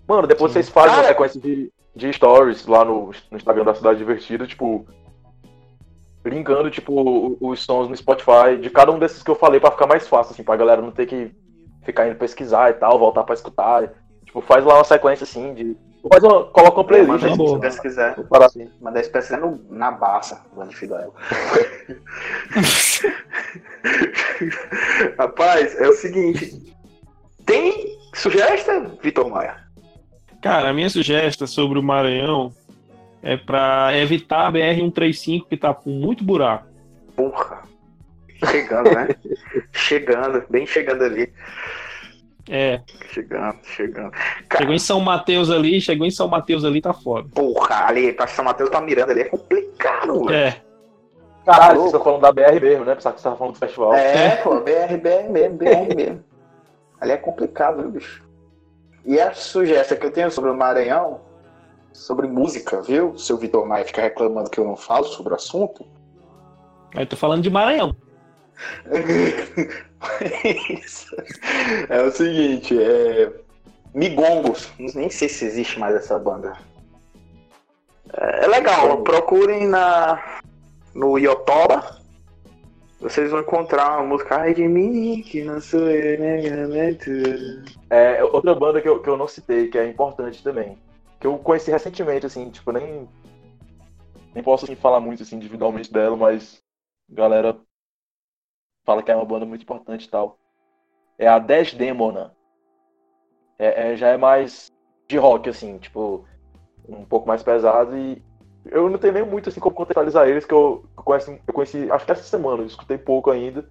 Mano, 0.05 0.27
depois 0.27 0.51
Sim. 0.51 0.55
vocês 0.55 0.69
fazem 0.69 0.89
uma 0.91 0.95
Cara- 0.97 1.07
sequência 1.07 1.39
de, 1.39 1.71
de 1.95 2.11
stories 2.11 2.67
lá 2.67 2.83
no, 2.83 3.11
no 3.31 3.37
Instagram 3.37 3.63
da 3.63 3.73
Cidade 3.73 3.97
Divertida, 3.97 4.45
tipo. 4.45 4.85
Linkando, 6.25 6.69
tipo, 6.71 7.37
os 7.39 7.63
sons 7.63 7.87
no 7.87 7.95
Spotify 7.95 8.57
de 8.59 8.69
cada 8.71 8.91
um 8.91 8.97
desses 8.99 9.21
que 9.23 9.29
eu 9.29 9.35
falei 9.35 9.59
pra 9.59 9.69
ficar 9.71 9.85
mais 9.87 10.07
fácil, 10.07 10.33
assim, 10.33 10.43
pra 10.43 10.55
galera 10.57 10.81
não 10.81 10.89
ter 10.91 11.05
que 11.05 11.31
ficar 11.83 12.07
indo 12.07 12.15
pesquisar 12.17 12.71
e 12.71 12.73
tal, 12.73 12.97
voltar 12.97 13.23
pra 13.23 13.35
escutar. 13.35 13.93
Tipo, 14.25 14.41
faz 14.41 14.65
lá 14.65 14.73
uma 14.75 14.83
sequência 14.83 15.23
assim 15.23 15.53
de. 15.53 15.77
Faz 16.07 16.23
uma, 16.23 16.43
coloca 16.45 16.77
uma 16.77 16.83
playlist. 16.83 17.23
Manda 17.23 17.35
bom. 17.35 17.71
se 17.71 17.81
quiser. 17.81 18.15
vou 18.15 18.25
parar 18.25 18.45
assim. 18.45 18.69
Manda 18.79 18.99
esse 18.99 19.09
PC 19.09 19.37
no, 19.37 19.59
na 19.69 19.91
baça, 19.91 20.45
Band 20.55 20.69
Fidel. 20.71 21.13
Rapaz, 25.17 25.75
é 25.79 25.87
o 25.87 25.93
seguinte. 25.93 26.75
Tem 27.45 27.97
sugestão, 28.13 28.97
Vitor 29.01 29.29
Maia? 29.29 29.65
Cara, 30.41 30.69
a 30.69 30.73
minha 30.73 30.89
sugestão 30.89 31.47
sobre 31.47 31.79
o 31.79 31.83
Maranhão 31.83 32.53
é 33.23 33.35
pra 33.35 33.97
evitar 33.97 34.47
a 34.47 34.51
BR-135, 34.51 35.47
que 35.49 35.57
tá 35.57 35.73
com 35.73 35.89
muito 35.89 36.23
buraco. 36.23 36.67
Porra. 37.15 37.63
Chegando, 38.51 38.91
né? 38.91 39.07
chegando, 39.73 40.43
bem 40.49 40.67
chegando 40.67 41.03
ali. 41.03 41.33
É, 42.49 42.81
Chegando, 43.09 43.57
chegando. 43.63 44.11
Cara, 44.11 44.57
chegou 44.61 44.73
em 44.75 44.79
São 44.79 44.99
Mateus 44.99 45.49
ali, 45.49 45.81
chegou 45.81 46.05
em 46.05 46.11
São 46.11 46.27
Mateus 46.27 46.63
ali, 46.63 46.79
tá 46.79 46.93
foda. 46.93 47.27
porra, 47.33 47.87
ali, 47.87 48.13
pra 48.13 48.27
São 48.27 48.45
Mateus 48.45 48.69
tá 48.69 48.79
mirando 48.81 49.11
ali, 49.11 49.21
é 49.21 49.25
complicado, 49.25 50.25
velho. 50.25 50.35
É, 50.35 50.61
Caralho, 51.45 51.75
vocês 51.75 51.85
estão 51.87 52.03
falando 52.03 52.21
da 52.21 52.31
BR 52.31 52.59
mesmo, 52.59 52.85
né? 52.85 52.95
Pensava 52.95 53.15
que 53.15 53.21
você 53.21 53.25
tava 53.25 53.37
falando 53.37 53.53
do 53.53 53.59
festival. 53.59 53.93
É, 53.93 54.35
pô, 54.37 54.59
BR, 54.61 54.97
BR 54.99 55.29
mesmo, 55.31 55.57
BR 55.57 55.95
mesmo. 55.95 56.23
Ali 56.99 57.11
é 57.11 57.17
complicado, 57.17 57.81
viu, 57.81 57.91
bicho? 57.91 58.23
E 59.05 59.19
a 59.19 59.31
sugestão 59.33 59.97
que 59.97 60.05
eu 60.07 60.11
tenho 60.11 60.31
sobre 60.31 60.49
o 60.49 60.55
Maranhão, 60.55 61.21
sobre 61.93 62.27
música, 62.27 62.81
viu? 62.81 63.15
Se 63.17 63.31
o 63.31 63.37
Vitor 63.37 63.65
Maia 63.67 63.85
fica 63.85 64.01
reclamando 64.01 64.49
que 64.49 64.59
eu 64.59 64.65
não 64.65 64.75
falo 64.75 65.05
sobre 65.05 65.33
o 65.33 65.35
assunto. 65.35 65.85
eu 66.95 67.05
tô 67.05 67.15
falando 67.15 67.43
de 67.43 67.49
Maranhão. 67.51 67.95
É 71.89 72.01
o 72.01 72.11
seguinte, 72.11 72.77
é. 72.81 73.31
Migongos. 73.93 74.71
Nem 74.77 75.09
sei 75.09 75.29
se 75.29 75.45
existe 75.45 75.79
mais 75.79 75.95
essa 75.95 76.19
banda. 76.19 76.57
É 78.13 78.45
é 78.45 78.47
legal, 78.47 79.01
procurem 79.01 79.67
na 79.67 80.41
no 80.93 81.17
Yotoba. 81.17 81.99
Vocês 82.99 83.29
vão 83.29 83.41
encontrar 83.41 83.97
uma 83.97 84.07
música 84.07 84.37
Ai 84.37 84.53
de 84.53 84.67
mim, 84.67 85.21
que 85.21 85.43
não 85.43 85.59
sou 85.59 85.89
eu, 85.89 86.19
né? 86.19 86.93
tudo. 86.93 87.63
É, 87.89 88.23
outra 88.23 88.55
banda 88.55 88.81
que 88.81 88.87
eu, 88.87 89.01
que 89.01 89.09
eu 89.09 89.17
não 89.17 89.27
citei, 89.27 89.67
que 89.67 89.77
é 89.77 89.87
importante 89.87 90.41
também. 90.41 90.77
Que 91.19 91.27
eu 91.27 91.37
conheci 91.37 91.71
recentemente, 91.71 92.25
assim, 92.25 92.49
tipo, 92.49 92.71
nem. 92.71 93.07
Nem 94.33 94.43
posso 94.43 94.65
assim, 94.65 94.75
falar 94.75 94.99
muito 94.99 95.23
assim, 95.23 95.35
individualmente 95.35 95.91
dela, 95.91 96.15
mas 96.15 96.61
galera 97.09 97.55
fala 98.85 99.03
que 99.03 99.11
é 99.11 99.15
uma 99.15 99.25
banda 99.25 99.45
muito 99.45 99.63
importante 99.63 100.05
e 100.05 100.09
tal. 100.09 100.37
É 101.17 101.27
a 101.27 101.39
Dash 101.39 101.73
Demona. 101.73 102.33
É, 103.57 103.91
é- 103.91 103.95
já 103.95 104.09
é 104.09 104.17
mais 104.17 104.71
de 105.07 105.17
rock, 105.17 105.49
assim, 105.49 105.77
tipo, 105.77 106.25
um 106.87 107.05
pouco 107.05 107.27
mais 107.27 107.41
pesado 107.41 107.97
e 107.97 108.21
eu 108.65 108.89
não 108.89 108.97
tenho 108.97 109.13
nem 109.13 109.25
muito 109.25 109.49
assim 109.49 109.59
como 109.59 109.75
contextualizar 109.75 110.27
eles, 110.27 110.45
que 110.45 110.53
eu, 110.53 110.85
eu, 110.97 111.03
conheço, 111.03 111.37
eu 111.47 111.53
conheci, 111.53 111.89
acho 111.91 112.05
que 112.05 112.11
essa 112.11 112.23
semana, 112.23 112.63
eu 112.63 112.67
escutei 112.67 112.97
pouco 112.97 113.29
ainda, 113.29 113.69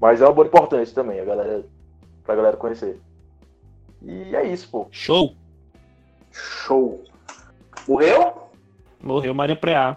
mas 0.00 0.20
é 0.20 0.26
uma 0.26 0.32
banda 0.32 0.48
importante 0.48 0.94
também, 0.94 1.20
a 1.20 1.24
galera, 1.24 1.64
pra 2.22 2.36
galera 2.36 2.56
conhecer. 2.56 3.00
E 4.02 4.36
é 4.36 4.46
isso, 4.46 4.70
pô. 4.70 4.86
Show! 4.90 5.34
Show. 6.30 7.02
Morreu? 7.88 8.50
Morreu 9.02 9.34
Maria 9.34 9.56
Preá. 9.56 9.96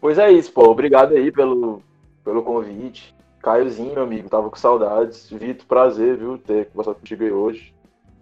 Pois 0.00 0.18
é 0.18 0.30
isso, 0.30 0.52
pô. 0.52 0.68
Obrigado 0.70 1.14
aí 1.14 1.32
pelo, 1.32 1.82
pelo 2.24 2.42
convite. 2.42 3.14
Caiozinho, 3.42 3.94
meu 3.94 4.02
amigo, 4.02 4.28
tava 4.28 4.50
com 4.50 4.56
saudades. 4.56 5.30
Vitor, 5.30 5.66
prazer, 5.66 6.16
viu, 6.16 6.36
ter 6.38 6.66
conversado 6.66 6.96
contigo 6.98 7.24
aí 7.24 7.32
hoje. 7.32 7.74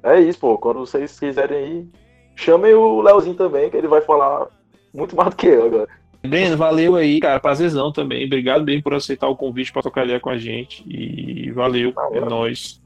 É 0.02 0.20
isso, 0.20 0.38
pô. 0.38 0.56
Quando 0.58 0.80
vocês 0.80 1.18
quiserem 1.18 1.56
aí, 1.58 1.88
chamem 2.36 2.72
o 2.74 3.00
Leozinho 3.00 3.34
também, 3.34 3.68
que 3.68 3.76
ele 3.76 3.88
vai 3.88 4.00
falar 4.00 4.46
muito 4.94 5.16
mais 5.16 5.30
do 5.30 5.36
que 5.36 5.46
eu 5.48 5.66
agora. 5.66 5.88
Breno, 6.22 6.56
valeu 6.56 6.94
aí, 6.96 7.20
cara. 7.20 7.40
Prazerzão 7.40 7.92
também. 7.92 8.26
Obrigado 8.26 8.64
bem 8.64 8.80
por 8.80 8.94
aceitar 8.94 9.28
o 9.28 9.36
convite 9.36 9.72
pra 9.72 9.82
tocar 9.82 10.04
ideia 10.04 10.20
com 10.20 10.30
a 10.30 10.38
gente. 10.38 10.84
E 10.88 11.50
valeu, 11.52 11.92
Não, 11.94 12.14
é 12.14 12.18
eu- 12.18 12.26
nóis. 12.26 12.80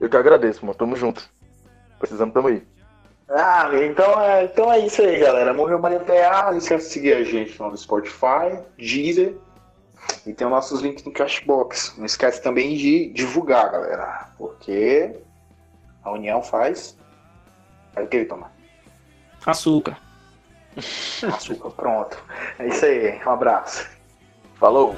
Eu 0.00 0.08
que 0.08 0.16
agradeço, 0.16 0.64
mano. 0.64 0.76
Tamo 0.76 0.94
junto. 0.96 1.28
Precisamos, 1.98 2.34
tamo 2.34 2.48
aí. 2.48 2.62
Ah, 3.28 3.70
então 3.82 4.20
é, 4.20 4.44
então 4.44 4.72
é 4.72 4.78
isso 4.86 5.02
aí, 5.02 5.18
galera. 5.18 5.52
Morreu 5.52 5.80
Maria 5.80 5.98
PA. 6.00 6.50
Não 6.52 6.58
esquece 6.58 6.86
de 6.86 6.92
seguir 6.92 7.12
a 7.14 7.24
gente 7.24 7.60
no 7.60 7.76
Spotify, 7.76 8.58
Deezer. 8.78 9.34
E 10.26 10.32
tem 10.32 10.46
os 10.46 10.52
nossos 10.52 10.80
links 10.80 11.04
no 11.04 11.12
Cashbox. 11.12 11.94
Não 11.96 12.06
esquece 12.06 12.42
também 12.42 12.76
de 12.76 13.08
divulgar, 13.12 13.70
galera. 13.70 14.28
Porque 14.36 15.14
a 16.02 16.10
união 16.12 16.42
faz. 16.42 16.96
Faz 17.92 18.06
o 18.06 18.10
que, 18.10 18.24
Tomar? 18.24 18.52
Açúcar. 19.44 19.98
Açúcar, 20.76 21.70
pronto. 21.70 22.22
É 22.58 22.66
isso 22.66 22.84
aí. 22.84 23.20
Um 23.24 23.30
abraço. 23.30 23.88
Falou! 24.54 24.96